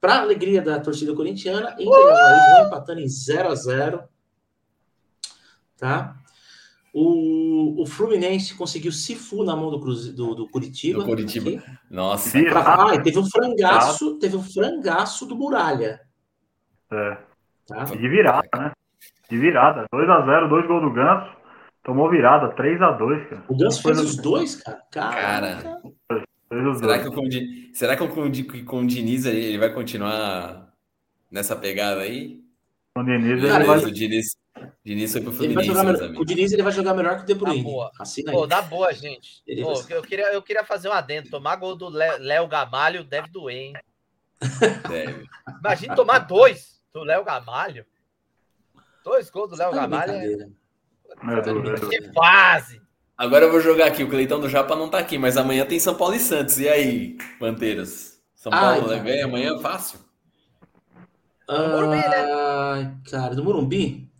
Para 0.00 0.20
alegria 0.20 0.62
da 0.62 0.80
torcida 0.80 1.14
corintiana, 1.14 1.72
Inter 1.78 1.86
e 1.86 2.10
Havaí 2.10 2.56
vão 2.58 2.66
empatando 2.66 3.00
em 3.00 3.06
0x0. 3.06 4.02
Tá? 5.78 6.16
O, 6.92 7.82
o 7.82 7.86
Fluminense 7.86 8.54
conseguiu 8.56 8.90
Sifu 8.90 9.44
na 9.44 9.54
mão 9.54 9.70
do, 9.70 9.80
Cruze, 9.80 10.12
do, 10.12 10.34
do 10.34 10.48
Curitiba. 10.48 11.00
Do 11.00 11.04
Curitiba. 11.06 11.50
aqui. 11.50 11.62
Nossa. 11.88 12.38
Pra- 12.42 12.88
ah, 12.90 12.94
e 12.94 13.02
teve 13.02 13.18
um 13.18 13.26
frangaço, 13.26 14.18
teve 14.18 14.36
um 14.36 14.42
frangaço 14.42 15.26
do 15.26 15.36
Muralha. 15.36 16.00
é. 16.90 17.16
Tá? 17.66 17.84
De 17.84 18.08
virada, 18.08 18.48
né? 18.56 18.72
De 19.30 19.38
virada. 19.38 19.86
2x0, 19.94 20.48
dois 20.48 20.66
gols 20.66 20.82
do 20.82 20.92
Ganso. 20.92 21.30
Tomou 21.84 22.10
virada, 22.10 22.52
3x2, 22.56 23.28
cara. 23.28 23.44
O 23.48 23.56
Ganso 23.56 23.80
fez 23.80 24.00
os 24.00 24.16
dois, 24.16 24.56
cara. 24.56 24.82
Cara. 24.90 25.20
Caraca. 25.20 25.80
Os 25.84 26.22
Será 26.78 26.98
que, 26.98 27.10
com 27.10 27.20
o 27.20 27.28
Di- 27.28 27.70
Será 27.72 27.96
que 27.96 28.08
com, 28.08 28.22
o 28.22 28.30
Di- 28.30 28.44
com 28.64 28.80
o 28.80 28.86
Diniz 28.86 29.24
ele 29.24 29.56
vai 29.56 29.72
continuar 29.72 30.74
nessa 31.30 31.54
pegada 31.54 32.00
aí? 32.00 32.40
O 32.98 33.02
Diniz, 33.04 33.48
Cara, 33.48 33.64
vai... 33.64 33.78
O 33.78 33.90
Diniz, 33.92 34.36
Diniz 34.84 35.12
foi 35.12 35.20
pro 35.20 35.30
Fluminense, 35.32 35.66
jogar 35.68 35.84
meus 35.84 36.00
melhor, 36.00 36.20
o. 36.20 36.24
Diniz 36.24 36.52
ele 36.52 36.62
vai 36.62 36.72
jogar 36.72 36.94
melhor 36.94 37.16
que 37.18 37.22
o 37.22 37.26
De 37.26 37.34
Bruyne. 37.34 37.62
Boa. 37.62 37.90
Assina 38.00 38.32
aí. 38.32 38.36
Pô, 38.36 38.46
na 38.48 38.60
boa, 38.62 38.92
gente. 38.92 39.42
Pô, 39.62 39.74
vai- 39.82 39.96
eu, 39.98 40.02
queria, 40.02 40.32
eu 40.32 40.42
queria 40.42 40.64
fazer 40.64 40.88
um 40.88 40.92
adendo. 40.92 41.30
Tomar 41.30 41.54
gol 41.56 41.76
do 41.76 41.88
Lé- 41.88 42.18
Léo 42.18 42.48
Gamalho 42.48 43.04
deve 43.04 43.28
doer, 43.28 43.56
hein? 43.56 43.72
Deve. 44.88 45.26
Imagina 45.60 45.94
tomar 45.94 46.18
dois 46.20 46.82
do 46.92 47.04
Léo 47.04 47.22
Gamalho. 47.24 47.86
Dois 49.04 49.30
gols 49.30 49.50
do 49.50 49.56
Léo 49.56 49.70
Tá 49.70 49.76
Gamalho. 49.76 50.12
é-. 50.12 50.32
É, 50.32 50.36
Tá 51.16 51.40
do- 51.52 51.60
brincadeira. 51.62 51.88
Que 51.88 52.12
fase! 52.12 52.82
Agora 53.20 53.44
eu 53.44 53.50
vou 53.50 53.60
jogar 53.60 53.84
aqui. 53.88 54.02
O 54.02 54.08
Cleitão 54.08 54.40
do 54.40 54.48
Japa 54.48 54.74
não 54.74 54.88
tá 54.88 54.98
aqui, 54.98 55.18
mas 55.18 55.36
amanhã 55.36 55.66
tem 55.66 55.78
São 55.78 55.94
Paulo 55.94 56.14
e 56.14 56.18
Santos. 56.18 56.58
E 56.58 56.66
aí, 56.66 57.18
Manteiras? 57.38 58.18
São 58.34 58.50
Ai, 58.50 58.76
Paulo 58.78 58.88
cara. 58.88 59.02
ganha 59.02 59.26
amanhã 59.26 59.58
fácil? 59.58 60.00
Morumbi, 61.46 61.96
né? 61.96 62.32
Ai, 62.32 62.94
cara, 63.10 63.34
do 63.34 63.44
Morumbi. 63.44 64.10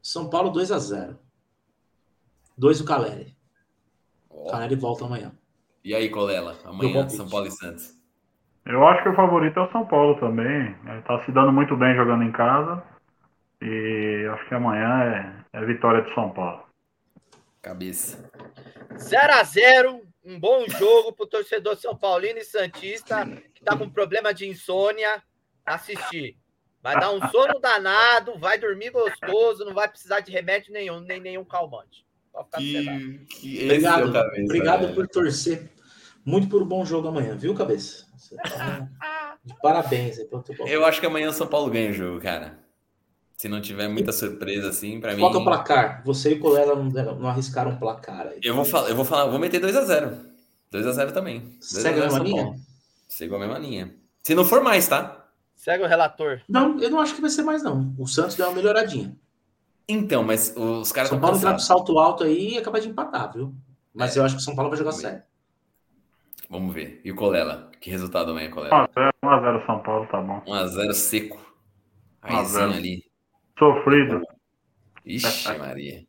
São 0.00 0.30
Paulo 0.30 0.50
2x0. 0.54 1.18
2 2.56 2.78
do 2.78 2.84
Caleri. 2.86 3.36
Ó. 4.30 4.50
Caleri 4.50 4.74
volta 4.74 5.04
amanhã. 5.04 5.30
E 5.84 5.94
aí, 5.94 6.08
Colela? 6.08 6.56
Amanhã. 6.64 7.06
São 7.10 7.28
Paulo 7.28 7.46
e 7.46 7.50
Santos. 7.50 7.92
Eu 8.64 8.88
acho 8.88 9.02
que 9.02 9.10
o 9.10 9.14
favorito 9.14 9.58
é 9.58 9.62
o 9.64 9.70
São 9.70 9.84
Paulo 9.84 10.18
também. 10.18 10.74
Ele 10.86 11.02
tá 11.02 11.22
se 11.26 11.32
dando 11.32 11.52
muito 11.52 11.76
bem 11.76 11.94
jogando 11.94 12.22
em 12.22 12.32
casa. 12.32 12.82
E 13.60 14.26
acho 14.32 14.48
que 14.48 14.54
amanhã 14.54 15.44
é, 15.52 15.60
é 15.60 15.66
vitória 15.66 16.00
de 16.00 16.14
São 16.14 16.30
Paulo. 16.30 16.61
Cabeça. 17.62 18.28
0x0, 18.96 20.02
um 20.24 20.38
bom 20.38 20.66
jogo 20.68 21.12
pro 21.12 21.26
torcedor 21.26 21.76
São 21.76 21.96
Paulino 21.96 22.40
e 22.40 22.44
Santista, 22.44 23.24
que 23.54 23.62
tá 23.62 23.76
com 23.76 23.88
problema 23.88 24.34
de 24.34 24.48
insônia, 24.48 25.22
assistir. 25.64 26.36
Vai 26.82 26.98
dar 26.98 27.12
um 27.12 27.28
sono 27.28 27.60
danado, 27.60 28.36
vai 28.38 28.58
dormir 28.58 28.90
gostoso, 28.90 29.64
não 29.64 29.72
vai 29.72 29.88
precisar 29.88 30.20
de 30.20 30.32
remédio 30.32 30.72
nenhum, 30.72 30.98
nem 30.98 31.20
nenhum 31.20 31.44
calmante. 31.44 32.04
Pode 32.32 32.46
ficar 32.46 32.60
sossegado. 32.60 32.98
Que, 32.98 33.18
que 33.26 33.64
Obrigado, 33.64 34.02
é 34.02 34.04
o 34.04 34.12
cabeça, 34.12 34.42
obrigado 34.42 34.94
por 34.94 35.06
torcer 35.06 35.70
muito 36.24 36.48
por 36.48 36.62
um 36.62 36.66
bom 36.66 36.84
jogo 36.84 37.08
amanhã, 37.08 37.36
viu, 37.36 37.54
cabeça? 37.54 38.06
Você 38.16 38.36
tá 38.36 38.88
de 39.44 39.54
parabéns 39.60 40.18
aí 40.18 40.24
pelo 40.24 40.42
teu. 40.42 40.66
Eu 40.66 40.84
acho 40.84 41.00
que 41.00 41.06
amanhã 41.06 41.28
o 41.28 41.32
São 41.32 41.46
Paulo 41.46 41.70
ganha 41.70 41.90
o 41.90 41.94
jogo, 41.94 42.20
cara. 42.20 42.61
Se 43.42 43.48
não 43.48 43.60
tiver 43.60 43.88
muita 43.88 44.12
surpresa 44.12 44.68
assim, 44.68 45.00
pra 45.00 45.14
mim. 45.14 45.18
Qual 45.18 45.34
é 45.34 45.36
o 45.36 45.42
placar? 45.42 46.00
Você 46.04 46.30
e 46.30 46.34
o 46.34 46.38
Colela 46.38 46.76
não, 46.76 47.26
arriscaram 47.26 47.72
um 47.72 47.76
placar 47.76 48.28
aí. 48.28 48.38
Eu 48.40 48.54
vou 48.54 48.64
falar, 48.64 48.88
eu 48.88 48.94
vou 48.94 49.04
falar, 49.04 49.26
vou 49.26 49.40
meter 49.40 49.60
2x0. 49.60 50.16
2x0 50.72 51.10
também. 51.10 51.40
2 51.40 51.56
Segue 51.60 51.98
a 51.98 52.04
mesma 52.04 52.18
linha? 52.20 52.54
Sigo 53.08 53.34
a 53.34 53.40
mesma 53.40 53.58
linha. 53.58 53.96
Se 54.22 54.32
não 54.36 54.44
for 54.44 54.62
mais, 54.62 54.86
tá? 54.86 55.26
Segue 55.56 55.82
o 55.82 55.88
relator. 55.88 56.40
Não, 56.48 56.78
eu 56.78 56.88
não 56.88 57.00
acho 57.00 57.16
que 57.16 57.20
vai 57.20 57.30
ser 57.30 57.42
mais, 57.42 57.64
não. 57.64 57.92
O 57.98 58.06
Santos 58.06 58.36
deu 58.36 58.46
uma 58.46 58.54
melhoradinha. 58.54 59.12
Então, 59.88 60.22
mas 60.22 60.54
os 60.56 60.92
caras 60.92 61.08
São 61.10 61.18
Paulo 61.18 61.36
entrar 61.36 61.50
pro 61.50 61.58
cansados. 61.58 61.66
salto 61.66 61.98
alto 61.98 62.22
aí 62.22 62.54
e 62.54 62.58
acabar 62.58 62.78
de 62.78 62.90
empatar, 62.90 63.32
viu? 63.32 63.52
Mas 63.92 64.16
É. 64.16 64.20
eu 64.20 64.24
acho 64.24 64.36
que 64.36 64.40
o 64.40 64.44
São 64.44 64.54
Paulo 64.54 64.70
vai 64.70 64.78
jogar 64.78 64.92
sério. 64.92 65.20
Vamos 66.48 66.72
ver. 66.72 67.00
E 67.04 67.10
o 67.10 67.16
Colela? 67.16 67.72
Que 67.80 67.90
resultado 67.90 68.30
amanhã, 68.30 68.48
Colela? 68.52 68.88
1x0, 68.96 69.10
1x0 69.24 69.66
São 69.66 69.82
Paulo, 69.82 70.06
tá 70.06 70.20
bom. 70.20 70.40
1x0 70.46 70.92
seco. 70.92 71.38
1 72.22 72.36
a 72.36 72.44
0. 72.44 72.66
Raizinho 72.66 72.78
ali. 72.78 73.11
Sofrido. 73.62 74.22
Ixi, 75.06 75.56
Maria. 75.56 76.02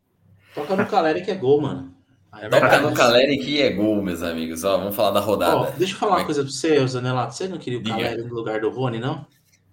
Toca 0.54 0.74
no 0.74 0.86
Caleri 0.86 1.22
que 1.22 1.30
é 1.30 1.34
gol, 1.36 1.60
mano. 1.60 1.94
Aí 2.32 2.48
Toca 2.50 2.80
no 2.80 2.92
Caleri 2.94 3.38
que 3.38 3.62
é 3.62 3.70
gol, 3.70 4.02
meus 4.02 4.22
amigos. 4.24 4.64
Ó, 4.64 4.76
vamos 4.78 4.96
falar 4.96 5.12
da 5.12 5.20
Ó, 5.20 5.22
rodada. 5.22 5.70
deixa 5.78 5.94
eu 5.94 5.98
falar 5.98 6.16
uma 6.16 6.24
coisa 6.24 6.42
pra 6.42 6.50
você, 6.50 6.84
Zanelato. 6.86 7.34
Você 7.34 7.46
não 7.46 7.58
queria 7.58 7.78
o 7.78 7.82
Diga. 7.82 7.96
Caleri 7.96 8.22
no 8.22 8.34
lugar 8.34 8.60
do 8.60 8.70
Rony, 8.70 8.98
não? 8.98 9.24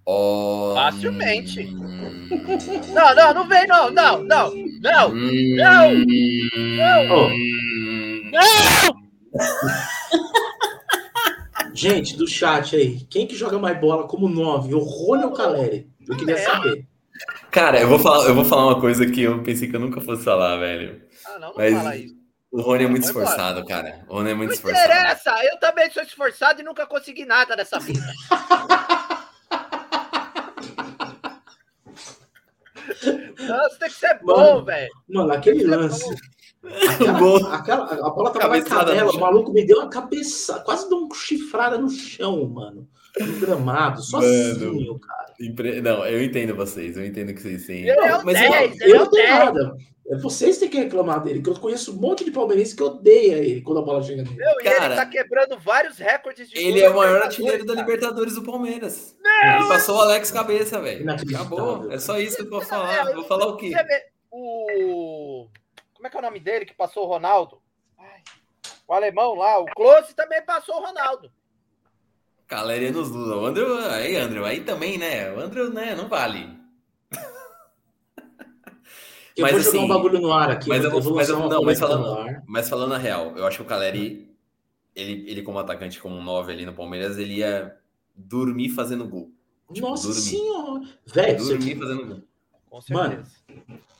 Ó, 0.05 0.75
Facilmente. 0.75 1.61
hum, 1.61 2.27
Não, 2.93 3.15
não, 3.15 3.34
não 3.34 3.47
vem, 3.47 3.65
não, 3.67 3.89
não, 3.91 4.23
não, 4.23 4.51
não, 4.82 5.09
hum, 5.09 5.55
Não! 5.55 5.91
Não! 5.95 7.27
hum. 7.27 8.32
Gente, 11.73 12.17
do 12.17 12.27
chat 12.27 12.75
aí, 12.75 12.99
quem 13.09 13.25
que 13.25 13.36
joga 13.36 13.57
mais 13.57 13.79
bola 13.79 14.07
como 14.07 14.27
9? 14.27 14.73
O 14.73 14.79
Rony 14.79 15.23
ou 15.23 15.29
o 15.29 15.34
Caleri? 15.34 15.88
Eu 16.07 16.17
queria 16.17 16.36
É. 16.36 16.38
saber. 16.38 16.86
Cara, 17.51 17.81
eu 17.81 17.87
vou, 17.87 17.99
falar, 17.99 18.27
eu 18.27 18.35
vou 18.35 18.45
falar 18.45 18.65
uma 18.67 18.79
coisa 18.79 19.05
que 19.05 19.21
eu 19.23 19.43
pensei 19.43 19.67
que 19.69 19.75
eu 19.75 19.79
nunca 19.79 19.99
fosse 20.01 20.23
falar, 20.23 20.57
velho. 20.57 21.01
Ah, 21.25 21.33
não, 21.39 21.49
não 21.49 21.53
Mas 21.57 21.73
fala 21.75 21.95
isso. 21.97 22.15
o 22.51 22.61
Rony 22.61 22.83
é 22.85 22.87
muito 22.87 23.03
esforçado, 23.03 23.65
cara. 23.65 24.05
O 24.07 24.13
Rony 24.15 24.31
é 24.31 24.33
muito 24.33 24.49
Não 24.49 24.55
esforçado. 24.55 24.85
interessa, 24.85 25.43
eu 25.45 25.59
também 25.59 25.91
sou 25.91 26.01
esforçado 26.03 26.61
e 26.61 26.63
nunca 26.63 26.85
consegui 26.85 27.25
nada 27.25 27.55
dessa 27.55 27.77
vida. 27.79 28.01
Nossa, 33.47 33.77
tem 33.79 33.89
que 33.89 33.95
ser 33.95 34.19
bom, 34.23 34.35
Mano, 34.37 34.65
velho. 34.65 34.91
Mano, 35.09 35.33
aquele 35.33 35.63
lance. 35.65 36.03
bom. 37.19 37.35
Aquela, 37.47 37.55
aquela- 37.55 38.07
a 38.07 38.09
bola 38.09 38.31
tava 38.31 38.57
na 38.57 38.63
canela, 38.63 39.11
o 39.11 39.19
maluco 39.19 39.51
me 39.51 39.65
deu 39.65 39.79
uma 39.79 39.89
cabeça, 39.89 40.59
quase 40.61 40.87
deu 40.89 40.99
uma 40.99 41.15
chifrada 41.15 41.77
no 41.77 41.89
chão, 41.89 42.45
mano. 42.47 42.87
No 43.20 43.39
gramado, 43.39 44.01
sozinho, 44.01 44.97
cara. 44.99 45.34
Impre- 45.39 45.82
Não, 45.82 46.05
eu 46.05 46.24
entendo 46.24 46.55
vocês, 46.55 46.95
eu 46.95 47.05
entendo 47.05 47.34
que 47.34 47.41
vocês 47.41 47.66
têm. 47.66 47.89
É 47.89 48.16
o 48.18 48.24
Mas 48.26 48.36
10, 48.39 48.80
Eu 48.82 48.88
ele 48.88 48.93
é 48.93 48.97
não 48.99 49.09
tenho 49.09 49.28
10. 49.28 49.39
nada. 49.45 49.78
É 50.09 50.18
vocês 50.18 50.55
que 50.57 50.62
têm 50.62 50.70
que 50.70 50.78
reclamar 50.78 51.24
dele, 51.24 51.41
que 51.41 51.49
eu 51.49 51.53
conheço 51.59 51.91
um 51.93 51.99
monte 52.01 52.26
de 52.26 52.32
palmeirense 52.32 52.76
que 52.76 52.84
odeia 52.84 53.36
ele 53.38 53.62
quando 53.62 53.80
a 53.80 53.82
bola 53.82 54.01
chega 54.03 54.24
nele. 54.24 54.36
Meu, 54.36 54.49
e 54.59 54.64
Cara, 54.64 54.86
ele 54.88 54.95
tá 54.95 55.05
quebrando 55.05 55.57
vários 55.59 55.97
recordes 55.97 56.49
de 56.49 56.57
Ele 56.57 56.82
é 56.82 56.89
o 56.89 56.95
maior 56.97 57.22
artilheiro 57.22 57.66
da. 57.66 57.74
Libertadores 57.74 58.36
do 58.36 58.43
Palmeiras. 58.43 59.16
Ele 59.43 59.68
passou 59.68 59.97
o 59.97 60.01
Alex 60.01 60.30
Cabeça, 60.32 60.80
velho. 60.82 61.09
Acabou. 61.09 61.91
É 61.91 61.97
só 61.97 62.20
isso 62.20 62.38
que 62.38 62.43
eu 62.43 62.49
vou 62.49 62.62
É, 62.62 62.66
falar. 62.66 63.07
eu- 63.09 63.16
Vou 63.16 63.24
falar 63.26 63.47
o 63.47 63.57
quê? 63.57 63.72
O. 64.32 65.47
Como 65.93 66.07
é 66.07 66.09
que 66.09 66.18
é 66.18 66.20
o 66.20 66.24
nome 66.24 66.39
dele 66.39 66.66
que 66.66 66.74
passou 66.74 67.03
o 67.03 67.07
Ronaldo? 67.07 67.62
Ai, 67.97 68.22
o 68.88 68.93
alemão 68.93 69.36
lá, 69.36 69.59
o 69.59 69.66
Close 69.66 70.16
também 70.16 70.41
passou 70.41 70.76
o 70.76 70.86
Ronaldo. 70.86 71.32
Caleri 72.51 72.87
é 72.87 72.91
nos 72.91 73.09
Lula. 73.09 73.37
O 73.37 73.45
Andrew, 73.45 73.77
aí, 73.77 74.17
Andrew, 74.17 74.43
aí 74.43 74.59
também, 74.59 74.97
né? 74.97 75.31
O 75.31 75.39
Andrew, 75.39 75.71
né? 75.71 75.95
Não 75.95 76.09
vale. 76.09 76.49
Eu 79.37 79.43
Mas 79.43 79.51
vou 79.53 79.61
jogar 79.61 79.69
assim, 79.69 79.79
um 79.79 79.87
bagulho 79.87 80.19
no 80.19 80.33
ar 80.33 80.51
aqui. 80.51 80.67
mas 80.67 80.83
eu 80.83 80.91
vou- 80.91 81.15
mas 81.15 81.29
eu- 81.29 81.49
não, 81.49 81.63
mas 81.63 81.79
falando-. 81.79 82.41
Mas 82.45 82.67
falando 82.69 82.93
a 82.93 82.97
real, 82.97 83.33
eu 83.37 83.45
acho 83.47 83.57
que 83.57 83.63
o 83.63 83.65
Caleri, 83.65 84.35
ele, 84.93 85.29
ele 85.31 85.41
como 85.41 85.57
atacante, 85.59 86.01
como 86.01 86.21
9 86.21 86.51
ali 86.51 86.65
no 86.65 86.73
Palmeiras, 86.73 87.17
ele 87.17 87.35
ia 87.35 87.77
dormir 88.13 88.67
fazendo 88.69 89.07
gol. 89.07 89.31
Tipo, 89.73 89.87
Nossa 89.87 90.07
dormir. 90.07 90.21
senhora. 90.21 90.81
Velho, 91.05 91.39
você- 91.39 91.57
Dormir 91.57 91.79
fazendo 91.79 92.05
gol. 92.05 92.21
Com 92.69 92.79
Mano, 92.93 93.23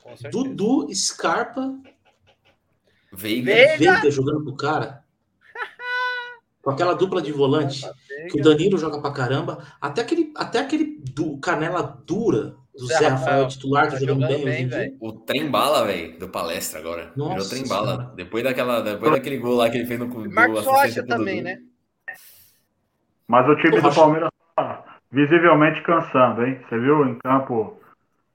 Com 0.04 0.18
certeza. 0.18 0.30
Dudu, 0.30 0.94
Scarpa, 0.94 1.74
Veiga. 3.14 3.54
Veiga. 3.54 3.78
Veiga 3.78 4.12
jogando 4.12 4.44
pro 4.44 4.56
cara. 4.58 5.06
Com 6.62 6.70
aquela 6.72 6.94
dupla 6.94 7.22
de 7.22 7.32
volante. 7.32 7.82
Que 8.30 8.40
o 8.40 8.44
Danilo 8.44 8.78
joga 8.78 9.02
pra 9.02 9.12
caramba. 9.12 9.64
Até 9.82 10.02
aquele, 10.02 10.32
até 10.36 10.60
aquele 10.60 11.00
du- 11.14 11.40
canela 11.40 11.82
dura 12.06 12.56
do 12.78 12.86
Zé 12.86 12.98
Zé 13.00 13.08
Rafael. 13.08 13.18
Rafael 13.32 13.48
titular, 13.48 13.86
tá 13.86 13.92
Tá 13.94 13.98
jogando 14.00 14.28
bem, 14.28 14.46
bem, 14.46 14.68
hoje. 14.68 14.98
O 15.00 15.12
trem 15.14 15.50
bala, 15.50 15.86
velho, 15.86 16.20
do 16.20 16.30
palestra 16.30 16.80
agora. 16.80 17.12
Nossa 17.16 17.34
Virou 17.34 17.50
trem 17.50 17.68
bala. 17.68 18.14
Depois, 18.16 18.44
daquela, 18.44 18.82
depois 18.82 19.12
daquele 19.12 19.38
gol 19.38 19.56
lá 19.56 19.70
que 19.70 19.78
ele 19.78 19.86
fez 19.88 20.00
no 20.00 20.08
do 20.08 20.30
Marcos 20.32 20.66
Rocha 20.66 21.04
também, 21.06 21.38
Dudu. 21.38 21.46
né? 21.46 21.58
Mas 23.28 23.48
o 23.50 23.56
time 23.56 23.72
Pô, 23.76 23.82
do 23.82 23.88
acho- 23.88 24.00
Palmeiras 24.00 24.30
tá 24.56 24.86
visivelmente 25.12 25.82
cansando, 25.84 26.46
hein? 26.46 26.60
Você 26.70 26.80
viu 26.80 27.06
em 27.08 27.18
campo? 27.20 27.78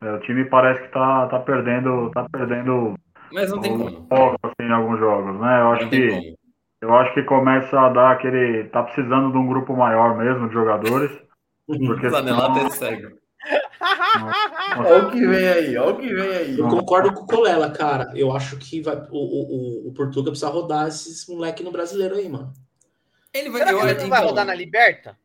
é, 0.03 0.13
o 0.13 0.21
time 0.21 0.45
parece 0.47 0.83
que 0.83 0.89
tá, 0.89 1.27
tá 1.29 1.39
perdendo, 1.41 2.11
tá 2.11 2.27
perdendo 2.31 2.95
Mas 3.33 3.51
não 3.51 3.61
tem 3.61 3.77
como. 3.79 4.07
foco 4.09 4.37
assim, 4.43 4.69
em 4.69 4.73
alguns 4.73 4.99
jogos, 4.99 5.41
né? 5.41 5.61
Eu 5.63 5.69
acho 5.73 5.83
Não 5.85 5.91
tem 5.91 6.01
que 6.01 6.09
como. 6.15 6.36
Eu 6.81 6.95
acho 6.95 7.15
que 7.15 7.23
começa 7.23 7.79
a 7.81 7.89
dar 7.89 8.13
aquele, 8.13 8.65
tá 8.71 8.83
precisando 8.83 9.33
de 9.33 9.39
um 9.39 9.47
grupo 9.47 9.77
maior 9.77 10.17
mesmo 10.17 10.49
de 10.49 10.55
jogadores, 10.55 11.11
porque 11.67 12.07
O 12.07 12.11
Zanelato 12.11 12.55
senão- 12.55 12.67
é 12.67 12.71
cego. 12.71 13.17
Olha 14.79 15.07
o 15.07 15.11
que 15.11 15.27
vem 15.27 15.49
aí, 15.49 15.77
olha 15.77 15.95
o 15.95 15.99
que 15.99 16.13
vem 16.13 16.29
aí. 16.37 16.59
Eu 16.59 16.69
concordo 16.69 17.13
com 17.13 17.23
o 17.23 17.27
Colela, 17.27 17.71
cara. 17.71 18.11
Eu 18.15 18.33
acho 18.33 18.57
que 18.57 18.81
vai, 18.81 18.97
o, 18.97 19.05
o, 19.13 19.89
o, 19.89 19.93
Portuga 19.95 20.31
precisa 20.31 20.51
rodar 20.51 20.89
esses 20.89 21.27
moleque 21.29 21.63
no 21.63 21.71
brasileiro 21.71 22.17
aí, 22.17 22.29
mano. 22.29 22.53
Ele 23.33 23.51
vai, 23.51 23.61
Será 23.61 23.71
que 23.71 23.77
eu, 23.85 23.89
ele 23.89 24.01
não 24.03 24.09
vai 24.09 24.19
então, 24.19 24.29
rodar 24.31 24.47
na 24.47 24.55
Liberta? 24.55 25.17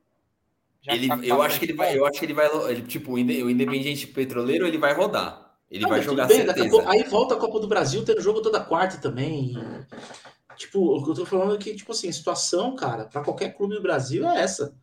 Já 0.81 0.93
ele, 0.93 1.07
tá 1.07 1.17
eu 1.23 1.41
acho 1.41 1.59
que 1.59 1.65
ele 1.65 1.73
vai, 1.73 1.97
eu 1.97 2.05
acho 2.05 2.19
que 2.19 2.25
ele 2.25 2.33
vai, 2.33 2.47
ele, 2.69 2.81
tipo, 2.83 3.13
o 3.13 3.17
Inde- 3.17 3.43
o 3.43 3.49
Independente 3.49 4.05
Petroleiro, 4.07 4.67
ele 4.67 4.77
vai 4.77 4.93
rodar. 4.93 5.53
Ele 5.69 5.83
Não, 5.83 5.89
vai 5.89 6.01
jogar 6.01 6.27
bem, 6.27 6.39
daqui 6.45 6.59
a 6.59 6.63
certeza. 6.63 6.69
pouco- 6.83 6.89
aí 6.91 7.03
volta 7.09 7.35
a 7.35 7.37
Copa 7.37 7.59
do 7.59 7.67
Brasil, 7.67 8.03
tendo 8.03 8.21
jogo 8.21 8.41
toda 8.41 8.59
quarta 8.59 8.97
também. 8.97 9.53
e, 9.53 9.57
tipo, 10.61 10.79
o 10.97 11.03
que 11.03 11.09
eu 11.11 11.13
tô 11.15 11.25
falando 11.25 11.55
é 11.55 11.57
que, 11.57 11.75
tipo 11.75 11.91
assim, 11.91 12.09
a 12.09 12.13
situação, 12.13 12.75
cara, 12.75 13.05
pra 13.05 13.23
qualquer 13.23 13.55
clube 13.55 13.75
do 13.75 13.81
Brasil 13.81 14.27
é 14.27 14.41
essa. 14.41 14.73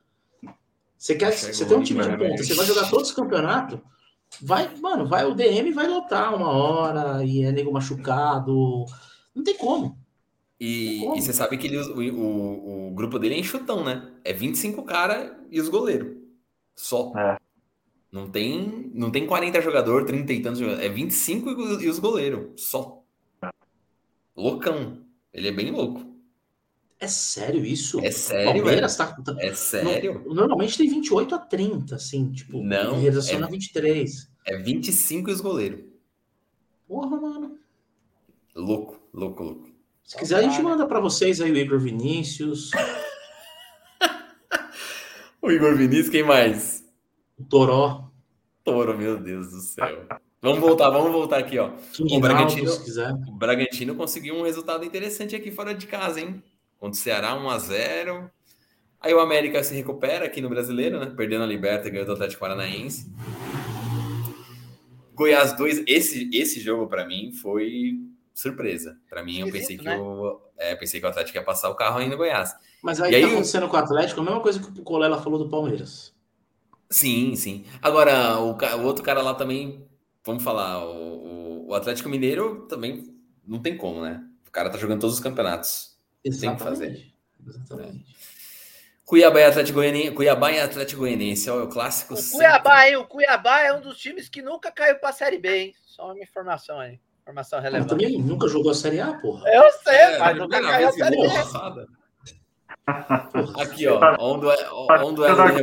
Você 0.96 1.14
quer, 1.14 1.32
Chegou 1.32 1.54
você 1.54 1.64
tem 1.66 1.76
um 1.78 1.82
time 1.82 2.02
de 2.02 2.16
ponta, 2.16 2.42
você 2.44 2.54
vai 2.54 2.66
jogar 2.66 2.90
todos 2.90 3.08
os 3.10 3.14
campeonatos, 3.14 3.78
vai, 4.42 4.74
mano, 4.76 5.06
vai 5.06 5.24
o 5.24 5.34
DM 5.34 5.72
vai 5.72 5.86
lotar 5.86 6.34
uma 6.34 6.48
hora 6.50 7.24
e 7.24 7.42
é 7.44 7.52
nego 7.52 7.72
machucado. 7.72 8.84
Não 9.34 9.44
tem 9.44 9.56
como. 9.56 9.96
E, 10.60 10.98
Como? 11.00 11.16
e 11.16 11.22
você 11.22 11.32
sabe 11.32 11.56
que 11.56 11.68
ele, 11.68 11.78
o, 11.78 12.18
o, 12.18 12.88
o 12.88 12.94
grupo 12.94 13.16
dele 13.18 13.36
é 13.36 13.38
enxutão, 13.38 13.84
né? 13.84 14.10
É 14.24 14.32
25 14.32 14.82
cara 14.82 15.38
e 15.50 15.60
os 15.60 15.68
goleiros. 15.68 16.16
Só. 16.74 17.12
É. 17.16 17.38
Não 18.10 18.28
tem, 18.28 18.90
não 18.92 19.10
tem 19.12 19.24
40 19.24 19.60
jogadores, 19.60 20.06
30 20.08 20.32
e 20.32 20.42
tantos 20.42 20.58
jogadores. 20.58 20.84
É 20.84 20.88
25 20.88 21.50
e 21.50 21.54
os- 21.54 21.82
e 21.84 21.88
os 21.88 21.98
goleiros. 22.00 22.60
Só. 22.60 23.02
Loucão. 24.36 24.98
Ele 25.32 25.48
é 25.48 25.52
bem 25.52 25.70
louco. 25.70 26.06
É 27.00 27.06
sério 27.06 27.64
isso? 27.64 28.00
É 28.00 28.10
sério, 28.10 28.62
Palmeiras 28.62 28.96
tá, 28.96 29.06
tá- 29.22 29.36
É 29.38 29.54
sério. 29.54 30.22
no- 30.26 30.34
normalmente 30.34 30.76
tem 30.76 30.88
28 30.88 31.34
a 31.34 31.38
30, 31.38 31.94
assim, 31.94 32.32
tipo, 32.32 32.60
Não, 32.62 32.98
relação 33.00 33.38
é- 33.38 33.42
a 33.44 33.46
23. 33.46 34.28
É 34.44 34.56
25 34.56 35.30
e 35.30 35.32
os 35.32 35.40
goleiros. 35.40 35.84
Porra, 36.88 37.20
mano. 37.20 37.56
Louco, 38.56 38.98
louco, 39.14 39.42
louco. 39.44 39.68
Se 40.02 40.16
quiser, 40.16 40.36
a 40.38 40.42
gente 40.42 40.60
manda 40.62 40.86
pra 40.86 40.98
vocês 41.00 41.40
aí 41.40 41.52
o 41.52 41.56
Igor 41.56 41.78
Vinícius, 41.78 42.70
O 45.40 45.50
Igor 45.50 45.76
Vinícius, 45.76 46.08
quem 46.08 46.22
mais? 46.24 46.84
o 47.38 47.44
Toró, 47.44 48.07
Toro, 48.72 48.96
meu 48.98 49.16
Deus 49.18 49.50
do 49.50 49.60
céu. 49.60 50.04
Vamos 50.40 50.58
voltar, 50.60 50.88
vamos 50.90 51.10
voltar 51.10 51.38
aqui, 51.38 51.58
ó. 51.58 51.70
O 52.10 52.20
Bragantino- 52.20 52.70
se 52.70 52.84
quiser. 52.84 53.12
O 53.12 53.32
Bragantino 53.32 53.94
conseguiu 53.94 54.34
um 54.36 54.42
resultado 54.42 54.84
interessante 54.84 55.34
aqui 55.34 55.50
fora 55.50 55.74
de 55.74 55.86
casa, 55.86 56.20
hein? 56.20 56.42
Contra 56.78 56.98
o 56.98 57.02
Ceará, 57.02 57.34
1x0. 57.34 58.30
Aí 59.00 59.12
o 59.14 59.20
América 59.20 59.62
se 59.64 59.74
recupera 59.74 60.26
aqui 60.26 60.40
no 60.40 60.48
Brasileiro, 60.48 61.00
né? 61.00 61.12
Perdendo 61.16 61.42
a 61.44 61.46
Liberta 61.46 61.88
e 61.88 61.90
ganhou 61.90 62.06
do 62.06 62.12
Atlético 62.12 62.40
Paranaense. 62.40 63.10
Goiás 65.14 65.52
2, 65.56 65.82
esse, 65.86 66.30
esse 66.32 66.60
jogo 66.60 66.86
pra 66.86 67.04
mim 67.06 67.32
foi 67.32 67.94
surpresa. 68.32 68.96
Pra 69.10 69.24
mim, 69.24 69.40
eu 69.40 69.50
pensei 69.50 69.76
né? 69.78 69.98
o, 69.98 70.40
é, 70.56 70.76
pensei 70.76 71.00
que 71.00 71.06
o 71.06 71.08
Atlético 71.08 71.36
ia 71.38 71.42
passar 71.44 71.68
o 71.70 71.74
carro 71.74 71.98
aí 71.98 72.08
no 72.08 72.16
Goiás. 72.16 72.54
Mas 72.82 73.00
aí 73.00 73.06
E 73.06 73.08
o 73.08 73.10
que 73.10 73.16
aí 73.16 73.22
tá 73.22 73.28
o- 73.28 73.32
acontecendo 73.32 73.68
com 73.68 73.76
o 73.76 73.80
Atlético, 73.80 74.20
a 74.20 74.24
mesma 74.24 74.40
coisa 74.40 74.60
que 74.60 74.80
o 74.80 74.84
Colela 74.84 75.20
falou 75.20 75.38
do 75.40 75.48
Palmeiras. 75.48 76.14
Sim, 76.90 77.36
sim. 77.36 77.66
Agora, 77.82 78.38
o, 78.38 78.56
o 78.56 78.84
outro 78.84 79.04
cara 79.04 79.20
lá 79.20 79.34
também, 79.34 79.86
vamos 80.24 80.42
falar, 80.42 80.84
o, 80.84 81.68
o, 81.68 81.74
Atlético 81.74 82.08
Mineiro 82.08 82.66
também 82.66 83.14
não 83.46 83.60
tem 83.60 83.76
como, 83.76 84.02
né? 84.02 84.24
O 84.46 84.50
cara 84.50 84.70
tá 84.70 84.78
jogando 84.78 85.00
todos 85.00 85.16
os 85.16 85.22
campeonatos. 85.22 85.98
Exatamente. 86.24 86.40
Tem 86.40 86.56
que 86.56 86.62
fazer. 86.62 87.12
Exatamente. 87.46 88.04
É. 88.14 88.18
Cuiabá 89.04 89.40
e 89.40 89.44
Atlético 89.44 89.78
Goianiense, 89.78 90.10
Cuiabá 90.12 90.52
e 90.52 90.60
Atlético 90.60 91.00
Goianiense, 91.00 91.48
ó, 91.48 91.64
o 91.64 91.68
clássico. 91.68 92.14
O 92.14 92.30
Cuiabá, 92.30 92.88
hein? 92.88 92.96
O 92.96 93.06
Cuiabá 93.06 93.60
é 93.60 93.72
um 93.72 93.80
dos 93.80 93.98
times 93.98 94.28
que 94.28 94.42
nunca 94.42 94.70
caiu 94.70 94.98
para 94.98 95.08
a 95.08 95.12
Série 95.12 95.38
B, 95.38 95.56
hein? 95.56 95.74
Só 95.86 96.12
uma 96.12 96.22
informação 96.22 96.78
aí. 96.78 97.00
Informação 97.22 97.60
relevante. 97.60 97.94
Mas 97.94 98.02
também 98.02 98.22
nunca 98.22 98.48
jogou 98.48 98.70
a 98.70 98.74
Série 98.74 99.00
A, 99.00 99.14
porra. 99.14 99.48
Eu 99.48 99.70
sei, 99.82 99.94
é, 99.94 100.18
mas 100.18 100.36
nunca 100.36 100.60
caiu 100.60 100.88
a 100.88 100.92
Série 100.92 101.16
B. 101.16 101.86
Aqui, 103.58 103.86
ó, 103.86 104.34
um 104.34 104.40
duelo, 104.40 105.08
um 105.08 105.14
duelo 105.14 105.52
de 105.52 105.62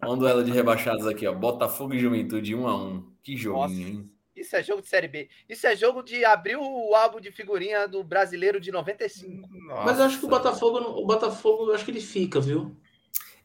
rebaixados. 0.00 0.14
Um 0.14 0.18
duelo 0.18 0.44
de 0.44 0.52
rebaixados 0.52 1.06
aqui, 1.06 1.26
ó. 1.26 1.34
Botafogo 1.34 1.94
e 1.94 1.98
Juventude 1.98 2.54
1 2.54 2.66
a 2.66 2.76
1 2.76 3.12
Que 3.22 3.36
joguinho, 3.36 3.60
Nossa. 3.60 3.74
hein? 3.74 4.10
Isso 4.36 4.54
é 4.54 4.62
jogo 4.62 4.82
de 4.82 4.88
Série 4.88 5.08
B. 5.08 5.28
Isso 5.48 5.66
é 5.66 5.74
jogo 5.74 6.02
de 6.02 6.22
abrir 6.24 6.56
o 6.56 6.94
álbum 6.94 7.20
de 7.20 7.32
figurinha 7.32 7.88
do 7.88 8.04
brasileiro 8.04 8.60
de 8.60 8.70
95. 8.70 9.48
Nossa. 9.66 9.84
Mas 9.84 9.98
eu 9.98 10.04
acho 10.04 10.18
que 10.20 10.26
o 10.26 10.28
Botafogo, 10.28 10.78
o 10.78 11.06
Botafogo, 11.06 11.70
eu 11.70 11.74
acho 11.74 11.84
que 11.84 11.90
ele 11.90 12.02
fica, 12.02 12.38
viu? 12.38 12.76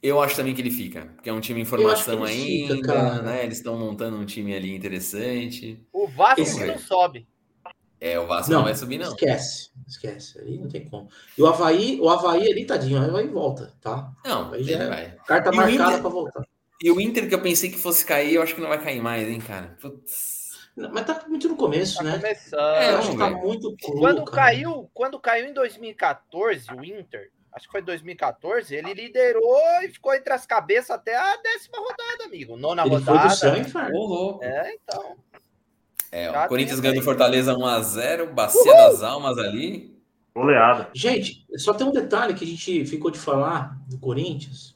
Eu 0.03 0.21
acho 0.21 0.35
também 0.35 0.53
que 0.53 0.61
ele 0.61 0.71
fica, 0.71 1.05
porque 1.15 1.29
é 1.29 1.33
um 1.33 1.39
time 1.39 1.61
em 1.61 1.65
formação 1.65 2.23
ainda, 2.23 2.75
fica, 2.75 3.21
né? 3.21 3.43
Eles 3.43 3.57
estão 3.57 3.77
montando 3.77 4.17
um 4.17 4.25
time 4.25 4.53
ali 4.53 4.75
interessante. 4.75 5.79
O 5.93 6.07
Vasco 6.07 6.41
Esse... 6.41 6.65
não 6.65 6.77
sobe. 6.77 7.27
É, 8.01 8.19
o 8.19 8.25
Vasco 8.25 8.51
não, 8.51 8.57
não, 8.57 8.65
vai 8.65 8.73
subir, 8.73 8.97
não. 8.97 9.09
Esquece, 9.09 9.69
esquece. 9.87 10.39
Ali 10.39 10.57
não 10.57 10.67
tem 10.67 10.83
como. 10.85 11.07
E 11.37 11.41
o 11.41 11.45
Havaí, 11.45 11.99
o 12.01 12.09
Havaí 12.09 12.51
ali, 12.51 12.65
tadinho, 12.65 12.99
o 12.99 13.05
Havaí 13.05 13.27
volta, 13.27 13.71
tá? 13.79 14.11
Não, 14.25 14.51
aí 14.51 14.63
já 14.63 14.79
é 14.79 14.87
vai. 14.87 15.17
Carta 15.27 15.51
e 15.53 15.55
marcada 15.55 15.99
para 15.99 16.09
voltar. 16.09 16.43
E 16.81 16.91
o 16.91 16.99
Inter 16.99 17.29
que 17.29 17.35
eu 17.35 17.41
pensei 17.43 17.69
que 17.69 17.77
fosse 17.77 18.03
cair, 18.03 18.33
eu 18.33 18.41
acho 18.41 18.55
que 18.55 18.61
não 18.61 18.69
vai 18.69 18.83
cair 18.83 18.99
mais, 18.99 19.29
hein, 19.29 19.39
cara? 19.39 19.77
Putz. 19.79 20.49
Mas 20.75 21.05
tá 21.05 21.23
muito 21.27 21.47
no 21.47 21.55
começo, 21.55 21.97
tá 21.97 22.03
né? 22.03 22.15
Começando. 22.15 22.75
É, 22.75 22.89
acho 22.95 23.11
que 23.11 23.17
tá 23.17 23.29
muito 23.29 23.75
cru, 23.77 23.99
quando 23.99 24.25
caiu, 24.25 24.89
quando 24.95 25.19
caiu 25.19 25.45
em 25.45 25.53
2014, 25.53 26.73
o 26.73 26.83
Inter, 26.83 27.29
acho 27.53 27.67
que 27.67 27.71
foi 27.71 27.83
2014, 27.83 28.73
ele 28.73 28.95
liderou 28.95 29.61
e 29.83 29.89
ficou 29.89 30.15
entre 30.15 30.33
as 30.33 30.47
cabeças 30.47 30.89
até 30.89 31.15
a 31.15 31.37
décima 31.37 31.77
rodada, 31.77 32.23
amigo. 32.25 32.57
Nona 32.57 32.81
ele 32.81 32.95
rodada. 32.95 33.19
Foi 33.19 33.29
do 33.29 33.35
céu, 33.35 33.57
inferno. 33.57 34.39
É, 34.41 34.73
então. 34.73 35.17
É, 36.11 36.29
o 36.29 36.47
Corinthians 36.49 36.79
ganhando 36.79 36.99
do 36.99 37.05
Fortaleza 37.05 37.53
1x0, 37.53 38.33
Bacia 38.33 38.61
Uhul! 38.61 38.73
das 38.73 39.01
Almas 39.01 39.37
ali. 39.37 39.97
Goleada. 40.35 40.89
Gente, 40.93 41.45
só 41.57 41.73
tem 41.73 41.87
um 41.87 41.91
detalhe 41.91 42.33
que 42.33 42.43
a 42.43 42.47
gente 42.47 42.85
ficou 42.85 43.11
de 43.11 43.19
falar 43.19 43.77
do 43.87 43.97
Corinthians. 43.97 44.75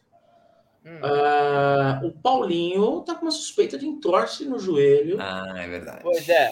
Hum. 0.86 0.98
Uh, 0.98 2.08
o 2.08 2.12
Paulinho 2.12 3.02
tá 3.02 3.16
com 3.16 3.26
uma 3.26 3.32
suspeita 3.32 3.78
de 3.78 3.88
entorse 3.88 4.46
no 4.46 4.60
joelho. 4.60 5.18
Ah, 5.20 5.54
é 5.58 5.68
verdade. 5.68 6.00
Pois 6.04 6.30
é. 6.30 6.52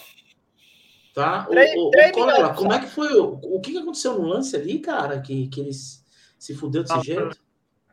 Tá? 1.14 1.44
Três, 1.44 1.76
o, 1.76 1.88
o, 1.88 1.92
três 1.92 2.12
o 2.12 2.54
como 2.56 2.74
é 2.74 2.80
que 2.80 2.88
foi? 2.88 3.14
O, 3.14 3.40
o 3.44 3.62
que 3.62 3.78
aconteceu 3.78 4.14
no 4.14 4.28
lance 4.28 4.56
ali, 4.56 4.80
cara? 4.80 5.22
Que, 5.22 5.48
que 5.48 5.62
eles 5.62 6.04
se 6.40 6.56
fudeu 6.56 6.82
desse 6.82 6.94
ah, 6.94 7.02
jeito? 7.04 7.38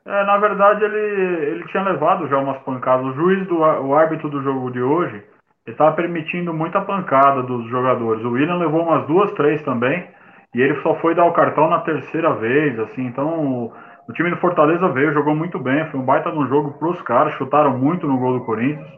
É, 0.07 0.24
na 0.24 0.38
verdade, 0.38 0.82
ele, 0.82 1.51
ele 1.51 1.68
tinha 1.68 1.82
levado 1.82 2.26
já 2.28 2.38
umas 2.38 2.62
pancadas. 2.62 3.07
O 3.07 3.14
juiz, 3.14 3.47
do, 3.47 3.57
o 3.59 3.95
árbitro 3.95 4.30
do 4.30 4.43
jogo 4.43 4.70
de 4.70 4.80
hoje, 4.80 5.22
ele 5.66 5.74
estava 5.74 5.94
permitindo 5.94 6.52
muita 6.54 6.80
pancada 6.80 7.42
dos 7.42 7.68
jogadores. 7.68 8.24
O 8.24 8.30
William 8.30 8.56
levou 8.56 8.82
umas 8.82 9.06
duas, 9.06 9.32
três 9.32 9.62
também, 9.62 10.08
e 10.54 10.61
ele 10.61 10.80
só 10.82 10.94
foi 10.96 11.14
dar 11.14 11.26
o 11.26 11.32
cartão 11.32 11.68
na 11.68 11.80
terceira 11.80 12.34
vez, 12.34 12.78
assim, 12.78 13.06
então 13.06 13.72
o, 14.08 14.12
time 14.12 14.30
do 14.30 14.36
Fortaleza 14.38 14.88
veio, 14.88 15.12
jogou 15.12 15.34
muito 15.34 15.58
bem, 15.61 15.88
foi 15.90 16.00
um 16.00 16.04
baita 16.04 16.32
no 16.32 16.46
jogo 16.48 16.76
pros 16.78 17.00
caras, 17.02 17.34
chutaram 17.34 17.78
muito 17.78 18.06
no 18.06 18.18
gol 18.18 18.38
do 18.38 18.44
Corinthians, 18.44 18.90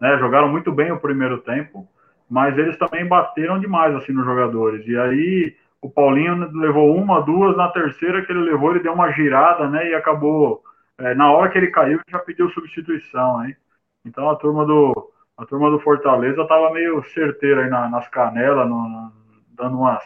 né, 0.00 0.16
jogaram 0.18 0.48
muito 0.48 0.70
bem 0.70 0.92
o 0.92 1.00
primeiro 1.00 1.38
tempo, 1.38 1.88
mas 2.30 2.56
eles 2.56 2.78
também 2.78 3.04
bateram 3.06 3.58
demais, 3.58 3.94
assim, 3.96 4.12
nos 4.12 4.24
jogadores, 4.24 4.86
e 4.86 4.96
aí 4.96 5.56
o 5.82 5.90
Paulinho 5.90 6.48
levou 6.52 6.94
uma, 6.94 7.20
duas, 7.22 7.56
na 7.56 7.68
terceira 7.70 8.24
que 8.24 8.30
ele 8.30 8.42
levou, 8.42 8.70
ele 8.70 8.84
deu 8.84 8.92
uma 8.92 9.10
girada, 9.10 9.68
né, 9.68 9.90
e 9.90 9.94
acabou, 9.94 10.62
é, 10.98 11.12
na 11.14 11.32
hora 11.32 11.50
que 11.50 11.58
ele 11.58 11.72
caiu, 11.72 11.98
já 12.08 12.20
pediu 12.20 12.48
substituição, 12.50 13.44
hein, 13.44 13.56
então 14.04 14.30
a 14.30 14.36
turma 14.36 14.64
do 14.64 15.10
a 15.40 15.46
turma 15.46 15.70
do 15.70 15.80
Fortaleza 15.80 16.46
tava 16.46 16.70
meio 16.70 17.02
certeira 17.14 17.64
aí 17.64 17.70
na, 17.70 17.88
nas 17.88 18.06
canelas, 18.08 18.68
no, 18.68 19.10
dando 19.48 19.78
umas, 19.78 20.04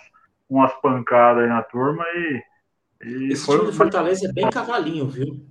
umas 0.49 0.73
pancadas 0.75 1.43
aí 1.43 1.49
na 1.49 1.63
turma 1.63 2.05
e. 2.15 2.43
e 3.03 3.33
Esse 3.33 3.45
foi 3.45 3.59
time 3.59 3.71
do 3.71 3.77
Fortaleza 3.77 4.29
é 4.29 4.33
bem 4.33 4.49
cavalinho, 4.49 5.09
viu? 5.09 5.45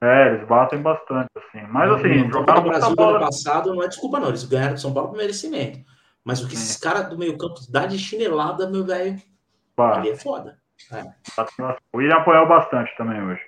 É, 0.00 0.28
eles 0.28 0.46
batem 0.46 0.82
bastante, 0.82 1.28
assim. 1.36 1.64
Mas 1.68 1.90
assim, 1.92 2.24
não, 2.24 2.32
jogaram 2.32 2.62
o 2.62 2.64
Brasil 2.64 2.96
bola... 2.96 3.16
ano 3.16 3.26
passado 3.26 3.74
não 3.74 3.82
é 3.82 3.88
desculpa, 3.88 4.18
não. 4.18 4.28
Eles 4.28 4.44
ganharam 4.44 4.74
do 4.74 4.80
São 4.80 4.92
Paulo 4.92 5.10
por 5.10 5.16
merecimento. 5.18 5.78
Mas 6.24 6.42
o 6.42 6.48
que 6.48 6.54
esses 6.54 6.76
caras 6.76 7.08
do 7.08 7.16
meio-campo 7.16 7.60
dá 7.70 7.86
de 7.86 7.98
chinelada, 7.98 8.68
meu 8.68 8.84
velho. 8.84 9.20
Ali 9.78 10.10
é 10.10 10.16
foda. 10.16 10.58
É. 10.92 11.02
O 11.92 11.98
William 11.98 12.16
apoiou 12.16 12.46
bastante 12.46 12.92
também 12.96 13.22
hoje. 13.22 13.40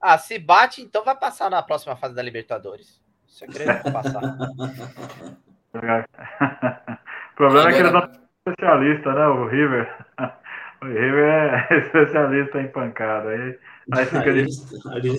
Ah, 0.00 0.16
se 0.16 0.38
bate, 0.38 0.80
então 0.82 1.04
vai 1.04 1.16
passar 1.16 1.50
na 1.50 1.62
próxima 1.62 1.94
fase 1.96 2.14
da 2.14 2.22
Libertadores. 2.22 3.05
Segredo 3.26 3.82
pra 3.82 3.92
passar. 3.92 4.22
o 5.74 7.36
problema 7.36 7.68
Agora... 7.68 7.70
é 7.70 7.72
que 7.72 7.80
eles 7.80 7.92
não 7.92 8.00
são 8.00 8.12
especialistas, 8.46 9.14
né? 9.14 9.26
O 9.26 9.46
River. 9.46 10.06
O 10.82 10.84
River 10.84 11.24
é 11.24 11.78
especialista 11.80 12.60
em 12.60 12.68
pancada. 12.68 13.30
Aí, 13.30 13.58
aí 13.92 14.04
fica 14.04 14.28
eles, 14.28 14.70
eles, 14.94 15.18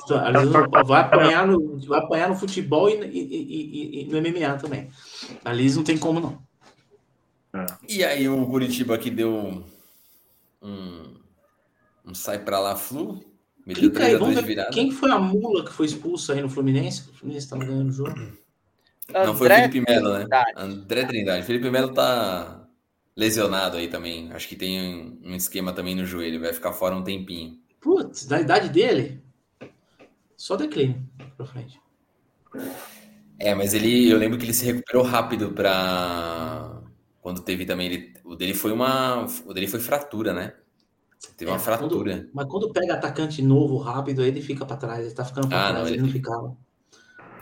vai, 0.86 1.01
apanhar 1.01 1.47
no, 1.47 1.80
vai 1.80 1.99
apanhar 1.99 2.30
no 2.30 2.36
futebol 2.36 2.88
e, 2.88 2.93
e, 2.93 3.01
e, 3.01 4.01
e, 4.03 4.05
no 4.05 4.22
MMA 4.22 4.60
também. 4.60 4.88
Ali 5.43 5.74
não 5.74 5.84
tem 5.84 5.97
como, 5.97 6.20
não. 6.20 6.41
É. 7.60 7.66
E 7.89 8.03
aí 8.03 8.30
o 8.30 8.45
Curitiba 8.45 8.99
que 8.99 9.10
deu 9.10 9.64
um, 10.62 11.16
um 12.05 12.14
sai 12.14 12.38
pra 12.39 12.60
lá 12.60 12.76
flu 12.76 13.20
quem, 13.74 13.89
caiu, 13.89 14.26
ver, 14.26 14.70
quem 14.70 14.91
foi 14.91 15.11
a 15.11 15.20
mula 15.20 15.65
que 15.65 15.74
foi 15.74 15.86
expulsa 15.86 16.34
aí 16.34 16.41
no 16.41 16.49
Fluminense? 16.49 17.09
O 17.09 17.13
Fluminense 17.13 17.45
estava 17.45 17.65
ganhando 17.65 17.89
o 17.89 17.93
jogo. 17.93 18.15
Não 19.13 19.36
foi 19.36 19.47
o 19.47 19.53
Felipe 19.53 19.82
Melo, 19.82 20.13
né? 20.13 20.26
André 20.55 21.05
Trindade. 21.05 21.45
Felipe 21.45 21.70
Melo 21.70 21.93
tá 21.93 22.68
lesionado 23.15 23.78
aí 23.78 23.88
também. 23.88 24.32
Acho 24.32 24.47
que 24.47 24.55
tem 24.55 25.20
um 25.24 25.36
esquema 25.36 25.74
também 25.74 25.95
no 25.95 26.05
joelho. 26.05 26.41
Vai 26.41 26.53
ficar 26.53 26.74
fora 26.74 26.95
um 26.95 27.03
tempinho. 27.03 27.57
Putz, 27.80 28.26
da 28.26 28.39
idade 28.39 28.70
dele? 28.70 29.24
Só 30.36 30.55
declínio 30.55 31.01
pra 31.36 31.45
frente. 31.45 31.80
É, 33.39 33.53
mas 33.55 33.74
ele, 33.74 34.09
eu 34.09 34.18
lembro 34.18 34.38
que 34.38 34.45
ele 34.45 34.53
se 34.53 34.65
recuperou 34.65 35.03
rápido 35.03 35.51
para 35.51 36.82
quando 37.22 37.41
teve 37.41 37.65
também 37.65 37.88
ele, 37.88 38.13
o 38.24 38.36
dele 38.36 38.53
foi 38.53 38.72
uma, 38.72 39.26
o 39.45 39.53
dele 39.53 39.68
foi 39.68 39.80
fratura, 39.80 40.34
né? 40.34 40.53
Teve 41.38 41.51
uma 41.51 41.57
é, 41.57 41.59
fratura. 41.59 42.18
Quando, 42.18 42.30
mas 42.34 42.47
quando 42.47 42.74
pega 42.74 42.95
atacante 42.95 43.41
novo, 43.41 43.78
rápido, 43.78 44.24
ele 44.24 44.41
fica 44.41 44.65
para 44.65 44.78
trás, 44.78 45.05
ele 45.05 45.13
tá 45.13 45.26
ficando 45.26 45.47
para 45.47 45.57
ah, 45.57 45.70
trás, 45.70 45.80
não, 45.80 45.88
ele, 45.88 45.95
ele 45.95 46.03
não 46.03 46.09
ficava. 46.09 46.55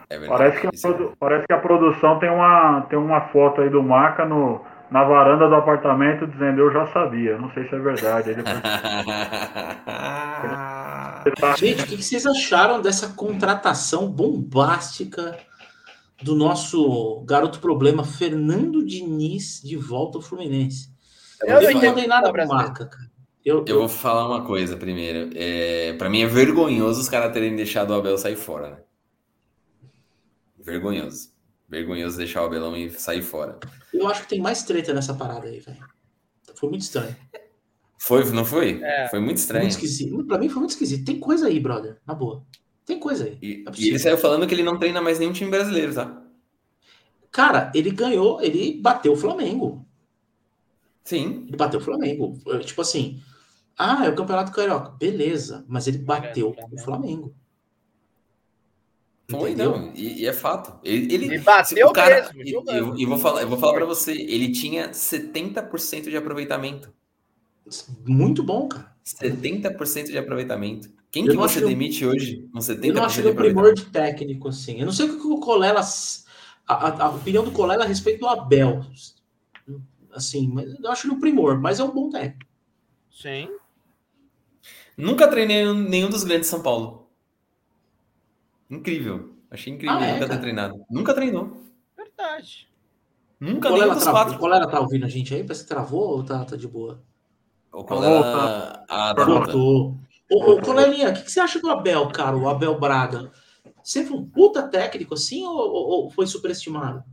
É 0.10 0.20
parece, 0.28 0.62
que 0.62 0.68
a, 0.68 0.70
é 0.70 0.72
parece 1.20 1.48
que 1.48 1.54
a 1.54 1.60
produção 1.60 2.20
tem 2.20 2.30
uma, 2.30 2.82
tem 2.90 2.98
uma 2.98 3.22
foto 3.30 3.62
aí 3.62 3.70
do 3.70 3.82
Maca 3.82 4.26
no, 4.26 4.62
na 4.92 5.04
varanda 5.04 5.48
do 5.48 5.56
apartamento 5.56 6.28
dizendo 6.28 6.62
eu 6.62 6.72
já 6.72 6.86
sabia. 6.88 7.38
Não 7.38 7.52
sei 7.54 7.68
se 7.68 7.76
é 7.76 7.80
verdade. 7.80 8.30
Ele... 8.32 8.44
Gente, 11.58 11.84
o 11.84 11.88
que 11.88 12.04
vocês 12.04 12.26
acharam 12.26 12.82
dessa 12.82 13.10
contratação 13.10 14.08
bombástica 14.08 15.38
do 16.22 16.36
nosso 16.36 17.24
garoto 17.26 17.60
problema, 17.60 18.04
Fernando 18.04 18.86
Diniz, 18.86 19.60
de 19.64 19.76
volta 19.76 20.20
ao 20.20 20.22
Fluminense? 20.22 20.94
Eu, 21.42 21.62
eu 21.62 21.64
não 21.64 21.72
entendo 21.72 22.08
nada 22.08 22.32
Maca, 22.46 22.86
cara. 22.86 23.15
Eu, 23.46 23.64
eu, 23.68 23.78
vou 23.78 23.88
falar 23.88 24.28
uma 24.28 24.44
coisa 24.44 24.76
primeiro. 24.76 25.30
É, 25.36 25.94
para 25.94 26.10
mim 26.10 26.22
é 26.22 26.26
vergonhoso 26.26 27.00
os 27.00 27.08
caras 27.08 27.32
terem 27.32 27.56
deixado 27.56 27.92
o 27.92 27.94
Abel 27.94 28.18
sair 28.18 28.36
fora, 28.36 28.72
né? 28.72 28.78
Vergonhoso. 30.58 31.30
Vergonhoso 31.70 32.18
deixar 32.18 32.42
o 32.42 32.46
Abelão 32.46 32.76
e 32.76 32.90
sair 32.90 33.22
fora. 33.22 33.60
Eu 33.94 34.08
acho 34.08 34.24
que 34.24 34.30
tem 34.30 34.42
mais 34.42 34.64
treta 34.64 34.96
nessa 34.96 35.14
parada 35.14 35.46
aí, 35.46 35.60
velho. 35.60 35.78
Foi 36.56 36.70
muito 36.70 36.82
estranho. 36.82 37.16
Foi, 38.00 38.24
não 38.32 38.46
foi? 38.46 38.82
É. 38.84 39.08
Foi 39.10 39.20
muito 39.20 39.38
estranho. 39.38 39.66
Muito 39.66 39.74
esquisito. 39.74 40.26
Pra 40.26 40.40
mim 40.40 40.50
foi 40.50 40.60
muito 40.60 40.72
esquisito. 40.72 41.06
Tem 41.06 41.20
coisa 41.20 41.46
aí, 41.46 41.60
brother. 41.60 41.98
Na 42.06 42.16
boa. 42.16 42.44
Tem 42.84 43.00
coisa 43.00 43.26
aí. 43.26 43.38
E, 43.42 43.64
é 43.68 43.72
e 43.78 43.90
ele 43.90 44.00
saiu 44.00 44.18
falando 44.18 44.48
que 44.48 44.56
ele 44.56 44.64
não 44.64 44.80
treina 44.80 45.02
mais 45.02 45.20
nenhum 45.20 45.34
time 45.34 45.52
brasileiro, 45.52 45.94
tá? 45.94 46.24
Cara, 47.32 47.72
ele 47.76 47.92
ganhou, 47.92 48.42
ele 48.42 48.80
bateu 48.82 49.14
o 49.14 49.18
Flamengo. 49.18 49.86
Sim. 51.04 51.46
Ele 51.48 51.58
bateu 51.58 51.80
o 51.80 51.84
Flamengo. 51.84 52.40
Tipo 52.64 52.82
assim, 52.82 53.22
ah, 53.78 54.06
é 54.06 54.10
o 54.10 54.16
Campeonato 54.16 54.52
Carioca. 54.52 54.92
Beleza, 54.92 55.66
mas 55.68 55.88
ele 55.88 55.98
bateu 56.00 56.56
o 56.72 56.78
Flamengo. 56.80 57.34
Foi, 59.30 59.56
não, 59.56 59.92
e, 59.96 60.22
e, 60.22 60.26
é 60.28 60.34
fato. 60.34 60.80
Ele, 60.84 61.12
ele, 61.14 61.26
ele 61.26 61.40
bateu 61.40 61.88
o 61.88 61.92
cara, 61.94 62.32
mesmo. 62.32 62.44
E, 62.44 62.52
eu, 62.54 62.96
eu, 62.98 63.10
vou 63.10 63.18
falar, 63.18 63.42
eu 63.42 63.50
vou 63.50 63.58
falar 63.58 63.74
para 63.74 63.86
você, 63.86 64.12
ele 64.14 64.52
tinha 64.52 64.92
70% 64.92 66.04
de 66.10 66.16
aproveitamento. 66.16 66.94
Muito 68.06 68.44
bom, 68.44 68.68
cara. 68.68 68.94
70% 69.04 70.06
de 70.12 70.18
aproveitamento. 70.18 70.90
Quem 71.10 71.26
Eu 71.26 71.32
que 71.32 71.38
você 71.38 71.58
acho- 71.60 71.68
demite 71.68 72.06
hoje 72.06 72.48
com 72.54 72.60
70% 72.60 72.86
Eu 72.86 72.94
não 72.94 73.04
acho 73.04 73.16
de 73.16 73.22
ele 73.22 73.30
um 73.32 73.36
primor 73.36 73.64
aproveitamento? 73.64 73.86
de 73.86 73.92
técnico, 73.92 74.48
assim. 74.50 74.80
Eu 74.80 74.86
não 74.86 74.94
sei 74.94 75.10
o 75.10 75.20
que 75.20 75.28
o 75.28 75.40
Colela. 75.40 75.82
A, 76.68 76.74
a- 76.88 77.04
a 77.06 77.10
opinião 77.10 77.44
do 77.44 77.52
Colela 77.52 77.84
a 77.84 77.88
respeito 77.88 78.20
do 78.20 78.28
Abel. 78.28 78.86
Assim, 80.14 80.48
mas 80.48 80.72
eu 80.80 80.92
acho 80.92 81.08
ele 81.08 81.16
um 81.16 81.20
primor, 81.20 81.60
mas 81.60 81.80
é 81.80 81.84
um 81.84 81.92
bom 81.92 82.10
técnico. 82.10 82.46
Sim. 83.12 83.50
Nunca 84.98 85.28
treinei 85.28 85.66
nenhum 85.74 86.10
dos 86.10 86.24
grandes 86.24 86.48
de 86.48 86.52
São 86.52 86.62
Paulo. 86.64 87.08
Incrível. 88.70 89.34
Achei 89.52 89.74
incrível 89.74 89.98
Ah, 89.98 90.06
é, 90.06 90.14
nunca 90.14 90.28
ter 90.30 90.40
treinado. 90.40 90.86
Nunca 90.90 91.14
treinou. 91.14 91.62
Verdade. 91.98 92.68
O 93.40 93.46
Nunca 93.46 93.70
nenhum 93.70 93.80
Colela, 93.82 93.94
dos 93.94 94.04
travou, 94.04 94.22
quatro. 94.22 94.36
o 94.36 94.40
Colela 94.40 94.70
tá 94.70 94.80
ouvindo 94.80 95.06
a 95.06 95.10
gente 95.10 95.34
aí? 95.34 95.44
Parece 95.44 95.64
que 95.64 95.70
travou 95.70 96.02
ou 96.18 96.24
tá, 96.24 96.44
tá 96.46 96.56
de 96.56 96.68
boa? 96.68 97.00
O 97.72 97.84
Colela... 97.84 98.84
Ah, 98.90 99.14
tá. 99.14 99.26
Ô, 99.58 100.54
ô, 100.54 100.62
Colelinha, 100.62 101.10
o 101.10 101.14
que, 101.14 101.22
que 101.24 101.32
você 101.32 101.40
acha 101.40 101.60
do 101.60 101.70
Abel, 101.70 102.08
cara? 102.10 102.36
O 102.36 102.50
Abel 102.50 102.80
Braga? 102.80 103.32
Sempre 103.84 104.14
um 104.14 104.26
puta 104.26 104.64
técnico 104.68 105.14
assim 105.14 105.46
ou, 105.46 105.56
ou- 105.56 106.10
foi 106.10 106.26
superestimado? 106.26 107.04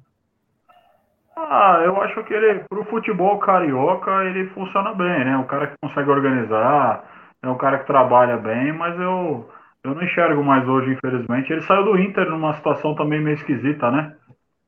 Ah, 1.37 1.83
eu 1.85 2.01
acho 2.01 2.25
que 2.25 2.33
ele, 2.33 2.61
pro 2.69 2.85
futebol 2.87 3.39
carioca, 3.41 4.11
ele 4.25 4.49
funciona 4.51 4.95
bem, 4.95 5.25
né? 5.25 5.37
Um 5.37 5.47
cara 5.47 5.67
que 5.67 5.77
consegue 5.83 6.09
organizar, 6.11 7.05
é 7.43 7.49
um 7.49 7.57
cara 7.57 7.79
que 7.81 7.87
trabalha 7.87 8.37
bem, 8.37 8.73
mas 8.73 8.99
eu, 8.99 9.51
eu 9.83 9.95
não 9.95 10.03
enxergo 10.03 10.43
mais 10.45 10.67
hoje, 10.67 10.93
infelizmente. 10.93 11.53
Ele 11.53 11.63
saiu 11.63 11.85
do 11.85 11.99
Inter 11.99 12.31
numa 12.31 12.55
situação 12.55 12.95
também 12.95 13.21
meio 13.21 13.35
esquisita, 13.35 13.91
né? 13.91 14.15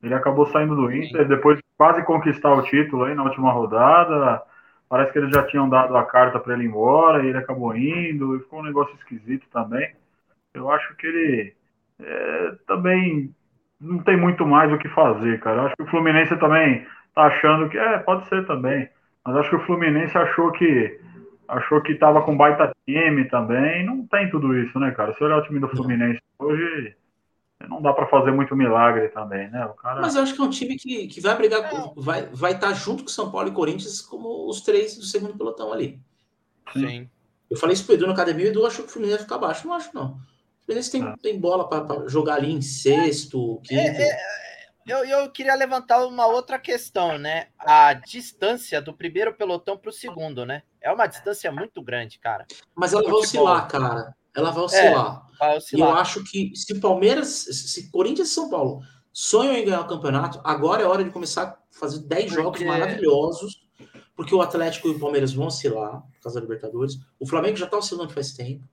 Ele 0.02 0.12
acabou 0.12 0.44
saindo 0.46 0.74
do 0.74 0.92
Inter, 0.92 1.26
depois 1.26 1.56
de 1.56 1.62
quase 1.78 2.04
conquistar 2.04 2.52
o 2.52 2.62
título 2.62 3.04
aí 3.04 3.14
na 3.14 3.22
última 3.22 3.52
rodada. 3.52 4.42
Parece 4.88 5.12
que 5.12 5.18
eles 5.18 5.34
já 5.34 5.44
tinham 5.44 5.68
dado 5.68 5.96
a 5.96 6.04
carta 6.04 6.38
para 6.38 6.54
ele 6.54 6.64
ir 6.64 6.66
embora 6.66 7.22
e 7.22 7.28
ele 7.28 7.38
acabou 7.38 7.74
indo, 7.76 8.36
e 8.36 8.40
ficou 8.40 8.60
um 8.60 8.64
negócio 8.64 8.94
esquisito 8.96 9.46
também. 9.50 9.94
Eu 10.52 10.70
acho 10.70 10.94
que 10.96 11.06
ele 11.06 11.54
é, 12.00 12.54
também 12.66 13.34
não 13.80 13.98
tem 13.98 14.16
muito 14.16 14.44
mais 14.46 14.72
o 14.72 14.78
que 14.78 14.88
fazer, 14.88 15.40
cara. 15.40 15.62
Eu 15.62 15.66
acho 15.66 15.76
que 15.76 15.82
o 15.84 15.90
Fluminense 15.90 16.36
também 16.36 16.86
tá 17.14 17.22
achando 17.24 17.68
que 17.68 17.78
é, 17.78 17.98
pode 17.98 18.26
ser 18.26 18.44
também, 18.46 18.88
mas 19.24 19.36
acho 19.36 19.50
que 19.50 19.56
o 19.56 19.66
Fluminense 19.66 20.16
achou 20.18 20.50
que 20.52 21.00
achou 21.48 21.80
que 21.82 21.94
tava 21.94 22.22
com 22.22 22.36
baita 22.36 22.72
time 22.86 23.28
também. 23.28 23.84
Não 23.84 24.06
tem 24.06 24.30
tudo 24.30 24.56
isso, 24.58 24.78
né, 24.78 24.90
cara? 24.92 25.14
Se 25.14 25.22
olhar 25.24 25.38
o 25.38 25.42
time 25.44 25.60
do 25.60 25.68
Fluminense 25.68 26.20
hoje, 26.38 26.96
não 27.68 27.80
dá 27.80 27.92
para 27.92 28.06
fazer 28.08 28.30
muito 28.30 28.54
milagre 28.56 29.08
também, 29.08 29.50
né? 29.50 29.64
O 29.66 29.74
cara 29.74 30.00
Mas 30.00 30.16
eu 30.16 30.22
acho 30.22 30.34
que 30.34 30.40
é 30.40 30.44
um 30.44 30.50
time 30.50 30.76
que, 30.76 31.06
que 31.08 31.20
vai 31.20 31.36
brigar, 31.36 31.68
com- 31.70 32.00
vai 32.00 32.26
vai 32.32 32.52
estar 32.52 32.72
junto 32.74 33.02
com 33.04 33.08
São 33.08 33.30
Paulo 33.30 33.48
e 33.48 33.52
Corinthians 33.52 34.00
como 34.00 34.48
os 34.48 34.60
três 34.60 34.96
do 34.96 35.04
segundo 35.04 35.36
pelotão 35.36 35.72
ali. 35.72 35.98
Sim. 36.72 37.08
Eu 37.50 37.56
falei 37.56 37.74
isso 37.74 37.84
pro 37.86 37.94
Edu 37.94 38.06
na 38.06 38.12
academia 38.12 38.46
e 38.46 38.48
o 38.48 38.50
Edu 38.50 38.66
achou 38.66 38.84
que 38.84 38.90
o 38.90 38.92
Fluminense 38.92 39.20
ia 39.20 39.24
ficar 39.24 39.36
abaixo. 39.36 39.66
Não 39.66 39.74
acho, 39.74 39.94
não. 39.94 40.12
O 40.14 40.64
Fluminense 40.64 40.90
tem, 40.90 41.02
É. 41.06 41.14
tem 41.22 41.38
bola 41.38 41.68
para 41.68 42.08
jogar 42.08 42.34
ali 42.36 42.52
em 42.52 42.60
sexto, 42.62 43.60
quinto. 43.62 44.00
Eu, 44.86 45.04
eu 45.04 45.30
queria 45.30 45.54
levantar 45.54 46.04
uma 46.06 46.26
outra 46.26 46.58
questão, 46.58 47.16
né? 47.18 47.48
A 47.58 47.94
distância 47.94 48.80
do 48.82 48.92
primeiro 48.92 49.34
pelotão 49.34 49.76
para 49.78 49.88
o 49.90 49.92
segundo, 49.92 50.44
né? 50.44 50.62
É 50.80 50.92
uma 50.92 51.06
distância 51.06 51.50
muito 51.50 51.82
grande, 51.82 52.18
cara. 52.18 52.46
Mas 52.74 52.92
ela 52.92 53.02
vai 53.02 53.12
oscilar, 53.12 53.66
cara. 53.68 54.14
Ela 54.36 54.50
vai 54.50 54.64
oscilar. 54.64 55.26
Vai 55.38 55.50
E 55.50 55.52
eu 55.54 55.58
oscilar. 55.58 55.96
acho 55.98 56.22
que 56.24 56.52
se 56.54 56.78
Palmeiras, 56.80 57.28
se 57.28 57.90
Corinthians 57.90 58.28
e 58.28 58.34
São 58.34 58.50
Paulo 58.50 58.80
sonham 59.12 59.54
em 59.54 59.64
ganhar 59.64 59.80
o 59.80 59.86
campeonato, 59.88 60.40
agora 60.44 60.82
é 60.82 60.86
hora 60.86 61.02
de 61.04 61.10
começar 61.10 61.42
a 61.44 61.56
fazer 61.70 62.00
10 62.00 62.32
jogos 62.32 62.50
Porque- 62.58 62.64
maravilhosos, 62.64 63.64
porque 64.16 64.34
o 64.34 64.42
Atlético 64.42 64.88
e 64.88 64.90
o 64.92 64.98
Palmeiras 65.00 65.32
vão 65.32 65.46
oscilar 65.46 66.02
por 66.02 66.20
causa 66.20 66.38
da 66.40 66.44
Libertadores. 66.44 66.94
O 67.18 67.26
Flamengo 67.26 67.56
já 67.56 67.66
tá 67.66 67.76
oscilando 67.78 68.12
faz 68.12 68.32
tempo, 68.32 68.64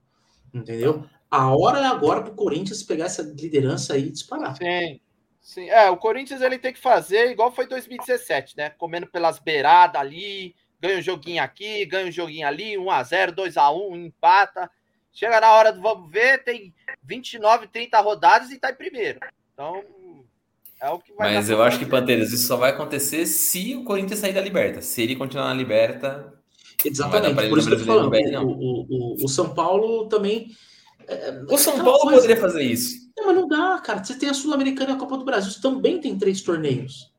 entendeu? 0.52 1.04
A 1.30 1.54
hora 1.56 1.78
é 1.78 1.86
agora 1.86 2.22
pro 2.22 2.34
Corinthians 2.34 2.82
pegar 2.82 3.06
essa 3.06 3.22
liderança 3.22 3.94
aí 3.94 4.08
e 4.08 4.12
disparar. 4.12 4.56
Sim. 4.56 5.00
Sim. 5.42 5.68
É, 5.68 5.90
o 5.90 5.96
Corinthians 5.96 6.40
ele 6.40 6.56
tem 6.56 6.72
que 6.72 6.78
fazer 6.78 7.30
igual 7.30 7.52
foi 7.52 7.66
2017, 7.66 8.56
né? 8.56 8.70
Comendo 8.70 9.08
pelas 9.08 9.40
beiradas 9.40 10.00
ali, 10.00 10.54
ganha 10.80 10.98
um 10.98 11.02
joguinho 11.02 11.42
aqui, 11.42 11.84
ganha 11.84 12.06
um 12.06 12.12
joguinho 12.12 12.46
ali, 12.46 12.76
1x0, 12.76 13.32
2x1, 13.34 13.96
empata. 14.06 14.70
Chega 15.12 15.40
na 15.40 15.52
hora 15.52 15.72
do 15.72 15.82
vamos 15.82 16.10
ver, 16.10 16.44
tem 16.44 16.72
29, 17.02 17.66
30 17.66 18.00
rodadas 18.00 18.50
e 18.50 18.58
tá 18.58 18.70
em 18.70 18.76
primeiro. 18.76 19.18
Então, 19.52 19.84
é 20.80 20.88
o 20.88 20.98
que 21.00 21.12
vai 21.12 21.34
Mas 21.34 21.50
eu 21.50 21.60
acho 21.60 21.78
que, 21.78 21.84
fazer. 21.84 22.00
Panteiras, 22.00 22.32
isso 22.32 22.46
só 22.46 22.56
vai 22.56 22.70
acontecer 22.70 23.26
se 23.26 23.74
o 23.74 23.84
Corinthians 23.84 24.20
sair 24.20 24.32
da 24.32 24.40
Liberta. 24.40 24.80
Se 24.80 25.02
ele 25.02 25.16
continuar 25.16 25.48
na 25.48 25.54
Liberta, 25.54 26.32
Não 26.84 27.10
vai 27.10 27.20
dar 27.20 27.34
pra 27.34 27.40
Exatamente, 27.40 27.40
ele 27.40 27.48
por 27.50 27.58
isso 27.58 27.68
que 27.68 27.74
eu 27.74 27.78
tô 27.78 27.84
no 27.84 28.10
falando. 28.10 28.48
O, 28.48 28.52
o, 28.52 28.86
o, 28.88 29.24
o 29.24 29.28
São 29.28 29.52
Paulo 29.52 30.08
também. 30.08 30.48
É, 31.08 31.44
o 31.48 31.56
São 31.58 31.72
aquela 31.74 31.84
Paulo 31.84 32.00
coisa- 32.02 32.16
poderia 32.22 32.40
fazer 32.40 32.62
isso. 32.62 33.02
Não, 33.16 33.26
mas 33.26 33.36
não 33.36 33.48
dá, 33.48 33.78
cara. 33.78 34.02
Você 34.02 34.14
tem 34.14 34.28
a 34.28 34.34
Sul-Americana 34.34 34.90
e 34.90 34.94
a 34.94 34.98
Copa 34.98 35.16
do 35.18 35.24
Brasil. 35.24 35.50
Você 35.52 35.60
também 35.60 36.00
tem 36.00 36.16
três 36.18 36.40
torneios. 36.42 37.12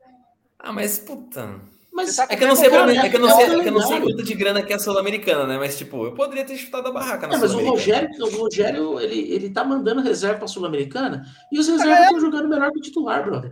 Ah, 0.60 0.72
mas 0.72 0.98
puta. 1.00 1.62
Mas 1.92 2.16
tá 2.16 2.26
É 2.28 2.36
que 2.36 2.44
eu 2.44 2.48
não 2.48 2.56
sei, 2.56 2.70
Cara, 2.72 2.92
é 2.92 3.10
que 3.10 3.16
eu 3.16 3.20
não 3.20 3.30
é 3.30 3.34
sei, 3.36 3.44
é 3.46 3.60
que 3.62 3.68
eu 3.70 3.72
não 3.72 3.82
sei 3.82 4.02
quanto 4.02 4.24
de 4.24 4.34
grana 4.34 4.64
que 4.64 4.74
é 4.74 4.76
a 4.76 4.80
Sul-Americana, 4.80 5.46
né? 5.46 5.60
Mas, 5.60 5.78
tipo, 5.78 6.06
eu 6.06 6.14
poderia 6.16 6.44
ter 6.44 6.58
chutado 6.58 6.88
a 6.88 6.92
barraca 6.92 7.28
na 7.28 7.36
É, 7.36 7.38
mas 7.38 7.54
o. 7.54 7.60
Rogério, 7.60 8.10
o 8.20 8.30
Rogério 8.38 9.00
ele, 9.00 9.32
ele 9.32 9.50
tá 9.52 9.64
mandando 9.64 10.02
reserva 10.02 10.40
pra 10.40 10.48
Sul-Americana 10.48 11.24
e 11.52 11.60
os 11.60 11.68
reservas 11.68 12.06
estão 12.06 12.20
jogando 12.20 12.50
melhor 12.50 12.72
que 12.72 12.80
o 12.80 12.82
titular, 12.82 13.24
brother. 13.24 13.52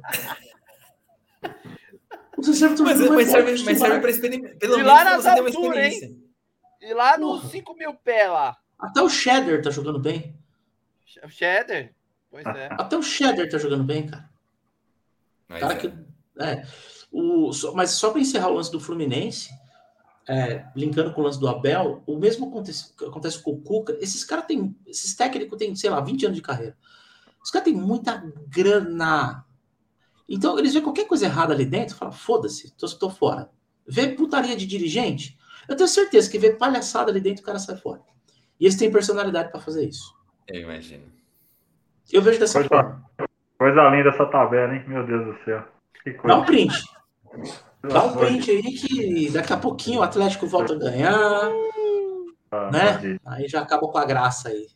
Os 2.37 2.47
reservas 2.47 2.79
estão 2.79 2.85
Mas, 2.91 2.97
jogando 2.97 3.15
mas, 3.15 3.27
melhor 3.27 3.37
serve, 3.45 3.53
que 3.55 3.61
o 3.61 3.65
mas 3.65 3.77
serve 3.79 3.99
pra 3.99 4.09
experimentar. 4.09 4.57
Pelo 4.57 4.73
E 4.73 4.77
menos 4.77 4.91
lá 4.91 5.01
pra 5.01 5.11
nas 5.17 5.25
alturas, 5.27 5.55
hein? 5.55 5.63
experiência. 5.93 6.11
E 6.81 6.93
lá 6.95 7.17
nos 7.19 7.41
Porra. 7.41 7.49
5 7.51 7.75
mil 7.75 7.93
pé 7.93 8.27
lá. 8.27 8.57
Até 8.81 9.01
o 9.01 9.09
Cheddar 9.09 9.61
tá 9.61 9.69
jogando 9.69 9.99
bem. 9.99 10.35
O 11.23 11.29
Cheddar. 11.29 11.91
Pois 12.29 12.45
é. 12.45 12.67
Até 12.71 12.97
o 12.97 13.03
Cheddar 13.03 13.47
tá 13.49 13.57
jogando 13.57 13.83
bem, 13.83 14.07
cara. 14.07 14.29
Mas 15.47 15.59
Cara 15.59 15.73
é. 15.73 15.77
que, 15.77 15.93
é, 16.39 16.65
o, 17.11 17.51
só- 17.53 17.73
mas 17.73 17.91
só 17.91 18.09
para 18.09 18.21
encerrar 18.21 18.47
o 18.49 18.53
lance 18.53 18.71
do 18.71 18.79
Fluminense, 18.79 19.49
é, 20.27 20.65
linkando 20.75 21.13
com 21.13 21.21
o 21.21 21.23
lance 21.25 21.39
do 21.39 21.47
Abel, 21.49 22.01
o 22.07 22.17
mesmo 22.17 22.47
acontece, 22.47 22.93
acontece 23.05 23.39
com 23.43 23.51
o 23.51 23.61
Cuca. 23.61 23.97
Esses 23.99 24.23
caras 24.23 24.45
têm, 24.45 24.75
esses 24.87 25.13
técnicos 25.13 25.57
têm, 25.57 25.75
sei 25.75 25.89
lá, 25.89 25.99
20 25.99 26.25
anos 26.25 26.37
de 26.37 26.41
carreira. 26.41 26.77
Os 27.43 27.51
caras 27.51 27.65
têm 27.65 27.75
muita 27.75 28.23
grana. 28.47 29.45
Então, 30.29 30.57
eles 30.57 30.71
veem 30.71 30.83
qualquer 30.83 31.05
coisa 31.05 31.25
errada 31.25 31.53
ali 31.53 31.65
dentro, 31.65 31.95
falam, 31.97 32.13
foda-se, 32.13 32.71
tô, 32.77 32.87
tô 32.87 33.09
fora. 33.09 33.49
Vê 33.85 34.07
putaria 34.07 34.55
de 34.55 34.65
dirigente, 34.65 35.37
eu 35.67 35.75
tenho 35.75 35.89
certeza 35.89 36.29
que 36.29 36.39
vê 36.39 36.51
palhaçada 36.53 37.11
ali 37.11 37.19
dentro, 37.19 37.43
o 37.43 37.45
cara 37.45 37.59
sai 37.59 37.75
fora. 37.75 38.01
E 38.61 38.65
eles 38.65 38.77
têm 38.77 38.91
personalidade 38.91 39.49
para 39.49 39.59
fazer 39.59 39.89
isso. 39.89 40.15
Eu 40.47 40.61
imagino. 40.61 41.03
Eu 42.13 42.21
vejo 42.21 42.39
dessa 42.39 42.59
Coisa, 42.59 42.69
forma. 42.69 43.03
coisa 43.57 43.89
linda 43.89 44.09
essa 44.09 44.25
tabela, 44.27 44.75
hein? 44.75 44.83
Meu 44.87 45.03
Deus 45.03 45.25
do 45.25 45.43
céu. 45.43 45.65
Que 46.03 46.11
Dá 46.23 46.37
um 46.37 46.45
print. 46.45 46.73
Dá 47.81 48.03
um 48.03 48.15
print 48.15 48.51
aí 48.51 48.61
que 48.61 49.31
daqui 49.31 49.51
a 49.51 49.57
pouquinho 49.57 50.01
o 50.01 50.03
Atlético 50.03 50.45
volta 50.45 50.73
a 50.75 50.77
ganhar, 50.77 51.49
Deus, 52.51 52.71
né? 52.71 53.17
Aí 53.25 53.47
já 53.47 53.61
acaba 53.61 53.87
com 53.87 53.97
a 53.97 54.05
graça 54.05 54.49
aí. 54.49 54.67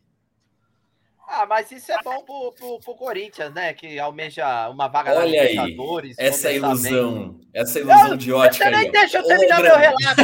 Ah, 1.27 1.45
mas 1.45 1.71
isso 1.71 1.91
é 1.91 1.97
bom 2.03 2.23
pro, 2.23 2.51
pro, 2.53 2.79
pro 2.79 2.95
Corinthians, 2.95 3.53
né? 3.53 3.73
Que 3.73 3.97
almeja 3.99 4.69
uma 4.69 4.87
vaga 4.87 5.13
na 5.13 5.21
Olha 5.21 5.41
aí, 5.41 5.55
Libertadores. 5.55 6.15
Essa 6.19 6.51
ilusão. 6.51 7.39
Essa 7.53 7.79
ilusão 7.79 8.15
de 8.17 8.31
ótica 8.31 8.65
Você 8.65 8.69
nem 8.71 8.85
aí. 8.85 8.91
deixa 8.91 9.17
eu 9.17 9.23
terminar 9.23 9.61
meu 9.61 9.75
relato. 9.77 10.21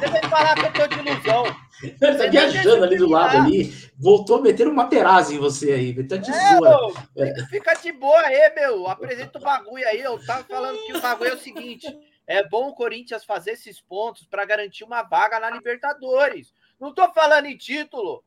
Você 0.00 0.10
vem 0.10 0.30
falar 0.30 0.54
que 0.54 0.66
eu 0.66 0.72
tô 0.72 0.86
de 0.86 0.98
ilusão. 1.08 1.44
Ele 1.82 1.92
tá 1.98 2.12
Você 2.12 2.30
viajando 2.30 2.84
ali 2.84 2.96
do 2.96 3.04
eu 3.04 3.10
lado 3.10 3.36
ali, 3.38 3.74
voltou 3.98 4.36
a 4.38 4.42
meter 4.42 4.66
uma 4.68 4.84
Materazzi 4.84 5.34
em 5.34 5.38
você 5.38 5.72
aí, 5.72 5.94
meteu 5.94 6.18
a 6.18 6.20
É, 6.20 6.22
tesoura. 6.22 6.78
meu, 7.16 7.46
fica 7.48 7.74
de 7.74 7.92
boa 7.92 8.20
aí, 8.20 8.54
meu. 8.54 8.86
Apresenta 8.88 9.38
o 9.38 9.42
bagulho 9.42 9.86
aí. 9.88 10.00
Eu 10.00 10.24
tava 10.24 10.44
falando 10.44 10.78
que 10.84 10.92
o 10.96 11.00
bagulho 11.00 11.30
é 11.30 11.34
o 11.34 11.38
seguinte: 11.38 11.86
é 12.26 12.46
bom 12.46 12.68
o 12.68 12.74
Corinthians 12.74 13.24
fazer 13.24 13.52
esses 13.52 13.80
pontos 13.80 14.26
para 14.26 14.44
garantir 14.44 14.84
uma 14.84 15.02
vaga 15.02 15.40
na 15.40 15.50
Libertadores. 15.50 16.52
Não 16.78 16.92
tô 16.94 17.10
falando 17.12 17.46
em 17.46 17.56
título. 17.56 18.22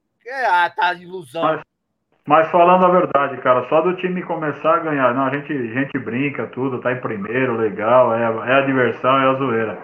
Ah, 0.47 0.69
tá 0.69 0.93
ilusão. 0.93 1.61
Mas- 2.27 2.51
falando 2.51 2.85
a 2.85 2.89
verdade, 2.89 3.37
cara, 3.37 3.67
só 3.69 3.81
do 3.81 3.95
time 3.95 4.21
começar 4.21 4.75
a 4.75 4.79
ganhar, 4.79 5.13
não, 5.15 5.23
a 5.25 5.29
gente, 5.29 5.51
a 5.51 5.73
gente 5.73 5.97
brinca 5.97 6.45
tudo, 6.47 6.79
tá 6.81 6.91
em 6.91 6.99
primeiro, 6.99 7.55
legal, 7.55 8.13
é, 8.13 8.25
a- 8.25 8.49
é 8.49 8.53
a 8.55 8.65
diversão, 8.65 9.17
é 9.17 9.29
a 9.29 9.33
zoeira. 9.35 9.77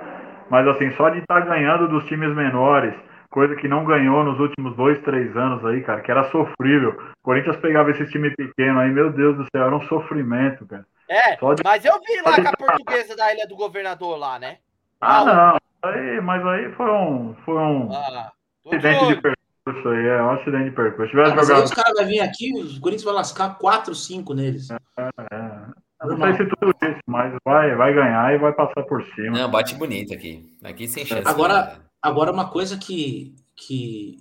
Mas 0.49 0.67
assim, 0.67 0.91
só 0.91 1.09
de 1.09 1.19
estar 1.19 1.39
ganhando 1.39 1.87
dos 1.87 2.05
times 2.05 2.35
menores, 2.35 2.93
coisa 3.29 3.55
que 3.55 3.67
não 3.67 3.85
ganhou 3.85 4.23
nos 4.25 4.39
últimos 4.39 4.75
dois, 4.75 4.99
três 4.99 5.35
anos 5.37 5.65
aí, 5.65 5.81
cara, 5.81 6.01
que 6.01 6.11
era 6.11 6.25
sofrível. 6.25 6.91
O 6.91 7.23
Corinthians 7.23 7.55
pegava 7.57 7.89
esse 7.91 8.05
time 8.07 8.29
pequeno 8.29 8.79
aí, 8.79 8.91
meu 8.91 9.09
Deus 9.11 9.37
do 9.37 9.43
céu, 9.45 9.65
era 9.65 9.75
um 9.75 9.81
sofrimento, 9.87 10.65
cara. 10.67 10.85
É, 11.09 11.35
de- 11.35 11.63
mas 11.63 11.85
eu 11.85 11.93
vi 12.01 12.21
lá 12.21 12.35
com 12.35 12.49
a 12.49 12.57
portuguesa 12.57 13.15
da 13.15 13.33
Ilha 13.33 13.47
do 13.47 13.55
Governador 13.55 14.17
lá, 14.17 14.37
né? 14.37 14.57
Ah, 15.01 15.23
não, 15.25 15.89
aí, 15.89 16.21
mas 16.21 16.45
aí 16.45 16.71
foi 16.73 16.89
um, 16.91 17.35
foi 17.45 17.55
um 17.55 17.89
Ah, 17.91 18.31
acidente 18.65 19.07
de 19.07 19.21
percurso 19.63 19.89
aí, 19.89 20.05
é 20.07 20.21
um 20.21 20.31
acidente 20.31 20.69
de 20.69 20.75
percurso. 20.75 21.05
Se 21.05 21.11
tivesse 21.11 21.31
Ah, 21.31 21.39
aí 21.39 21.45
jogado 21.47 21.65
os 21.65 21.71
caras 21.71 21.93
vão 21.97 22.05
vir 22.07 22.19
aqui, 22.19 22.51
o 22.53 22.79
Corinthians 22.81 23.03
vai 23.03 23.13
lascar 23.13 23.57
4, 23.57 23.95
5 23.95 24.33
neles. 24.33 24.67
Não 24.69 26.17
sei 26.17 26.33
se 26.33 26.49
tudo 26.59 26.73
isso, 26.83 26.99
mas 27.07 27.33
vai, 27.45 27.75
vai 27.75 27.93
ganhar 27.93 28.33
e 28.33 28.37
vai 28.37 28.51
passar 28.53 28.83
por 28.83 29.03
cima. 29.15 29.31
Não, 29.37 29.49
bate 29.49 29.75
bonito 29.75 30.13
aqui. 30.13 30.57
Aqui 30.63 30.87
sem 30.87 31.05
chance. 31.05 31.27
Agora- 31.27 31.65
né? 31.65 31.77
Agora, 32.01 32.33
uma 32.33 32.49
coisa 32.49 32.77
que, 32.77 33.33
que 33.55 34.17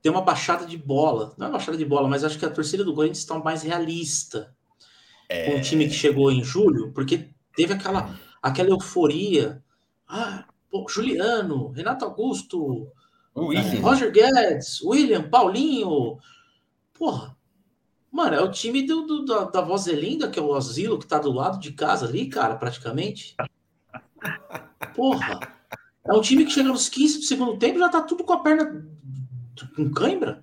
tem 0.00 0.10
uma 0.10 0.22
baixada 0.22 0.64
de 0.64 0.78
bola. 0.78 1.34
Não 1.36 1.48
é 1.48 1.50
baixada 1.50 1.76
de 1.76 1.84
bola, 1.84 2.08
mas 2.08 2.24
acho 2.24 2.38
que 2.38 2.46
a 2.46 2.50
torcida 2.50 2.82
do 2.82 2.94
Corinthians 2.94 3.18
está 3.18 3.38
mais 3.38 3.62
realista 3.62 4.54
É, 5.28 5.50
com 5.50 5.58
o 5.58 5.60
time 5.60 5.86
que 5.86 5.92
chegou 5.92 6.32
em 6.32 6.42
julho, 6.42 6.90
porque 6.94 7.28
teve 7.54 7.74
aquela, 7.74 8.14
aquela 8.42 8.70
euforia. 8.70 9.62
Ah, 10.08 10.44
pô, 10.70 10.86
Juliano, 10.88 11.68
Renato 11.72 12.06
Augusto, 12.06 12.88
é, 12.88 12.99
William. 13.36 13.80
Roger 13.80 14.10
Guedes, 14.10 14.80
William, 14.82 15.22
Paulinho. 15.28 16.18
Porra. 16.92 17.36
Mano, 18.10 18.34
é 18.34 18.40
o 18.42 18.50
time 18.50 18.82
do, 18.86 19.06
do- 19.06 19.24
da, 19.24 19.44
da 19.44 19.60
Vozelinda, 19.60 20.28
que 20.28 20.38
é 20.38 20.42
o 20.42 20.54
asilo 20.54 20.98
que 20.98 21.06
tá 21.06 21.18
do 21.18 21.30
lado 21.32 21.60
de 21.60 21.72
casa 21.72 22.06
ali, 22.06 22.28
cara, 22.28 22.56
praticamente. 22.56 23.36
Porra. 24.94 25.40
É 26.04 26.12
um 26.12 26.20
time 26.20 26.44
que 26.44 26.50
chega 26.50 26.68
nos 26.70 26.88
15 26.88 27.18
do 27.18 27.24
segundo 27.24 27.58
tempo 27.58 27.76
e 27.76 27.80
já 27.80 27.88
tá 27.88 28.00
tudo 28.00 28.24
com 28.24 28.32
a 28.32 28.40
perna 28.40 28.84
com 29.76 29.90
cãibra. 29.92 30.42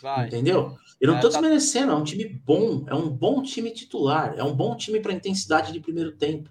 Vai. 0.00 0.26
Entendeu? 0.28 0.76
Eu 1.00 1.08
não 1.10 1.18
É, 1.18 1.20
tô 1.20 1.28
tá- 1.28 1.40
desmerecendo, 1.40 1.92
é 1.92 1.94
um 1.96 2.04
time 2.04 2.24
bom, 2.24 2.84
é 2.88 2.94
um 2.94 3.08
bom 3.10 3.42
time 3.42 3.70
titular, 3.72 4.34
é 4.36 4.42
um 4.42 4.54
bom 4.54 4.76
time 4.76 5.00
para 5.00 5.12
intensidade 5.12 5.72
de 5.72 5.80
primeiro 5.80 6.12
tempo. 6.12 6.48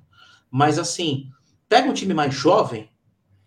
Mas 0.49 0.77
assim, 0.77 1.29
pega 1.69 1.89
um 1.89 1.93
time 1.93 2.13
mais 2.13 2.33
jovem, 2.33 2.90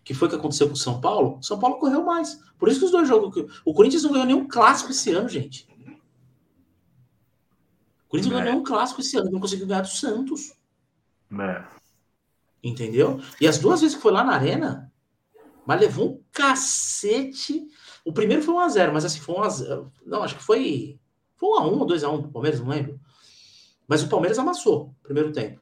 que 0.05 0.13
foi 0.13 0.27
o 0.27 0.31
que 0.31 0.37
aconteceu 0.37 0.67
com 0.67 0.73
o 0.73 0.77
São 0.77 1.01
Paulo, 1.01 1.39
São 1.41 1.59
Paulo 1.59 1.77
correu 1.79 2.03
mais. 2.05 2.39
Por 2.57 2.69
isso 2.69 2.79
que 2.79 2.85
os 2.85 2.91
dois 2.91 3.07
jogos. 3.07 3.51
O 3.65 3.73
Corinthians 3.73 4.03
não 4.03 4.11
ganhou 4.13 4.25
nenhum 4.27 4.47
clássico 4.47 4.91
esse 4.91 5.11
ano, 5.11 5.27
gente. 5.27 5.67
O 8.05 8.09
Corinthians 8.09 8.31
não 8.33 8.39
É. 8.39 8.43
ganhou 8.43 8.53
nenhum 8.53 8.63
clássico 8.63 9.01
esse 9.01 9.17
ano, 9.17 9.31
não 9.31 9.39
conseguiu 9.39 9.65
ganhar 9.67 9.81
do 9.81 9.87
Santos. 9.87 10.53
É. 11.37 11.63
Entendeu? 12.63 13.19
E 13.41 13.47
as 13.47 13.57
duas 13.57 13.81
vezes 13.81 13.95
que 13.95 14.01
foi 14.01 14.11
lá 14.11 14.23
na 14.23 14.33
arena, 14.33 14.91
mas 15.65 15.81
levou 15.81 16.11
um 16.13 16.23
cacete. 16.31 17.67
O 18.05 18.13
primeiro 18.13 18.43
foi 18.43 18.53
1x0, 18.53 18.93
mas 18.93 19.05
assim, 19.05 19.19
foi 19.19 19.35
1x0. 19.35 19.91
Não, 20.05 20.23
acho 20.23 20.35
que 20.37 20.43
foi. 20.43 20.99
Foi 21.35 21.49
1x1 21.49 21.79
ou 21.79 21.85
2x1 21.87 22.21
pro 22.21 22.31
Palmeiras, 22.31 22.59
não 22.59 22.67
lembro. 22.69 22.99
Mas 23.87 24.01
o 24.03 24.07
Palmeiras 24.07 24.39
amassou 24.39 24.95
primeiro 25.03 25.31
tempo. 25.31 25.59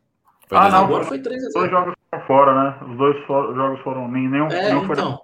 Foi 0.47 0.57
Ah, 0.57 0.69
não. 0.69 0.85
Agora 0.85 1.05
foi 1.05 1.17
Os 1.17 1.23
dois 1.23 1.43
3x0. 1.53 1.69
jogos 1.69 1.93
fora, 2.33 2.63
né? 2.81 2.91
Os 2.91 2.97
dois 2.97 3.27
jogos 3.27 3.79
foram. 3.81 4.07
nem- 4.11 4.27
Nenhum, 4.27 4.47
É, 4.47 4.69
nenhum 4.73 4.85
foi 4.87 4.95
então. 4.95 5.21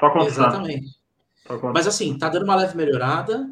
só 0.00 0.10
contra 0.10 0.22
o. 0.22 0.26
Exatamente. 0.26 0.98
Só 1.46 1.54
contra- 1.54 1.72
Mas 1.72 1.86
assim, 1.86 2.18
tá 2.18 2.28
dando 2.28 2.42
uma 2.44 2.56
leve 2.56 2.76
melhorada. 2.76 3.48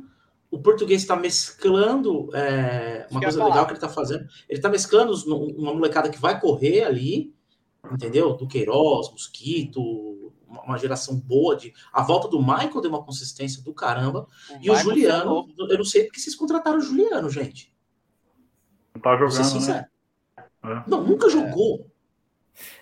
O 0.51 0.59
português 0.59 1.01
está 1.03 1.16
mesclando 1.16 2.28
é, 2.35 3.07
uma 3.11 3.20
coisa 3.20 3.39
falar. 3.39 3.51
legal 3.51 3.66
que 3.66 3.72
ele 3.72 3.80
tá 3.80 3.89
fazendo. 3.89 4.26
Ele 4.49 4.61
tá 4.61 4.68
mesclando 4.68 5.12
uma 5.57 5.72
molecada 5.72 6.11
que 6.11 6.18
vai 6.20 6.39
correr 6.41 6.83
ali, 6.85 7.33
entendeu? 7.91 8.35
Do 8.35 8.47
Queiroz, 8.47 9.11
Mosquito, 9.12 10.33
uma 10.66 10.76
geração 10.76 11.16
boa 11.16 11.57
de. 11.57 11.72
A 11.93 12.03
volta 12.03 12.28
do 12.28 12.39
Michael 12.41 12.80
deu 12.83 12.91
uma 12.91 13.03
consistência 13.03 13.62
do 13.62 13.72
caramba. 13.72 14.26
E 14.61 14.68
o 14.68 14.74
Michael 14.74 14.78
Juliano, 14.78 15.24
falou. 15.24 15.49
eu 15.70 15.78
não 15.78 15.85
sei 15.85 16.05
porque 16.05 16.20
vocês 16.20 16.35
contrataram 16.35 16.78
o 16.78 16.83
Juliano, 16.83 17.30
gente. 17.30 17.72
Não 18.95 19.01
tá 19.01 19.16
jogando, 19.16 19.66
né? 19.66 19.87
É. 20.64 20.83
Não, 20.87 21.03
nunca 21.03 21.30
jogou. 21.30 21.91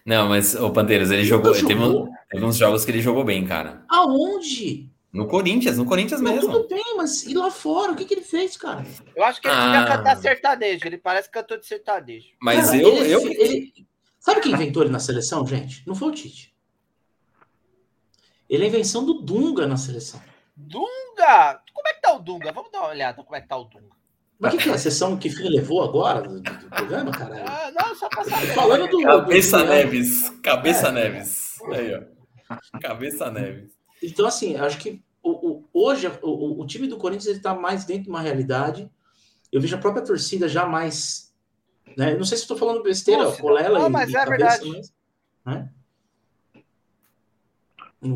Não, 0.05 0.29
mas 0.29 0.55
o 0.55 0.71
Panteiros, 0.71 1.11
ele 1.11 1.25
jogou. 1.25 1.53
Nunca 1.55 1.66
Teve, 1.66 1.83
um- 1.83 2.09
teve 2.31 2.45
uns 2.45 2.57
jogos 2.57 2.85
que 2.85 2.91
ele 2.91 3.01
jogou 3.03 3.25
bem, 3.25 3.47
cara. 3.47 3.85
Aonde? 3.89 4.89
No 5.12 5.27
Corinthians, 5.27 5.77
no 5.77 5.85
Corinthians 5.85 6.21
Não, 6.21 6.33
mesmo. 6.33 6.53
tudo 6.53 6.68
bem, 6.68 6.97
mas 6.97 7.25
e 7.25 7.35
lá 7.35 7.51
fora? 7.51 7.93
O 7.93 7.97
que, 7.97 8.05
que 8.05 8.14
ele 8.14 8.21
fez, 8.23 8.57
cara? 8.57 8.85
Eu 9.16 9.25
acho 9.25 9.41
que 9.41 9.49
ele 9.49 9.57
Ah. 9.57 9.85
cantar 9.87 10.16
sertanejo. 10.16 10.87
Ele 10.87 10.99
parece 10.99 11.29
cantor 11.31 11.59
de 11.59 11.66
sertanejo. 11.66 12.29
Mas 12.41 12.66
Cara, 12.66 12.77
eu, 12.83 12.97
ele- 12.97 13.12
eu, 13.14 13.21
ele- 13.29 13.87
Sabe 14.21 14.41
quem 14.43 14.53
inventou 14.53 14.83
ele 14.83 14.93
na 14.93 14.99
seleção, 15.01 15.47
gente? 15.47 15.83
Não 15.87 15.95
foi 15.95 16.09
o 16.09 16.12
Tite. 16.12 16.55
Ele 18.49 18.64
é 18.64 18.66
a 18.66 18.68
invenção 18.68 19.05
do 19.05 19.14
Dunga 19.14 19.66
na 19.66 19.77
seleção. 19.77 20.21
Dunga! 20.57 21.61
Como 21.73 21.89
é 21.89 21.95
que 21.95 22.01
tá 22.03 22.12
o 22.14 22.18
Dunga? 22.18 22.53
Vamos 22.53 22.71
dar 22.71 22.81
uma 22.81 22.89
olhada 22.91 23.23
como 23.23 23.35
é 23.37 23.41
que 23.41 23.49
tá 23.49 23.57
o 23.57 23.64
Dunga. 23.64 23.97
Mas 24.41 24.55
o 24.55 24.57
que, 24.57 24.62
que 24.64 24.70
é 24.70 24.72
a 24.72 24.78
sessão 24.78 25.16
que 25.18 25.28
fim 25.28 25.49
levou 25.51 25.82
agora 25.84 26.22
do, 26.22 26.41
do- 26.41 26.51
do 26.51 26.68
programa, 26.70 27.11
caralho? 27.11 27.45
Ah, 27.47 27.70
não, 27.78 27.95
só 27.95 28.09
pra 28.09 28.24
saber. 28.24 28.47
Falando 28.55 28.88
do. 28.88 29.03
Cabeça 29.03 29.59
do- 29.59 29.64
Neves. 29.66 30.30
Cabeça 30.43 30.88
É. 30.88 30.93
Neves. 30.93 31.59
Aí, 31.72 31.95
ó. 31.95 32.78
Cabeça 32.80 33.30
Neves. 33.30 33.70
Então, 34.03 34.26
assim, 34.26 34.57
acho 34.57 34.78
que 34.78 35.03
o, 35.22 35.30
o- 35.30 35.64
hoje 35.74 36.11
o, 36.22 36.62
o- 36.62 36.66
time 36.66 36.86
do 36.88 36.97
Corinthians 36.97 37.26
ele 37.26 37.41
tá 37.41 37.55
mais 37.55 37.84
dentro 37.84 38.05
de 38.05 38.09
uma 38.09 38.22
realidade. 38.22 38.91
Eu 39.53 39.61
vejo 39.61 39.76
a 39.76 39.78
própria 39.78 40.03
torcida 40.05 40.49
já 40.49 40.64
mais. 40.64 41.30
Né? 41.97 42.14
Não 42.14 42.24
sei 42.24 42.38
se 42.38 42.45
estou 42.45 42.57
falando 42.57 42.82
besteira, 42.82 43.24
Lúcida. 43.24 43.43
colela 43.43 43.78
Não, 43.80 43.88
e, 43.88 43.91
mas 43.91 44.09
e 44.11 44.16
é 44.16 44.24
cabeça, 44.24 44.30
verdade. 44.64 44.70
mas, 45.45 45.55
né? 45.55 45.68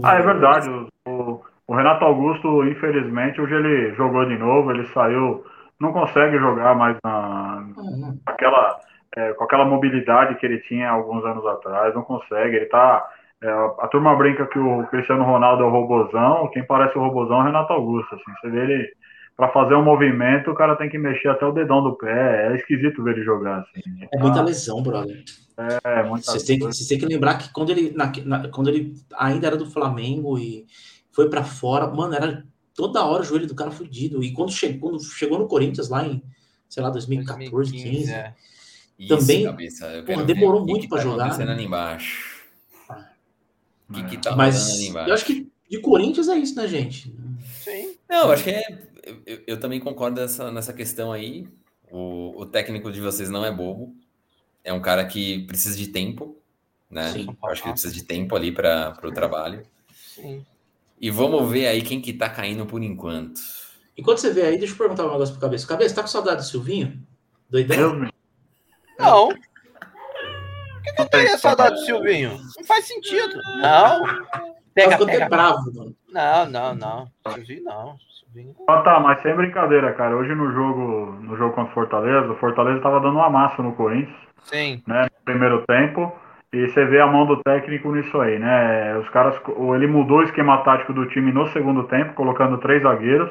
Ah, 0.03 0.15
é 0.15 0.23
verdade. 0.23 0.69
O- 1.07 1.41
o 1.67 1.75
Renato 1.77 2.05
Augusto, 2.05 2.65
infelizmente, 2.65 3.41
hoje 3.41 3.55
ele 3.55 3.95
jogou 3.95 4.25
de 4.27 4.39
novo, 4.39 4.71
ele 4.71 4.87
saiu, 4.95 5.45
não 5.85 5.93
consegue 5.93 6.39
jogar 6.39 6.75
mais 6.75 6.97
na, 7.05 7.65
Hum, 7.79 8.19
aquela, 8.27 8.81
é, 9.17 9.33
com 9.35 9.45
aquela 9.45 9.65
mobilidade 9.65 10.35
que 10.37 10.47
ele 10.47 10.59
tinha 10.63 10.91
alguns 10.91 11.25
anos 11.25 11.47
atrás, 11.47 11.95
não 11.95 12.03
consegue. 12.03 12.57
Ele 12.57 12.67
tá. 12.67 13.07
é, 13.43 13.49
a 13.79 13.87
turma 13.89 14.17
brinca 14.17 14.47
que 14.47 14.59
o 14.59 14.85
Cristiano 14.89 15.23
Ronaldo 15.25 15.63
é 15.63 15.67
o 15.67 15.71
robozão, 15.71 16.49
quem 16.53 16.65
parece 16.67 16.97
o 16.99 17.01
robozão 17.03 17.39
é 17.39 17.41
o 17.43 17.45
Renato 17.45 17.73
Augusto. 17.73 18.15
Assim, 18.15 18.25
você 18.41 18.51
vê 18.51 18.61
ele. 18.63 18.89
Para 19.37 19.49
fazer 19.49 19.75
um 19.75 19.83
movimento, 19.83 20.53
o 20.53 20.55
cara 20.55 20.77
tem 20.77 20.89
que 20.89 20.97
mexer 20.97 21.27
até 21.29 21.45
o 21.45 21.51
dedão 21.51 21.83
do 21.83 21.97
pé. 21.97 22.53
É 22.53 22.55
esquisito 22.57 23.03
ver 23.03 23.17
ele 23.17 23.25
jogar 23.25 23.59
assim. 23.63 23.83
É 24.13 24.17
muita 24.17 24.41
lesão, 24.41 24.81
brother. 24.81 25.25
É, 25.85 26.05
muita 26.05 26.27
Vocês 26.27 26.45
têm, 26.45 26.59
vocês 26.61 26.87
têm 26.87 26.99
que 27.01 27.07
lembrar 27.07 27.39
que 27.39 27.53
quando 27.53 27.71
ele, 27.71 27.93
na- 27.97 28.13
na- 28.25 28.49
quando 28.49 28.69
ele 28.71 28.93
ainda 29.19 29.49
era 29.49 29.57
do 29.57 29.69
Flamengo 29.69 30.39
e 30.39 30.65
foi 31.13 31.29
pra 31.29 31.43
fora, 31.43 31.87
mano, 31.89 32.15
era 32.15 32.45
toda 32.75 33.05
hora 33.05 33.23
o 33.23 33.25
joelho 33.25 33.47
do 33.47 33.55
cara 33.55 33.71
fudido. 33.71 34.23
E 34.23 34.33
quando 34.33 34.53
chegou, 34.53 34.91
quando 34.91 35.03
chegou 35.03 35.39
no 35.39 35.47
Corinthians 35.47 35.89
lá 35.89 36.07
em, 36.07 36.23
sei 36.69 36.83
lá, 36.83 36.91
2014, 36.91 37.73
15, 37.73 38.13
é. 38.13 38.35
Isso, 38.99 39.17
Também. 39.17 39.45
Eu 39.45 40.05
porra, 40.05 40.25
demorou 40.25 40.65
muito 40.65 40.83
que 40.83 40.89
pra 40.89 40.99
tá 40.99 41.03
jogar, 41.05 41.39
né? 41.39 41.53
ali 41.53 41.65
embaixo. 41.65 42.45
O 43.89 43.93
que, 43.93 44.05
que 44.05 44.17
tá 44.19 44.35
mas 44.37 44.71
ali 44.73 44.87
embaixo? 44.87 45.11
eu 45.11 45.15
acho 45.15 45.25
que 45.25 45.53
de 45.69 45.79
Corinthians 45.81 46.29
é 46.29 46.37
isso, 46.37 46.55
né, 46.55 46.67
gente? 46.69 47.13
Sim. 47.61 47.97
Não, 48.09 48.31
acho 48.31 48.45
que 48.45 48.51
é. 48.51 48.63
Eu, 49.05 49.23
eu- 49.27 49.43
eu 49.49 49.61
também 49.61 49.81
concordo 49.81 50.21
nessa, 50.21 50.51
nessa 50.51 50.73
questão 50.73 51.13
aí. 51.13 51.47
O, 51.91 52.41
o 52.41 52.47
técnico 52.47 52.91
de 52.91 53.01
vocês 53.01 53.29
não 53.31 53.45
é 53.45 53.51
bobo. 53.53 53.95
É 54.63 54.73
um 54.73 54.81
cara 54.81 55.05
que 55.05 55.45
precisa 55.47 55.77
de 55.77 55.89
tempo, 55.89 56.37
né? 56.91 57.13
Sim. 57.13 57.27
Eu 57.43 57.49
acho 57.51 57.63
que 57.63 57.69
ele 57.69 57.73
precisa 57.75 57.93
de 57.93 58.03
tempo 58.05 58.35
ali 58.35 58.51
para 58.53 58.97
o 59.03 59.13
trabalho. 59.13 59.63
Sim. 59.93 60.45
E 61.05 61.11
vamos 61.11 61.51
ver 61.51 61.67
aí 61.67 61.83
quem 61.83 62.01
que 62.01 62.15
tá 62.15 62.31
caindo 62.31 62.65
por 62.65 62.83
enquanto. 62.83 63.39
Enquanto 63.95 64.23
você 64.23 64.33
vê 64.33 64.41
aí, 64.41 64.59
deixa 64.59 64.73
eu 64.73 64.79
perguntar 64.79 65.05
um 65.05 65.13
negócio 65.13 65.35
pro 65.35 65.43
Cabeça. 65.43 65.69
Cabeça, 65.69 65.95
tá 65.95 66.01
com 66.01 66.09
saudade 66.09 66.39
do 66.39 66.45
Silvinho? 66.45 66.99
Doidão? 67.51 68.09
Não. 68.99 69.29
Por 69.29 69.37
que, 70.83 70.93
que 70.95 71.03
eu 71.03 71.09
teria 71.11 71.37
saudade 71.37 71.75
do 71.75 71.85
Silvinho? 71.85 72.41
Não 72.57 72.65
faz 72.65 72.87
sentido. 72.87 73.37
Não. 73.61 74.01
Tá 74.01 74.45
Pega, 74.73 74.95
até 74.95 75.05
pega. 75.05 75.29
bravo, 75.29 75.75
mano. 75.75 75.95
Não, 76.11 76.47
não, 76.47 76.75
não. 76.75 77.11
Silvinho 77.35 77.65
não. 77.65 77.97
Silvinho 78.21 78.57
não. 78.59 78.75
Ah, 78.75 78.81
tá, 78.81 78.99
mas 78.99 79.21
sem 79.21 79.37
brincadeira, 79.37 79.93
cara. 79.93 80.17
Hoje 80.17 80.35
no 80.35 80.51
jogo, 80.55 81.13
no 81.21 81.37
jogo 81.37 81.55
contra 81.55 81.71
o 81.71 81.75
Fortaleza, 81.75 82.33
o 82.33 82.39
Fortaleza 82.39 82.81
tava 82.81 83.01
dando 83.01 83.17
uma 83.19 83.29
massa 83.29 83.63
no 83.63 83.75
Corinthians, 83.75 84.17
Sim. 84.45 84.83
né? 84.87 85.03
No 85.03 85.25
primeiro 85.27 85.67
tempo. 85.67 86.11
E 86.55 86.69
você 86.69 86.85
vê 86.85 87.01
a 87.01 87.07
mão 87.09 87.27
do 87.27 87.43
técnico 87.43 87.93
nisso 87.93 88.21
aí, 88.21 88.39
né? 88.39 88.97
Os 88.99 89.09
caras, 89.09 89.35
ele 89.75 89.89
mudou 89.89 90.19
o 90.19 90.23
esquema 90.23 90.63
tático 90.63 90.93
do 90.93 91.09
time 91.09 91.33
no 91.33 91.49
segundo 91.49 91.83
tempo, 91.89 92.15
colocando 92.15 92.59
três 92.59 92.81
zagueiros 92.85 93.29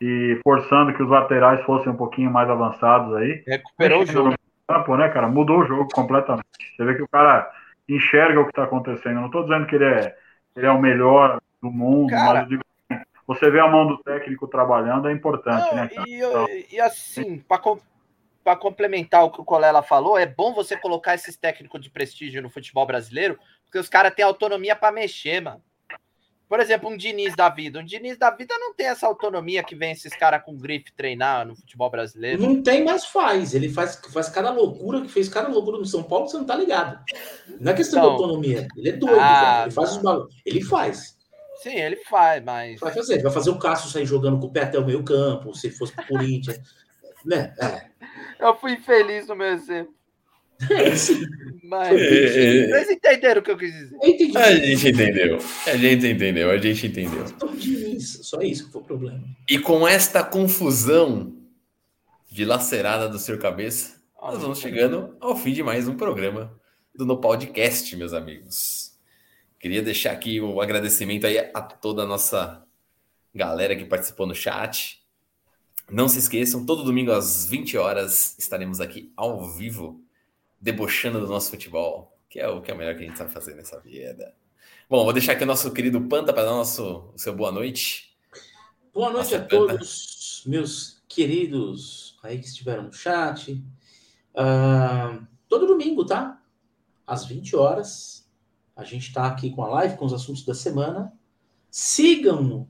e 0.00 0.38
forçando 0.44 0.94
que 0.94 1.02
os 1.02 1.08
laterais 1.10 1.60
fossem 1.62 1.90
um 1.90 1.96
pouquinho 1.96 2.30
mais 2.30 2.48
avançados 2.48 3.16
aí. 3.16 3.42
Recuperou 3.44 4.02
o 4.02 4.06
jogo. 4.06 4.34
Campo, 4.68 4.96
né, 4.96 5.08
cara? 5.08 5.26
Mudou 5.26 5.58
o 5.58 5.66
jogo 5.66 5.88
completamente. 5.92 6.44
Você 6.76 6.84
vê 6.84 6.94
que 6.94 7.02
o 7.02 7.08
cara 7.08 7.50
enxerga 7.88 8.40
o 8.40 8.46
que 8.46 8.52
tá 8.52 8.62
acontecendo. 8.62 9.20
Não 9.20 9.28
tô 9.28 9.42
dizendo 9.42 9.66
que 9.66 9.74
ele 9.74 9.84
é, 9.84 10.14
ele 10.54 10.66
é 10.66 10.70
o 10.70 10.80
melhor 10.80 11.40
do 11.60 11.68
mundo, 11.68 12.10
Cara. 12.10 12.32
mas 12.34 12.42
eu 12.42 12.48
digo 12.48 12.62
assim, 12.88 13.02
você 13.26 13.50
vê 13.50 13.58
a 13.58 13.66
mão 13.66 13.88
do 13.88 13.98
técnico 13.98 14.46
trabalhando 14.46 15.08
é 15.08 15.12
importante, 15.12 15.68
Não, 15.68 15.76
né, 15.76 15.90
e, 16.06 16.18
eu- 16.20 16.48
e 16.70 16.80
assim, 16.80 17.38
para 17.40 17.58
complementar 18.56 19.24
o 19.24 19.30
que 19.30 19.40
o 19.40 19.44
Colela 19.44 19.82
falou, 19.82 20.18
é 20.18 20.26
bom 20.26 20.52
você 20.52 20.76
colocar 20.76 21.14
esses 21.14 21.36
técnicos 21.36 21.80
de 21.80 21.90
prestígio 21.90 22.42
no 22.42 22.50
futebol 22.50 22.86
brasileiro, 22.86 23.38
porque 23.64 23.78
os 23.78 23.88
caras 23.88 24.14
têm 24.14 24.24
autonomia 24.24 24.74
para 24.76 24.92
mexer, 24.92 25.40
mano. 25.40 25.62
Por 26.48 26.60
exemplo, 26.60 26.90
um 26.90 26.96
Diniz 26.98 27.34
da 27.34 27.48
vida. 27.48 27.78
Um 27.78 27.84
Diniz 27.84 28.18
da 28.18 28.30
vida 28.30 28.54
não 28.58 28.74
tem 28.74 28.88
essa 28.88 29.06
autonomia 29.06 29.62
que 29.62 29.74
vem 29.74 29.92
esses 29.92 30.14
caras 30.14 30.42
com 30.44 30.54
grife 30.54 30.92
treinar 30.92 31.46
no 31.46 31.56
futebol 31.56 31.88
brasileiro. 31.88 32.42
Não 32.42 32.62
tem, 32.62 32.84
mas 32.84 33.06
faz. 33.06 33.54
Ele 33.54 33.70
faz, 33.70 33.98
faz 34.12 34.28
cada 34.28 34.50
loucura 34.50 35.00
que 35.00 35.08
fez 35.08 35.30
cada 35.30 35.48
loucura 35.48 35.78
no 35.78 35.86
São 35.86 36.02
Paulo, 36.02 36.28
você 36.28 36.36
não 36.36 36.44
tá 36.44 36.54
ligado. 36.54 37.02
Não 37.58 37.72
é 37.72 37.74
questão 37.74 38.00
Então. 38.00 38.16
de 38.16 38.22
autonomia. 38.22 38.68
Ele 38.76 38.88
é 38.90 38.92
doido, 38.92 39.16
Ah. 39.18 39.62
Ele 39.62 39.70
faz 39.70 39.92
os 39.92 40.02
bagulhos. 40.02 40.34
Ele 40.44 40.62
faz. 40.62 41.16
Sim, 41.62 41.74
ele 41.74 41.96
faz, 41.96 42.44
mas. 42.44 42.80
Vai 42.80 42.92
fazer. 42.92 43.22
Vai 43.22 43.32
fazer 43.32 43.48
o 43.48 43.58
Cássio 43.58 43.88
sair 43.88 44.04
jogando 44.04 44.38
com 44.38 44.48
o 44.48 44.52
pé 44.52 44.64
até 44.64 44.78
o 44.78 44.84
meio 44.84 45.02
campo, 45.02 45.54
se 45.54 45.70
fosse 45.70 45.94
pro 45.94 46.06
Corinthians. 46.06 46.60
né? 47.24 47.54
É. 47.58 47.91
Eu 48.42 48.56
fui 48.56 48.72
infeliz 48.72 49.28
no 49.28 49.36
meu 49.36 49.46
exemplo. 49.48 49.94
Mas 51.64 51.92
É, 51.92 52.64
é. 52.64 52.68
vocês 52.68 52.90
entenderam 52.90 53.40
o 53.40 53.44
que 53.44 53.50
eu 53.50 53.56
quis 53.56 53.72
dizer. 53.72 53.96
Eu. 54.00 54.40
A 54.40 54.54
gente 54.54 54.88
entendeu. 54.88 55.38
A 55.66 55.76
gente 55.76 56.06
entendeu, 56.06 56.50
a 56.50 56.58
gente 56.58 56.86
entendeu. 56.86 57.24
Isso, 57.56 58.24
Só 58.24 58.40
isso 58.42 58.66
que 58.66 58.72
foi 58.72 58.82
o 58.82 58.84
problema. 58.84 59.22
E 59.48 59.58
com 59.58 59.86
esta 59.86 60.22
confusão 60.22 61.36
dilacerada 62.30 63.08
do 63.08 63.18
seu 63.18 63.38
cabeça, 63.38 64.00
nós 64.20 64.40
vamos 64.40 64.58
chegando 64.58 65.16
ao 65.20 65.36
fim 65.36 65.52
de 65.52 65.62
mais 65.62 65.88
um 65.88 65.96
programa 65.96 66.52
do 66.94 67.04
No 67.04 67.20
Podcast, 67.20 67.94
meus 67.96 68.12
amigos. 68.12 68.92
Queria 69.58 69.82
deixar 69.82 70.12
aqui 70.12 70.40
o 70.40 70.60
agradecimento 70.60 71.26
aí 71.26 71.38
a 71.38 71.60
toda 71.60 72.02
a 72.02 72.06
nossa 72.06 72.64
galera 73.34 73.76
que 73.76 73.84
participou 73.84 74.26
no 74.26 74.34
chat. 74.34 75.01
Não 75.92 76.08
se 76.08 76.18
esqueçam, 76.18 76.64
todo 76.64 76.84
domingo 76.84 77.12
às 77.12 77.44
20 77.44 77.76
horas 77.76 78.34
estaremos 78.38 78.80
aqui 78.80 79.12
ao 79.14 79.46
vivo, 79.46 80.02
debochando 80.58 81.20
do 81.20 81.26
nosso 81.26 81.50
futebol, 81.50 82.16
que 82.30 82.40
é 82.40 82.48
o 82.48 82.62
que 82.62 82.70
é 82.70 82.74
o 82.74 82.78
melhor 82.78 82.96
que 82.96 83.04
a 83.04 83.06
gente 83.06 83.18
sabe 83.18 83.30
fazer 83.30 83.54
nessa 83.54 83.78
vida. 83.78 84.34
Bom, 84.88 85.04
vou 85.04 85.12
deixar 85.12 85.32
aqui 85.32 85.44
o 85.44 85.46
nosso 85.46 85.70
querido 85.70 86.00
Panta 86.08 86.32
para 86.32 86.44
dar 86.44 86.52
o 86.52 86.56
nosso, 86.56 87.12
o 87.14 87.18
seu 87.18 87.36
boa 87.36 87.52
noite. 87.52 88.16
Boa 88.94 89.10
noite 89.10 89.34
Nossa, 89.34 89.36
a 89.36 89.46
todos, 89.46 90.42
meus 90.46 91.02
queridos 91.06 92.18
aí 92.22 92.38
que 92.38 92.46
estiveram 92.46 92.84
no 92.84 92.92
chat. 92.94 93.62
Ah, 94.34 95.20
todo 95.46 95.66
domingo, 95.66 96.06
tá? 96.06 96.42
Às 97.06 97.26
20 97.26 97.54
horas. 97.54 98.26
A 98.74 98.82
gente 98.82 99.08
está 99.08 99.26
aqui 99.26 99.50
com 99.50 99.62
a 99.62 99.68
live, 99.68 99.98
com 99.98 100.06
os 100.06 100.14
assuntos 100.14 100.42
da 100.42 100.54
semana. 100.54 101.12
Sigam-no, 101.70 102.66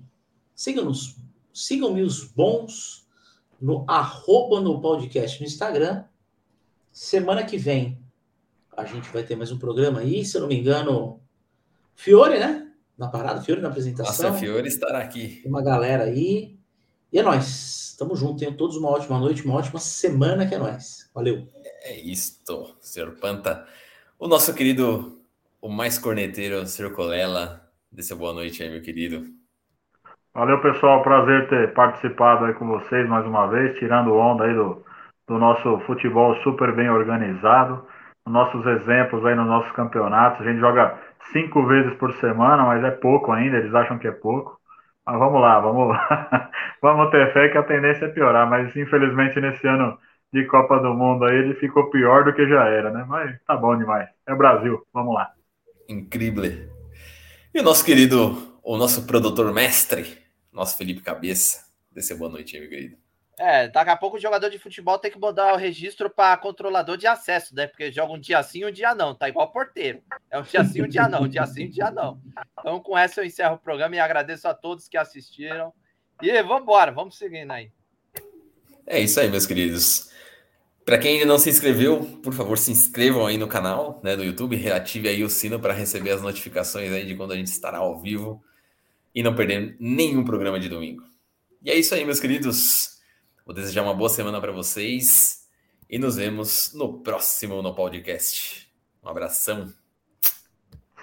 sigam-nos, 0.57 1.19
sigam-me 1.53 2.03
os 2.03 2.25
bons 2.25 3.02
no 3.63 3.85
arroba 3.89 4.61
no 4.61 4.81
podcast 4.81 5.41
no 5.41 5.47
Instagram. 5.47 6.05
Semana 6.91 7.45
que 7.45 7.57
vem 7.57 8.03
a 8.77 8.85
gente 8.85 9.09
vai 9.11 9.23
ter 9.23 9.37
mais 9.37 9.53
um 9.53 9.59
programa 9.59 10.01
aí, 10.01 10.25
se 10.25 10.37
eu 10.37 10.41
não 10.41 10.49
me 10.49 10.59
engano, 10.59 11.21
Fiore, 11.95 12.39
né? 12.39 12.73
Na 12.97 13.09
parada, 13.09 13.41
Fiore 13.43 13.61
na 13.61 13.69
apresentação. 13.69 14.31
Nossa, 14.31 14.41
Fiore 14.41 14.67
estará 14.67 14.99
aqui. 14.99 15.41
Tem 15.43 15.51
uma 15.51 15.63
galera 15.63 16.05
aí. 16.05 16.59
E 17.13 17.19
é 17.19 17.23
nóis. 17.23 17.95
Tamo 17.99 18.17
junto. 18.17 18.39
Tenham 18.39 18.55
todos 18.55 18.77
uma 18.77 18.89
ótima 18.89 19.19
noite, 19.19 19.45
uma 19.45 19.55
ótima 19.55 19.79
semana 19.79 20.47
que 20.47 20.55
é 20.55 20.59
nóis. 20.59 21.11
Valeu. 21.15 21.47
É 21.83 22.01
isto, 22.01 22.75
senhor 22.81 23.13
Panta. 23.21 23.67
O 24.19 24.27
nosso 24.27 24.55
querido, 24.55 25.21
o 25.61 25.69
mais 25.69 25.99
corneteiro, 25.99 26.67
senhor 26.67 26.93
Colela. 26.93 27.71
Dê 27.91 28.03
boa 28.15 28.33
noite 28.33 28.63
aí, 28.63 28.71
meu 28.71 28.81
querido. 28.81 29.42
Valeu, 30.35 30.59
pessoal. 30.63 31.03
Prazer 31.03 31.47
ter 31.49 31.75
participado 31.75 32.47
aí 32.47 32.55
com 32.55 32.67
vocês 32.67 33.07
mais 33.07 33.27
uma 33.27 33.47
vez, 33.49 33.79
tirando 33.79 34.15
onda 34.15 34.45
aí 34.45 34.55
do, 34.55 34.83
do 35.29 35.39
nosso 35.39 35.79
futebol 35.81 36.35
super 36.37 36.75
bem 36.75 36.89
organizado. 36.89 37.87
Nossos 38.27 38.65
exemplos 38.65 39.25
aí 39.27 39.35
nos 39.35 39.47
nossos 39.47 39.71
campeonatos. 39.73 40.41
A 40.41 40.45
gente 40.51 40.59
joga 40.59 40.99
cinco 41.33 41.67
vezes 41.67 41.93
por 41.99 42.15
semana, 42.15 42.65
mas 42.65 42.83
é 42.83 42.91
pouco 42.91 43.31
ainda, 43.31 43.59
eles 43.59 43.75
acham 43.75 43.99
que 43.99 44.09
é 44.09 44.13
pouco. 44.13 44.59
Mas 45.05 45.19
vamos 45.19 45.39
lá, 45.39 45.61
vamos, 45.61 45.95
vamos 46.81 47.11
ter 47.11 47.31
fé 47.35 47.51
que 47.51 47.59
a 47.59 47.63
tendência 47.63 48.07
é 48.07 48.09
piorar. 48.09 48.49
Mas 48.49 48.75
infelizmente 48.75 49.39
nesse 49.39 49.67
ano 49.67 49.99
de 50.33 50.47
Copa 50.47 50.79
do 50.79 50.95
Mundo 50.95 51.27
aí 51.27 51.37
ele 51.37 51.55
ficou 51.57 51.91
pior 51.91 52.25
do 52.25 52.33
que 52.33 52.49
já 52.49 52.65
era, 52.69 52.91
né? 52.91 53.05
Mas 53.07 53.39
tá 53.47 53.55
bom 53.55 53.77
demais. 53.77 54.09
É 54.27 54.35
Brasil, 54.35 54.83
vamos 54.95 55.15
lá. 55.15 55.29
Incrível. 55.87 56.45
E 57.55 57.61
o 57.61 57.63
nosso 57.63 57.85
querido, 57.85 58.59
o 58.63 58.79
nosso 58.79 59.07
produtor 59.07 59.53
mestre, 59.53 60.22
nosso 60.53 60.77
Felipe 60.77 61.01
Cabeça. 61.01 61.67
Seu 61.99 62.17
boa 62.17 62.31
noite 62.31 62.59
meu 62.59 62.69
querido. 62.69 62.97
É, 63.39 63.67
daqui 63.69 63.91
a 63.91 63.97
pouco 63.97 64.17
o 64.17 64.21
jogador 64.21 64.51
de 64.51 64.59
futebol 64.59 64.99
tem 64.99 65.11
que 65.11 65.19
mudar 65.19 65.55
o 65.55 65.57
registro 65.57 66.11
para 66.11 66.37
controlador 66.37 66.97
de 66.97 67.07
acesso, 67.07 67.55
né? 67.55 67.67
Porque 67.67 67.91
joga 67.91 68.13
um 68.13 68.21
dia 68.21 68.43
sim, 68.43 68.65
um 68.65 68.71
dia 68.71 68.95
não. 68.95 69.15
Tá 69.15 69.29
igual 69.29 69.51
porteiro. 69.51 70.03
É 70.31 70.39
um 70.39 70.43
dia 70.43 70.65
sim, 70.65 70.83
um 70.83 70.89
dia 70.89 71.09
não. 71.09 71.23
Um 71.23 71.29
dia 71.29 71.47
sim, 71.47 71.67
um 71.67 71.71
dia 71.71 71.91
não. 71.91 72.21
Então, 72.59 72.81
com 72.81 72.97
essa 72.97 73.21
eu 73.21 73.25
encerro 73.25 73.55
o 73.55 73.59
programa 73.59 73.97
e 73.97 74.01
agradeço 74.01 74.47
a 74.47 74.55
todos 74.55 74.89
que 74.89 74.97
assistiram. 74.97 75.73
E 76.21 76.43
vamos 76.43 76.63
embora, 76.63 76.93
vamos 76.93 77.17
seguindo 77.17 77.51
aí. 77.51 77.73
É 78.87 79.01
isso 79.01 79.19
aí, 79.19 79.29
meus 79.31 79.47
queridos. 79.47 80.11
Para 80.85 80.99
quem 80.99 81.15
ainda 81.15 81.27
não 81.27 81.39
se 81.39 81.49
inscreveu, 81.49 82.01
por 82.23 82.35
favor, 82.35 82.59
se 82.59 82.71
inscrevam 82.71 83.27
aí 83.27 83.39
no 83.39 83.47
canal 83.47 84.01
né, 84.03 84.17
do 84.17 84.25
YouTube, 84.25 84.57
reative 84.57 85.09
aí 85.09 85.25
o 85.25 85.31
sino 85.31 85.59
para 85.59 85.73
receber 85.73 86.11
as 86.11 86.21
notificações 86.21 86.93
aí 86.93 87.07
de 87.07 87.15
quando 87.15 87.33
a 87.33 87.37
gente 87.37 87.47
estará 87.47 87.79
ao 87.79 88.01
vivo 88.01 88.43
e 89.15 89.23
não 89.23 89.35
perder 89.35 89.77
nenhum 89.79 90.25
programa 90.25 90.59
de 90.59 90.69
domingo. 90.69 91.05
E 91.63 91.71
é 91.71 91.77
isso 91.77 91.95
aí, 91.95 92.05
meus 92.05 92.21
queridos. 92.21 93.01
Vou 93.45 93.55
desejar 93.55 93.83
uma 93.83 93.95
boa 93.95 94.09
semana 94.09 94.41
para 94.41 94.53
vocês 94.53 95.49
e 95.89 95.99
nos 95.99 96.17
vemos 96.17 96.73
no 96.75 97.03
próximo 97.03 97.61
no 97.61 97.75
podcast. 97.75 98.73
Um 99.03 99.09
abração. 99.09 99.73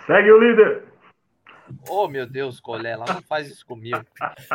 Segue 0.06 0.32
o 0.32 0.40
líder! 0.40 0.84
Oh, 1.88 2.08
meu 2.08 2.26
Deus, 2.26 2.60
Colela, 2.60 3.06
não 3.06 3.22
faz 3.22 3.48
isso 3.48 3.66
comigo. 3.66 4.04